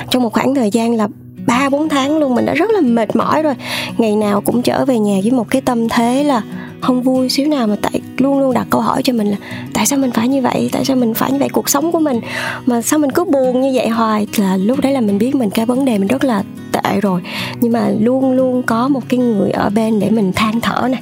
Trong 0.10 0.24
một 0.24 0.34
khoảng 0.34 0.56
thời 0.56 0.70
gian 0.70 0.96
là 0.96 1.08
ba 1.48 1.70
bốn 1.70 1.90
tháng 1.90 2.18
luôn 2.18 2.36
mình 2.36 2.46
đã 2.46 2.54
rất 2.54 2.70
là 2.72 2.82
mệt 2.82 3.16
mỏi 3.16 3.42
rồi. 3.42 3.54
Ngày 3.98 4.16
nào 4.16 4.42
cũng 4.42 4.62
trở 4.62 4.86
về 4.86 5.00
nhà 5.00 5.20
với 5.24 5.32
một 5.32 5.50
cái 5.50 5.62
tâm 5.62 5.90
thế 5.90 6.24
là 6.24 6.42
không 6.82 7.02
vui 7.02 7.30
xíu 7.30 7.48
nào 7.48 7.68
mà 7.68 7.76
tại 7.82 8.02
luôn 8.22 8.40
luôn 8.40 8.54
đặt 8.54 8.68
câu 8.70 8.82
hỏi 8.82 9.04
cho 9.04 9.14
mình 9.14 9.28
là 9.28 9.38
tại 9.74 9.86
sao 9.86 10.00
mình 10.00 10.12
phải 10.12 10.28
như 10.28 10.42
vậy? 10.42 10.70
Tại 10.72 10.86
sao 10.86 10.96
mình 10.96 11.14
phải 11.14 11.32
như 11.32 11.38
vậy? 11.40 11.50
Cuộc 11.50 11.70
sống 11.70 11.92
của 11.92 12.00
mình 12.00 12.22
mà 12.66 12.82
sao 12.82 13.00
mình 13.00 13.12
cứ 13.12 13.24
buồn 13.24 13.62
như 13.62 13.72
vậy 13.74 13.88
hoài? 13.88 14.28
Là 14.38 14.58
lúc 14.58 14.80
đấy 14.80 14.92
là 14.92 15.02
mình 15.02 15.18
biết 15.18 15.36
mình 15.36 15.50
cái 15.50 15.66
vấn 15.66 15.86
đề 15.86 15.98
mình 15.98 16.08
rất 16.08 16.24
là 16.24 16.44
tệ 16.72 17.00
rồi. 17.02 17.22
Nhưng 17.62 17.72
mà 17.72 17.90
luôn 18.00 18.32
luôn 18.32 18.64
có 18.64 18.88
một 18.88 19.02
cái 19.10 19.18
người 19.18 19.52
ở 19.52 19.70
bên 19.70 20.00
để 20.00 20.10
mình 20.10 20.32
than 20.36 20.62
thở 20.62 20.88
nè. 20.92 20.98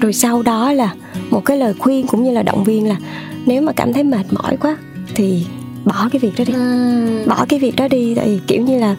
Rồi 0.00 0.12
sau 0.12 0.42
đó 0.42 0.72
là 0.72 0.94
một 1.30 1.44
cái 1.44 1.56
lời 1.56 1.74
khuyên 1.78 2.06
cũng 2.06 2.22
như 2.24 2.30
là 2.30 2.42
động 2.42 2.64
viên 2.64 2.88
là 2.88 2.96
nếu 3.46 3.62
mà 3.62 3.72
cảm 3.72 3.92
thấy 3.92 4.04
mệt 4.04 4.26
mỏi 4.30 4.56
quá 4.56 4.76
thì 5.14 5.46
bỏ 5.84 6.08
cái 6.12 6.18
việc 6.18 6.32
đó 6.38 6.44
đi. 6.46 6.52
Ừ. 6.52 7.24
bỏ 7.26 7.46
cái 7.48 7.58
việc 7.58 7.76
đó 7.76 7.88
đi 7.88 8.14
tại 8.14 8.40
kiểu 8.46 8.62
như 8.62 8.78
là 8.78 8.96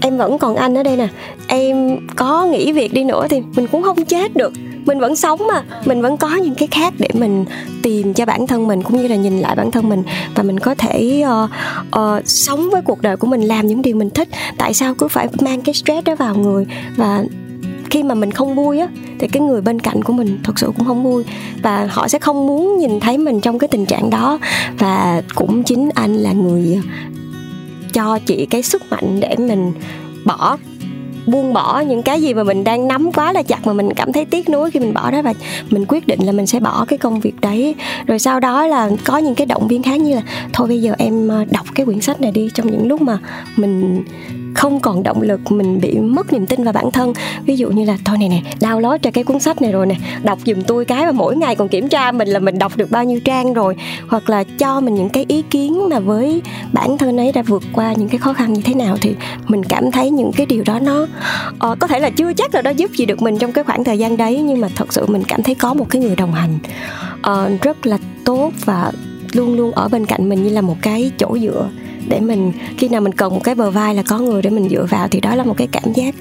em 0.00 0.18
vẫn 0.18 0.38
còn 0.38 0.56
anh 0.56 0.74
ở 0.78 0.82
đây 0.82 0.96
nè. 0.96 1.08
Em 1.46 1.98
có 2.16 2.46
nghỉ 2.46 2.72
việc 2.72 2.92
đi 2.92 3.04
nữa 3.04 3.26
thì 3.30 3.42
mình 3.56 3.66
cũng 3.66 3.82
không 3.82 4.04
chết 4.04 4.36
được 4.36 4.52
mình 4.88 5.00
vẫn 5.00 5.16
sống 5.16 5.40
mà. 5.52 5.62
Mình 5.84 6.02
vẫn 6.02 6.16
có 6.16 6.28
những 6.34 6.54
cái 6.54 6.68
khác 6.70 6.94
để 6.98 7.08
mình 7.14 7.44
tìm 7.82 8.14
cho 8.14 8.26
bản 8.26 8.46
thân 8.46 8.66
mình 8.66 8.82
cũng 8.82 8.96
như 8.96 9.08
là 9.08 9.16
nhìn 9.16 9.38
lại 9.38 9.56
bản 9.56 9.70
thân 9.70 9.88
mình. 9.88 10.02
Và 10.34 10.42
mình 10.42 10.60
có 10.60 10.74
thể 10.74 11.24
uh, 11.44 11.50
uh, 12.00 12.28
sống 12.28 12.70
với 12.70 12.82
cuộc 12.82 13.02
đời 13.02 13.16
của 13.16 13.26
mình 13.26 13.40
làm 13.40 13.66
những 13.66 13.82
điều 13.82 13.96
mình 13.96 14.10
thích. 14.10 14.28
Tại 14.58 14.74
sao 14.74 14.94
cứ 14.94 15.08
phải 15.08 15.28
mang 15.40 15.60
cái 15.60 15.74
stress 15.74 16.06
đó 16.06 16.14
vào 16.14 16.34
người? 16.34 16.66
Và 16.96 17.24
khi 17.90 18.02
mà 18.02 18.14
mình 18.14 18.30
không 18.30 18.54
vui 18.54 18.78
á 18.78 18.88
thì 19.18 19.28
cái 19.28 19.42
người 19.42 19.60
bên 19.60 19.80
cạnh 19.80 20.02
của 20.02 20.12
mình 20.12 20.38
thật 20.44 20.58
sự 20.58 20.66
cũng 20.76 20.86
không 20.86 21.02
vui. 21.02 21.24
Và 21.62 21.88
họ 21.90 22.08
sẽ 22.08 22.18
không 22.18 22.46
muốn 22.46 22.78
nhìn 22.78 23.00
thấy 23.00 23.18
mình 23.18 23.40
trong 23.40 23.58
cái 23.58 23.68
tình 23.68 23.86
trạng 23.86 24.10
đó. 24.10 24.38
Và 24.78 25.22
cũng 25.34 25.62
chính 25.62 25.88
anh 25.94 26.16
là 26.16 26.32
người 26.32 26.80
cho 27.92 28.18
chị 28.18 28.46
cái 28.46 28.62
sức 28.62 28.82
mạnh 28.90 29.20
để 29.20 29.36
mình 29.38 29.72
bỏ 30.24 30.56
buông 31.30 31.52
bỏ 31.52 31.80
những 31.80 32.02
cái 32.02 32.22
gì 32.22 32.34
mà 32.34 32.42
mình 32.42 32.64
đang 32.64 32.88
nắm 32.88 33.12
quá 33.12 33.32
là 33.32 33.42
chặt 33.42 33.66
mà 33.66 33.72
mình 33.72 33.94
cảm 33.94 34.12
thấy 34.12 34.24
tiếc 34.24 34.48
nuối 34.48 34.70
khi 34.70 34.80
mình 34.80 34.94
bỏ 34.94 35.10
đó 35.10 35.22
và 35.22 35.34
mình 35.70 35.84
quyết 35.88 36.06
định 36.06 36.20
là 36.26 36.32
mình 36.32 36.46
sẽ 36.46 36.60
bỏ 36.60 36.84
cái 36.88 36.98
công 36.98 37.20
việc 37.20 37.40
đấy. 37.40 37.74
Rồi 38.06 38.18
sau 38.18 38.40
đó 38.40 38.66
là 38.66 38.90
có 39.04 39.18
những 39.18 39.34
cái 39.34 39.46
động 39.46 39.68
viên 39.68 39.82
khác 39.82 40.00
như 40.00 40.14
là, 40.14 40.22
thôi 40.52 40.68
bây 40.68 40.82
giờ 40.82 40.94
em 40.98 41.28
ờ, 41.28 41.44
đọc 41.50 41.66
cái 41.74 41.86
quyển 41.86 42.00
sách 42.00 42.20
này 42.20 42.30
đi, 42.30 42.48
trong 42.54 42.70
những 42.70 42.88
lúc 42.88 43.02
mà 43.02 43.18
mình 43.56 44.04
không 44.58 44.80
còn 44.80 45.02
động 45.02 45.22
lực 45.22 45.52
mình 45.52 45.80
bị 45.80 45.98
mất 45.98 46.32
niềm 46.32 46.46
tin 46.46 46.64
vào 46.64 46.72
bản 46.72 46.90
thân. 46.90 47.12
Ví 47.46 47.56
dụ 47.56 47.70
như 47.70 47.84
là 47.84 47.98
thôi 48.04 48.18
này 48.18 48.28
nè 48.28 48.42
download 48.60 48.98
cho 48.98 49.10
cái 49.10 49.24
cuốn 49.24 49.40
sách 49.40 49.62
này 49.62 49.72
rồi 49.72 49.86
nè 49.86 49.94
đọc 50.22 50.38
giùm 50.46 50.62
tôi 50.62 50.84
cái 50.84 51.04
mà 51.04 51.12
mỗi 51.12 51.36
ngày 51.36 51.56
còn 51.56 51.68
kiểm 51.68 51.88
tra 51.88 52.12
mình 52.12 52.28
là 52.28 52.38
mình 52.38 52.58
đọc 52.58 52.76
được 52.76 52.90
bao 52.90 53.04
nhiêu 53.04 53.20
trang 53.20 53.52
rồi. 53.52 53.76
Hoặc 54.08 54.30
là 54.30 54.44
cho 54.58 54.80
mình 54.80 54.94
những 54.94 55.08
cái 55.08 55.24
ý 55.28 55.42
kiến 55.42 55.88
mà 55.88 55.98
với 55.98 56.42
bản 56.72 56.98
thân 56.98 57.16
ấy 57.16 57.32
đã 57.32 57.42
vượt 57.42 57.62
qua 57.72 57.92
những 57.92 58.08
cái 58.08 58.18
khó 58.18 58.32
khăn 58.32 58.52
như 58.52 58.62
thế 58.62 58.74
nào 58.74 58.96
thì 59.00 59.14
mình 59.46 59.62
cảm 59.64 59.90
thấy 59.90 60.10
những 60.10 60.30
cái 60.36 60.46
điều 60.46 60.62
đó 60.64 60.78
nó 60.78 61.02
uh, 61.02 61.78
có 61.78 61.86
thể 61.86 61.98
là 61.98 62.10
chưa 62.10 62.32
chắc 62.32 62.54
là 62.54 62.62
nó 62.62 62.70
giúp 62.70 62.90
gì 62.90 63.06
được 63.06 63.22
mình 63.22 63.38
trong 63.38 63.52
cái 63.52 63.64
khoảng 63.64 63.84
thời 63.84 63.98
gian 63.98 64.16
đấy 64.16 64.42
nhưng 64.42 64.60
mà 64.60 64.68
thật 64.76 64.92
sự 64.92 65.06
mình 65.06 65.22
cảm 65.28 65.42
thấy 65.42 65.54
có 65.54 65.74
một 65.74 65.86
cái 65.90 66.02
người 66.02 66.16
đồng 66.16 66.32
hành 66.32 66.58
uh, 67.20 67.62
rất 67.62 67.86
là 67.86 67.98
tốt 68.24 68.52
và 68.64 68.92
luôn 69.32 69.56
luôn 69.56 69.72
ở 69.72 69.88
bên 69.88 70.06
cạnh 70.06 70.28
mình 70.28 70.42
như 70.42 70.50
là 70.50 70.60
một 70.60 70.76
cái 70.82 71.10
chỗ 71.18 71.38
dựa 71.38 71.68
để 72.08 72.20
mình 72.20 72.52
khi 72.76 72.88
nào 72.88 73.00
mình 73.00 73.12
cần 73.12 73.34
một 73.34 73.40
cái 73.44 73.54
bờ 73.54 73.70
vai 73.70 73.94
là 73.94 74.02
có 74.02 74.18
người 74.18 74.42
để 74.42 74.50
mình 74.50 74.68
dựa 74.68 74.86
vào 74.90 75.08
thì 75.08 75.20
đó 75.20 75.34
là 75.34 75.44
một 75.44 75.54
cái 75.56 75.68
cảm 75.72 75.92
giác 75.92 76.14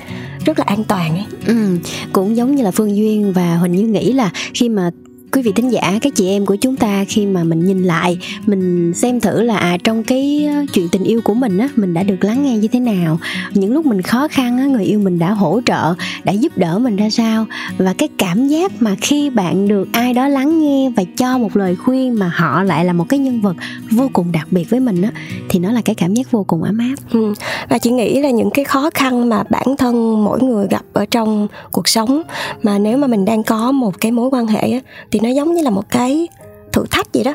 rất 0.45 0.59
là 0.59 0.65
an 0.67 0.83
toàn 0.83 1.15
ấy. 1.15 1.25
Ừ, 1.47 1.77
cũng 2.13 2.35
giống 2.35 2.55
như 2.55 2.63
là 2.63 2.71
phương 2.71 2.95
duyên 2.97 3.33
và 3.33 3.55
huỳnh 3.55 3.71
như 3.71 3.87
nghĩ 3.87 4.13
là 4.13 4.31
khi 4.53 4.69
mà 4.69 4.91
quý 5.31 5.41
vị 5.41 5.51
thính 5.51 5.69
giả, 5.69 5.99
các 6.01 6.13
chị 6.15 6.27
em 6.27 6.45
của 6.45 6.55
chúng 6.55 6.75
ta 6.75 7.05
khi 7.07 7.25
mà 7.25 7.43
mình 7.43 7.65
nhìn 7.65 7.83
lại, 7.83 8.17
mình 8.45 8.93
xem 8.93 9.19
thử 9.19 9.41
là 9.41 9.57
à 9.57 9.77
trong 9.83 10.03
cái 10.03 10.49
ờ, 10.53 10.65
chuyện 10.73 10.89
tình 10.91 11.03
yêu 11.03 11.21
của 11.23 11.33
mình 11.33 11.57
á, 11.57 11.69
mình 11.75 11.93
đã 11.93 12.03
được 12.03 12.23
lắng 12.23 12.43
nghe 12.43 12.57
như 12.57 12.67
thế 12.67 12.79
nào 12.79 13.19
những 13.53 13.73
lúc 13.73 13.85
mình 13.85 14.01
khó 14.01 14.27
khăn 14.27 14.57
á, 14.57 14.65
người 14.65 14.83
yêu 14.83 14.99
mình 14.99 15.19
đã 15.19 15.31
hỗ 15.31 15.61
trợ, 15.65 15.93
đã 16.23 16.33
giúp 16.33 16.57
đỡ 16.57 16.79
mình 16.79 16.95
ra 16.95 17.09
sao 17.09 17.45
và 17.77 17.93
cái 17.97 18.09
cảm 18.17 18.47
giác 18.47 18.71
mà 18.81 18.95
khi 19.01 19.29
bạn 19.29 19.67
được 19.67 19.87
ai 19.91 20.13
đó 20.13 20.27
lắng 20.27 20.61
nghe 20.61 20.89
và 20.95 21.03
cho 21.17 21.37
một 21.37 21.57
lời 21.57 21.75
khuyên 21.75 22.19
mà 22.19 22.31
họ 22.35 22.63
lại 22.63 22.85
là 22.85 22.93
một 22.93 23.05
cái 23.09 23.19
nhân 23.19 23.41
vật 23.41 23.55
vô 23.91 24.09
cùng 24.13 24.31
đặc 24.31 24.47
biệt 24.51 24.69
với 24.69 24.79
mình 24.79 25.01
á, 25.01 25.11
thì 25.49 25.59
nó 25.59 25.71
là 25.71 25.81
cái 25.81 25.95
cảm 25.95 26.13
giác 26.13 26.31
vô 26.31 26.43
cùng 26.47 26.63
ấm 26.63 26.77
áp 26.77 26.95
ừ. 27.11 27.33
và 27.69 27.77
chị 27.77 27.91
nghĩ 27.91 28.21
là 28.21 28.29
những 28.29 28.49
cái 28.49 28.65
khó 28.65 28.89
khăn 28.93 29.29
mà 29.29 29.43
bản 29.49 29.77
thân 29.77 30.23
mỗi 30.23 30.43
người 30.43 30.67
gặp 30.69 30.83
ở 30.93 31.05
trong 31.11 31.47
cuộc 31.71 31.87
sống, 31.87 32.21
mà 32.63 32.79
nếu 32.79 32.97
mà 32.97 33.07
mình 33.07 33.25
đang 33.25 33.43
có 33.43 33.71
một 33.71 34.01
cái 34.01 34.11
mối 34.11 34.29
quan 34.31 34.47
hệ 34.47 34.71
á, 34.71 34.79
thì 35.11 35.16
nó 35.19 35.29
giống 35.29 35.53
như 35.53 35.63
là 35.63 35.69
một 35.69 35.89
cái 35.89 36.27
thử 36.73 36.85
thách 36.91 37.13
gì 37.13 37.23
đó 37.23 37.33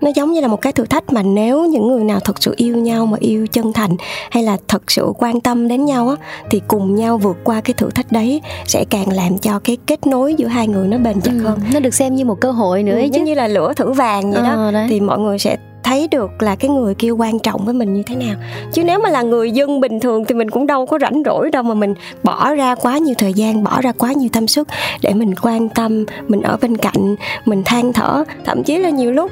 nó 0.00 0.10
giống 0.14 0.32
như 0.32 0.40
là 0.40 0.48
một 0.48 0.62
cái 0.62 0.72
thử 0.72 0.84
thách 0.84 1.12
mà 1.12 1.22
nếu 1.22 1.64
những 1.64 1.88
người 1.88 2.04
nào 2.04 2.20
thật 2.20 2.42
sự 2.42 2.54
yêu 2.56 2.76
nhau 2.76 3.06
mà 3.06 3.16
yêu 3.20 3.46
chân 3.46 3.72
thành 3.72 3.96
hay 4.30 4.42
là 4.42 4.56
thật 4.68 4.90
sự 4.90 5.12
quan 5.18 5.40
tâm 5.40 5.68
đến 5.68 5.84
nhau 5.84 6.08
á 6.08 6.16
thì 6.50 6.62
cùng 6.68 6.94
nhau 6.94 7.18
vượt 7.18 7.36
qua 7.44 7.60
cái 7.60 7.74
thử 7.74 7.90
thách 7.90 8.12
đấy 8.12 8.40
sẽ 8.66 8.84
càng 8.90 9.12
làm 9.12 9.38
cho 9.38 9.58
cái 9.58 9.76
kết 9.86 10.06
nối 10.06 10.34
giữa 10.34 10.46
hai 10.46 10.68
người 10.68 10.88
nó 10.88 10.98
bền 10.98 11.20
chặt 11.20 11.32
ừ, 11.32 11.42
hơn. 11.44 11.58
nó 11.74 11.80
được 11.80 11.94
xem 11.94 12.14
như 12.14 12.24
một 12.24 12.40
cơ 12.40 12.50
hội 12.50 12.82
nữa 12.82 13.00
ừ, 13.00 13.08
chứ. 13.12 13.20
như 13.20 13.34
là 13.34 13.48
lửa 13.48 13.72
thử 13.76 13.92
vàng 13.92 14.32
vậy 14.32 14.42
ờ, 14.44 14.56
đó 14.56 14.70
đấy. 14.70 14.86
thì 14.90 15.00
mọi 15.00 15.18
người 15.18 15.38
sẽ 15.38 15.56
thấy 15.86 16.08
được 16.08 16.42
là 16.42 16.56
cái 16.56 16.70
người 16.70 16.94
kia 16.94 17.10
quan 17.10 17.38
trọng 17.38 17.64
với 17.64 17.74
mình 17.74 17.94
như 17.94 18.02
thế 18.02 18.16
nào. 18.16 18.34
Chứ 18.72 18.84
nếu 18.84 18.98
mà 18.98 19.10
là 19.10 19.22
người 19.22 19.50
dân 19.50 19.80
bình 19.80 20.00
thường 20.00 20.24
thì 20.24 20.34
mình 20.34 20.50
cũng 20.50 20.66
đâu 20.66 20.86
có 20.86 20.98
rảnh 20.98 21.22
rỗi 21.24 21.50
đâu 21.50 21.62
mà 21.62 21.74
mình 21.74 21.94
bỏ 22.22 22.54
ra 22.54 22.74
quá 22.74 22.98
nhiều 22.98 23.14
thời 23.18 23.32
gian 23.32 23.64
bỏ 23.64 23.80
ra 23.80 23.92
quá 23.98 24.12
nhiều 24.12 24.28
tâm 24.32 24.46
sức 24.46 24.68
để 25.02 25.14
mình 25.14 25.34
quan 25.42 25.68
tâm 25.68 26.04
mình 26.28 26.42
ở 26.42 26.56
bên 26.62 26.76
cạnh 26.76 27.16
mình 27.44 27.62
than 27.64 27.92
thở. 27.92 28.24
Thậm 28.44 28.62
chí 28.62 28.78
là 28.78 28.90
nhiều 28.90 29.12
lúc 29.12 29.30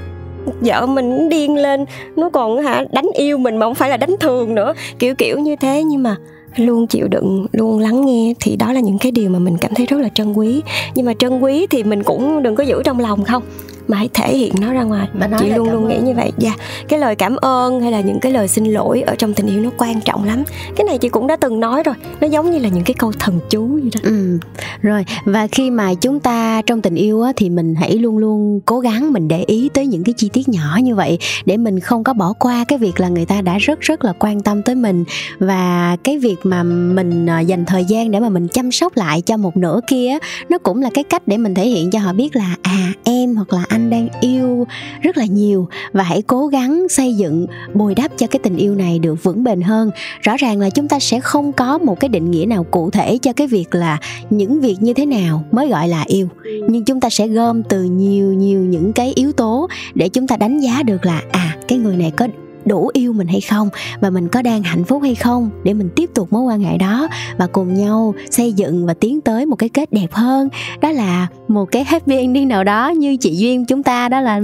vợ 0.61 0.87
mình 0.87 1.29
điên 1.29 1.57
lên. 1.57 1.85
Nó 2.17 2.31
còn 2.31 2.63
hả, 2.63 2.85
đánh 2.93 3.09
yêu 3.15 3.39
mình 3.39 3.57
mà 3.57 3.67
không 3.67 3.75
phải 3.75 3.91
là 3.91 3.97
đánh 3.97 4.15
thường 4.21 4.55
nữa. 4.55 4.73
Kiểu 4.99 5.15
kiểu 5.15 5.39
như 5.39 5.57
thế. 5.57 5.83
Nhưng 5.85 6.03
mà 6.03 6.17
luôn 6.57 6.87
chịu 6.87 7.09
đựng, 7.09 7.47
luôn 7.53 7.79
lắng 7.79 8.07
nghe 8.07 8.35
thì 8.41 8.57
đó 8.57 8.73
là 8.73 8.81
những 8.81 8.99
cái 8.99 9.13
điều 9.13 9.31
mà 9.31 9.39
mình 9.39 9.57
cảm 9.59 9.75
thấy 9.75 9.87
rất 9.87 10.01
là 10.01 10.09
trân 10.09 10.33
quý. 10.33 10.63
Nhưng 10.95 11.07
mà 11.07 11.13
trân 11.19 11.41
quý 11.41 11.67
thì 11.71 11.83
mình 11.83 12.03
cũng 12.03 12.43
đừng 12.43 12.55
có 12.55 12.65
giữ 12.65 12.83
trong 12.85 13.01
lòng 13.01 13.25
không 13.25 13.43
mà 13.89 13.97
hãy 13.97 14.09
thể 14.15 14.37
hiện 14.37 14.53
nó 14.61 14.73
ra 14.73 14.83
ngoài. 14.83 15.09
Mà 15.15 15.29
chị 15.39 15.51
luôn 15.51 15.73
luôn 15.73 15.89
nghĩ 15.89 15.99
như 15.99 16.15
vậy. 16.15 16.33
Dạ. 16.39 16.49
Yeah. 16.49 16.61
cái 16.89 16.99
lời 16.99 17.17
cảm 17.17 17.37
ơn 17.37 17.81
hay 17.81 17.93
là 17.93 18.01
những 18.01 18.21
cái 18.21 18.33
lời 18.33 18.49
xin 18.49 18.65
lỗi 18.65 19.03
ở 19.03 19.15
trong 19.15 19.35
tình 19.35 19.47
yêu 19.47 19.61
nó 19.61 19.71
quan 19.79 20.01
trọng 20.01 20.25
lắm. 20.25 20.45
Cái 20.77 20.85
này 20.85 20.99
chị 20.99 21.09
cũng 21.09 21.27
đã 21.27 21.37
từng 21.37 21.61
nói 21.61 21.83
rồi. 21.83 21.95
Nó 22.21 22.27
giống 22.27 22.51
như 22.51 22.59
là 22.59 22.69
những 22.69 22.85
cái 22.85 22.95
câu 22.95 23.13
thần 23.13 23.41
chú 23.51 23.67
vậy 23.67 23.91
đó. 23.95 24.01
Ừ. 24.03 24.39
rồi. 24.83 25.05
Và 25.25 25.47
khi 25.47 25.71
mà 25.71 25.95
chúng 25.95 26.21
ta 26.21 26.63
trong 26.63 26.83
tình 26.83 26.95
yêu 26.95 27.23
á, 27.23 27.33
thì 27.37 27.51
mình 27.51 27.75
hãy 27.75 27.99
luôn 27.99 28.19
luôn 28.19 28.61
cố 28.67 28.81
gắng 28.81 29.13
mình 29.13 29.29
để 29.29 29.45
ý 29.47 29.69
tới 29.75 29.87
những 29.87 30.05
cái 30.05 30.13
chi 30.17 30.29
tiết 30.33 30.49
nhỏ 30.49 30.79
như 30.83 30.95
vậy 30.95 31.19
để 31.47 31.57
mình 31.57 31.81
không 31.81 32.05
có 32.05 32.13
bỏ 32.13 32.33
qua 32.33 32.65
cái 32.69 32.79
việc 32.79 33.01
là 33.01 33.09
người 33.09 33.25
ta 33.25 33.41
đã 33.41 33.59
rất 33.59 33.81
rất 33.81 34.05
là 34.05 34.13
quan 34.19 34.43
tâm 34.43 34.63
tới 34.63 34.75
mình. 34.75 35.05
Và 35.39 35.97
cái 36.05 36.19
việc 36.19 36.37
mà 36.43 36.63
mình 36.63 37.27
à, 37.27 37.41
dành 37.41 37.65
thời 37.65 37.85
gian 37.85 38.11
để 38.11 38.21
mà 38.21 38.29
mình 38.29 38.49
chăm 38.49 38.73
sóc 38.73 38.97
lại 38.97 39.21
cho 39.21 39.37
một 39.37 39.57
nửa 39.57 39.81
kia 39.87 40.19
nó 40.49 40.59
cũng 40.59 40.83
là 40.83 40.91
cái 40.95 41.05
cách 41.05 41.23
để 41.27 41.37
mình 41.37 41.55
thể 41.55 41.69
hiện 41.69 41.91
cho 41.91 41.99
họ 41.99 42.13
biết 42.13 42.37
là 42.37 42.57
à 42.63 42.93
em 43.05 43.37
hoặc 43.37 43.53
là 43.53 43.65
anh 43.75 43.91
đang 43.91 44.09
yêu 44.21 44.67
rất 45.03 45.17
là 45.17 45.25
nhiều 45.25 45.69
và 45.93 46.03
hãy 46.03 46.23
cố 46.23 46.47
gắng 46.47 46.89
xây 46.89 47.15
dựng, 47.15 47.47
bồi 47.75 47.95
đắp 47.95 48.11
cho 48.17 48.27
cái 48.27 48.41
tình 48.43 48.57
yêu 48.57 48.75
này 48.75 48.99
được 48.99 49.23
vững 49.23 49.45
bền 49.45 49.61
hơn. 49.61 49.91
Rõ 50.21 50.37
ràng 50.37 50.61
là 50.61 50.71
chúng 50.71 50.89
ta 50.89 50.99
sẽ 50.99 51.21
không 51.21 51.53
có 51.53 51.79
một 51.79 52.01
cái 52.01 52.09
định 52.09 52.31
nghĩa 52.31 52.47
nào 52.47 52.65
cụ 52.65 52.91
thể 52.91 53.19
cho 53.23 53.33
cái 53.33 53.47
việc 53.47 53.75
là 53.75 53.99
những 54.31 54.61
việc 54.61 54.77
như 54.81 54.95
thế 54.95 55.07
nào 55.07 55.45
mới 55.53 55.69
gọi 55.69 55.89
là 55.89 56.05
yêu. 56.07 56.29
Nhưng 56.69 56.85
chúng 56.85 57.01
ta 57.01 57.11
sẽ 57.11 57.29
gom 57.29 57.63
từ 57.63 57.83
nhiều 57.83 58.33
nhiều 58.33 58.61
những 58.61 58.93
cái 58.93 59.13
yếu 59.17 59.33
tố 59.33 59.69
để 59.95 60.09
chúng 60.09 60.27
ta 60.27 60.37
đánh 60.37 60.61
giá 60.61 60.83
được 60.83 61.07
là 61.07 61.23
à 61.33 61.57
cái 61.69 61.79
người 61.79 61.97
này 61.97 62.13
có 62.17 62.29
đủ 62.65 62.91
yêu 62.93 63.13
mình 63.13 63.27
hay 63.27 63.41
không 63.41 63.69
và 64.01 64.11
mình 64.11 64.29
có 64.29 64.43
đang 64.43 64.63
hạnh 64.63 64.85
phúc 64.85 65.03
hay 65.03 65.15
không 65.15 65.51
để 65.65 65.75
mình 65.75 65.89
tiếp 65.97 66.11
tục 66.15 66.33
mối 66.33 66.43
quan 66.43 66.61
hệ 66.61 66.79
đó 66.79 67.09
và 67.39 67.47
cùng 67.47 67.75
nhau 67.75 68.15
xây 68.31 68.53
dựng 68.53 68.87
và 68.87 68.95
tiến 68.95 69.21
tới 69.21 69.47
một 69.47 69.57
cái 69.57 69.69
kết 69.69 69.93
đẹp 69.93 70.09
hơn. 70.13 70.49
Đó 70.81 70.91
là 70.91 71.27
một 71.49 71.65
cái 71.65 71.85
happy 71.85 72.17
ending 72.17 72.49
nào 72.49 72.65
đó 72.65 72.89
như 72.89 73.17
chị 73.17 73.37
duyên 73.37 73.65
chúng 73.67 73.83
ta 73.83 74.09
đó 74.09 74.21
là 74.21 74.41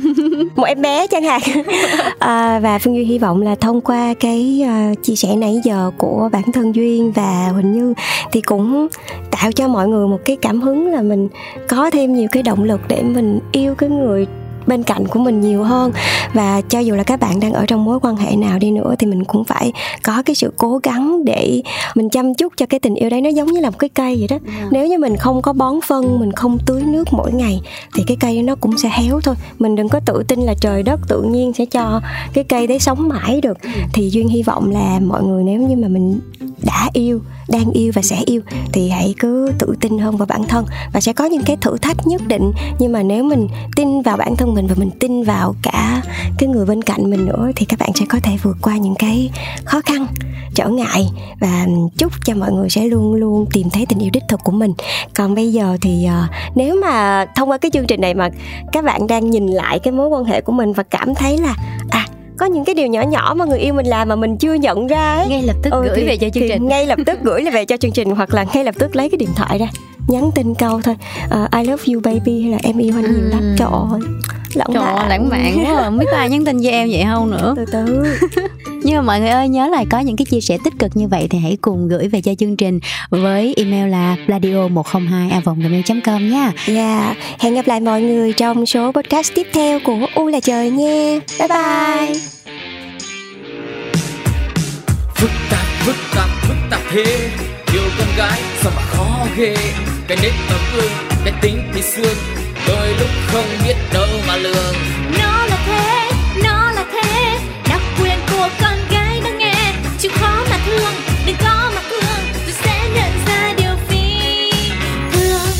một 0.56 0.64
em 0.64 0.82
bé 0.82 1.06
chẳng 1.06 1.22
hạn. 1.22 1.40
À, 2.18 2.58
và 2.58 2.78
phương 2.78 2.96
duy 2.96 3.04
hy 3.04 3.18
vọng 3.18 3.42
là 3.42 3.54
thông 3.54 3.80
qua 3.80 4.14
cái 4.20 4.64
uh, 4.64 5.02
chia 5.02 5.16
sẻ 5.16 5.36
nãy 5.36 5.60
giờ 5.64 5.90
của 5.98 6.28
bản 6.32 6.42
thân 6.52 6.74
duyên 6.74 7.12
và 7.12 7.48
huỳnh 7.48 7.72
như 7.72 7.94
thì 8.32 8.40
cũng 8.40 8.88
tạo 9.30 9.52
cho 9.52 9.68
mọi 9.68 9.88
người 9.88 10.08
một 10.08 10.18
cái 10.24 10.36
cảm 10.36 10.60
hứng 10.60 10.86
là 10.92 11.02
mình 11.02 11.28
có 11.68 11.90
thêm 11.90 12.14
nhiều 12.14 12.28
cái 12.32 12.42
động 12.42 12.64
lực 12.64 12.80
để 12.88 13.02
mình 13.02 13.40
yêu 13.52 13.74
cái 13.74 13.88
người 13.88 14.26
bên 14.68 14.82
cạnh 14.82 15.06
của 15.06 15.20
mình 15.20 15.40
nhiều 15.40 15.62
hơn 15.64 15.92
và 16.34 16.60
cho 16.60 16.78
dù 16.78 16.94
là 16.94 17.02
các 17.02 17.20
bạn 17.20 17.40
đang 17.40 17.52
ở 17.52 17.66
trong 17.66 17.84
mối 17.84 17.98
quan 18.02 18.16
hệ 18.16 18.36
nào 18.36 18.58
đi 18.58 18.70
nữa 18.70 18.94
thì 18.98 19.06
mình 19.06 19.24
cũng 19.24 19.44
phải 19.44 19.72
có 20.02 20.22
cái 20.22 20.34
sự 20.34 20.52
cố 20.56 20.80
gắng 20.82 21.24
để 21.24 21.62
mình 21.94 22.10
chăm 22.10 22.34
chút 22.34 22.52
cho 22.56 22.66
cái 22.66 22.80
tình 22.80 22.94
yêu 22.94 23.10
đấy 23.10 23.20
nó 23.20 23.30
giống 23.30 23.52
như 23.52 23.60
là 23.60 23.70
một 23.70 23.78
cái 23.78 23.88
cây 23.88 24.16
vậy 24.18 24.28
đó 24.28 24.36
yeah. 24.46 24.60
Dạ. 24.60 24.68
nếu 24.70 24.86
như 24.86 24.98
mình 24.98 25.16
không 25.16 25.42
có 25.42 25.52
bón 25.52 25.74
phân 25.86 26.20
mình 26.20 26.32
không 26.32 26.58
tưới 26.66 26.82
nước 26.82 27.08
mỗi 27.12 27.32
ngày 27.32 27.60
thì 27.94 28.02
cái 28.06 28.16
cây 28.20 28.42
nó 28.42 28.54
cũng 28.54 28.78
sẽ 28.78 28.88
héo 28.92 29.20
thôi 29.20 29.34
mình 29.58 29.76
đừng 29.76 29.88
có 29.88 30.00
tự 30.00 30.22
tin 30.28 30.40
là 30.40 30.54
trời 30.60 30.82
đất 30.82 31.00
tự 31.08 31.22
nhiên 31.22 31.52
sẽ 31.52 31.64
cho 31.66 32.00
cái 32.32 32.44
cây 32.44 32.66
đấy 32.66 32.78
sống 32.78 33.08
mãi 33.08 33.40
được 33.40 33.62
ừ. 33.62 33.70
thì 33.92 34.10
duyên 34.10 34.28
hy 34.28 34.42
vọng 34.42 34.70
là 34.70 35.00
mọi 35.02 35.22
người 35.22 35.44
nếu 35.44 35.60
như 35.60 35.76
mà 35.76 35.88
mình 35.88 36.20
đã 36.62 36.90
yêu 36.92 37.20
đang 37.48 37.70
yêu 37.70 37.92
và 37.94 38.02
sẽ 38.02 38.22
yêu 38.26 38.40
thì 38.72 38.88
hãy 38.88 39.14
cứ 39.18 39.52
tự 39.58 39.74
tin 39.80 39.98
hơn 39.98 40.16
vào 40.16 40.26
bản 40.26 40.44
thân 40.48 40.64
và 40.92 41.00
sẽ 41.00 41.12
có 41.12 41.24
những 41.24 41.42
cái 41.46 41.56
thử 41.60 41.76
thách 41.76 42.06
nhất 42.06 42.22
định 42.26 42.52
nhưng 42.78 42.92
mà 42.92 43.02
nếu 43.02 43.24
mình 43.24 43.48
tin 43.76 44.02
vào 44.02 44.16
bản 44.16 44.36
thân 44.36 44.54
mình 44.54 44.57
và 44.66 44.74
mình 44.78 44.90
tin 45.00 45.22
vào 45.22 45.54
cả 45.62 46.02
cái 46.38 46.48
người 46.48 46.66
bên 46.66 46.82
cạnh 46.82 47.10
mình 47.10 47.26
nữa 47.26 47.50
thì 47.56 47.66
các 47.66 47.78
bạn 47.78 47.90
sẽ 47.94 48.04
có 48.08 48.18
thể 48.22 48.32
vượt 48.42 48.56
qua 48.62 48.76
những 48.76 48.94
cái 48.94 49.30
khó 49.64 49.80
khăn 49.80 50.06
trở 50.54 50.68
ngại 50.68 51.08
và 51.40 51.66
chúc 51.98 52.12
cho 52.24 52.34
mọi 52.34 52.52
người 52.52 52.70
sẽ 52.70 52.86
luôn 52.86 53.14
luôn 53.14 53.46
tìm 53.52 53.70
thấy 53.70 53.86
tình 53.86 53.98
yêu 53.98 54.10
đích 54.12 54.22
thực 54.28 54.40
của 54.44 54.52
mình. 54.52 54.72
Còn 55.14 55.34
bây 55.34 55.52
giờ 55.52 55.76
thì 55.80 56.06
uh, 56.06 56.30
nếu 56.54 56.80
mà 56.82 57.26
thông 57.36 57.50
qua 57.50 57.58
cái 57.58 57.70
chương 57.70 57.86
trình 57.86 58.00
này 58.00 58.14
mà 58.14 58.28
các 58.72 58.84
bạn 58.84 59.06
đang 59.06 59.30
nhìn 59.30 59.46
lại 59.46 59.78
cái 59.78 59.92
mối 59.92 60.08
quan 60.08 60.24
hệ 60.24 60.40
của 60.40 60.52
mình 60.52 60.72
và 60.72 60.82
cảm 60.82 61.14
thấy 61.14 61.38
là 61.38 61.54
à 61.90 62.06
có 62.38 62.46
những 62.46 62.64
cái 62.64 62.74
điều 62.74 62.86
nhỏ 62.86 63.02
nhỏ 63.02 63.34
mà 63.38 63.44
người 63.44 63.58
yêu 63.58 63.74
mình 63.74 63.86
làm 63.86 64.08
mà 64.08 64.16
mình 64.16 64.36
chưa 64.36 64.54
nhận 64.54 64.86
ra 64.86 65.14
ấy. 65.14 65.28
ngay 65.28 65.42
lập 65.42 65.56
tức 65.62 65.70
ừ, 65.70 65.82
gửi 65.84 65.96
thì, 65.96 66.06
về 66.06 66.16
cho 66.16 66.28
chương 66.34 66.48
trình. 66.48 66.66
ngay 66.66 66.86
lập 66.86 66.98
tức 67.06 67.18
gửi 67.22 67.44
về 67.52 67.64
cho 67.64 67.76
chương 67.76 67.92
trình 67.92 68.10
hoặc 68.10 68.34
là 68.34 68.44
ngay 68.54 68.64
lập 68.64 68.74
tức 68.78 68.96
lấy 68.96 69.10
cái 69.10 69.18
điện 69.18 69.30
thoại 69.36 69.58
ra 69.58 69.66
nhắn 70.08 70.30
tin 70.34 70.54
câu 70.54 70.80
thôi 70.82 70.96
uh, 71.24 71.50
I 71.50 71.64
love 71.64 71.84
you 71.86 72.00
baby 72.00 72.42
hay 72.42 72.52
là 72.52 72.58
em 72.62 72.78
yêu 72.78 72.94
anh 72.96 73.12
nhiều 73.12 73.28
lắm. 73.30 73.54
Trời 73.58 73.68
ơi 73.90 74.00
lãng 74.54 74.68
trời 74.74 74.82
mạn. 74.82 75.08
lãng 75.08 75.28
mạn 75.28 75.64
quá 75.64 75.82
không 75.84 75.98
biết 75.98 76.06
có 76.10 76.16
ai 76.16 76.30
nhắn 76.30 76.44
tin 76.44 76.62
cho 76.62 76.70
em 76.70 76.88
vậy 76.90 77.04
không 77.06 77.30
nữa. 77.30 77.54
Từ 77.56 77.64
từ. 77.72 78.04
Nhưng 78.82 78.96
mà 78.96 79.02
mọi 79.02 79.20
người 79.20 79.28
ơi 79.28 79.48
nhớ 79.48 79.68
là 79.68 79.84
có 79.90 79.98
những 79.98 80.16
cái 80.16 80.24
chia 80.24 80.40
sẻ 80.40 80.58
tích 80.64 80.78
cực 80.78 80.96
như 80.96 81.08
vậy 81.08 81.26
thì 81.30 81.38
hãy 81.38 81.56
cùng 81.60 81.88
gửi 81.88 82.08
về 82.08 82.20
cho 82.20 82.34
chương 82.34 82.56
trình 82.56 82.80
với 83.10 83.54
email 83.56 83.90
là 83.90 84.16
pladio 84.26 84.68
102 84.68 85.30
a 85.30 85.40
gmail 85.40 85.82
com 86.04 86.30
nha. 86.30 86.52
Yeah 86.66 87.16
hẹn 87.38 87.54
gặp 87.54 87.66
lại 87.66 87.80
mọi 87.80 88.02
người 88.02 88.32
trong 88.32 88.66
số 88.66 88.92
podcast 88.92 89.32
tiếp 89.34 89.46
theo 89.52 89.80
của 89.84 90.06
u 90.14 90.28
là 90.28 90.40
trời 90.40 90.70
nha. 90.70 91.20
Bye 91.38 91.48
bye. 91.48 92.20
Phức 95.14 95.30
tạp 95.50 95.66
phức 95.86 95.96
tạp 96.14 96.28
phức 96.42 96.56
tạp 96.70 96.80
thế. 96.90 97.30
Yêu 97.72 97.82
con 97.98 98.08
gái 98.16 98.40
sao 98.62 98.72
mà 98.76 98.82
khó 98.82 99.26
ghê. 99.36 99.56
Cái 100.08 100.18
nết 100.22 100.32
ở 100.50 100.58
gương 100.74 100.92
cái 101.24 101.34
tính 101.42 101.58
thì 101.74 101.82
xương 101.82 102.16
đôi 102.68 102.88
lúc 102.98 103.08
không 103.26 103.48
biết 103.64 103.74
đâu 103.92 104.06
mà 104.28 104.36
lường. 104.36 104.74
Nó 105.18 105.46
là 105.46 105.58
thế 105.66 106.10
nó 106.44 106.72
là 106.72 106.84
thế 106.92 107.38
đặc 107.68 107.80
quyền 108.00 108.18
của 108.32 108.48
con 108.60 108.78
gái 108.90 109.20
đang 109.24 109.38
nghe. 109.38 109.74
Chịu 109.98 110.10
khó 110.14 110.44
mà 110.50 110.58
thương 110.66 110.94
đừng 111.26 111.36
có 111.44 111.70
mà 111.74 111.82
thương 111.90 112.20
rồi 112.46 112.54
sẽ 112.64 112.90
nhận 112.94 113.12
ra 113.26 113.54
điều 113.58 113.76
phi 113.88 114.50
thường. 115.12 115.50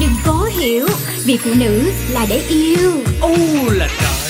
Đừng 0.00 0.14
cố 0.26 0.44
hiểu 0.44 0.88
vì 1.24 1.38
phụ 1.44 1.50
nữ 1.54 1.90
là 2.10 2.26
để 2.28 2.42
yêu. 2.48 2.92
U 3.20 3.36
là 3.70 3.88
trời 4.00 4.23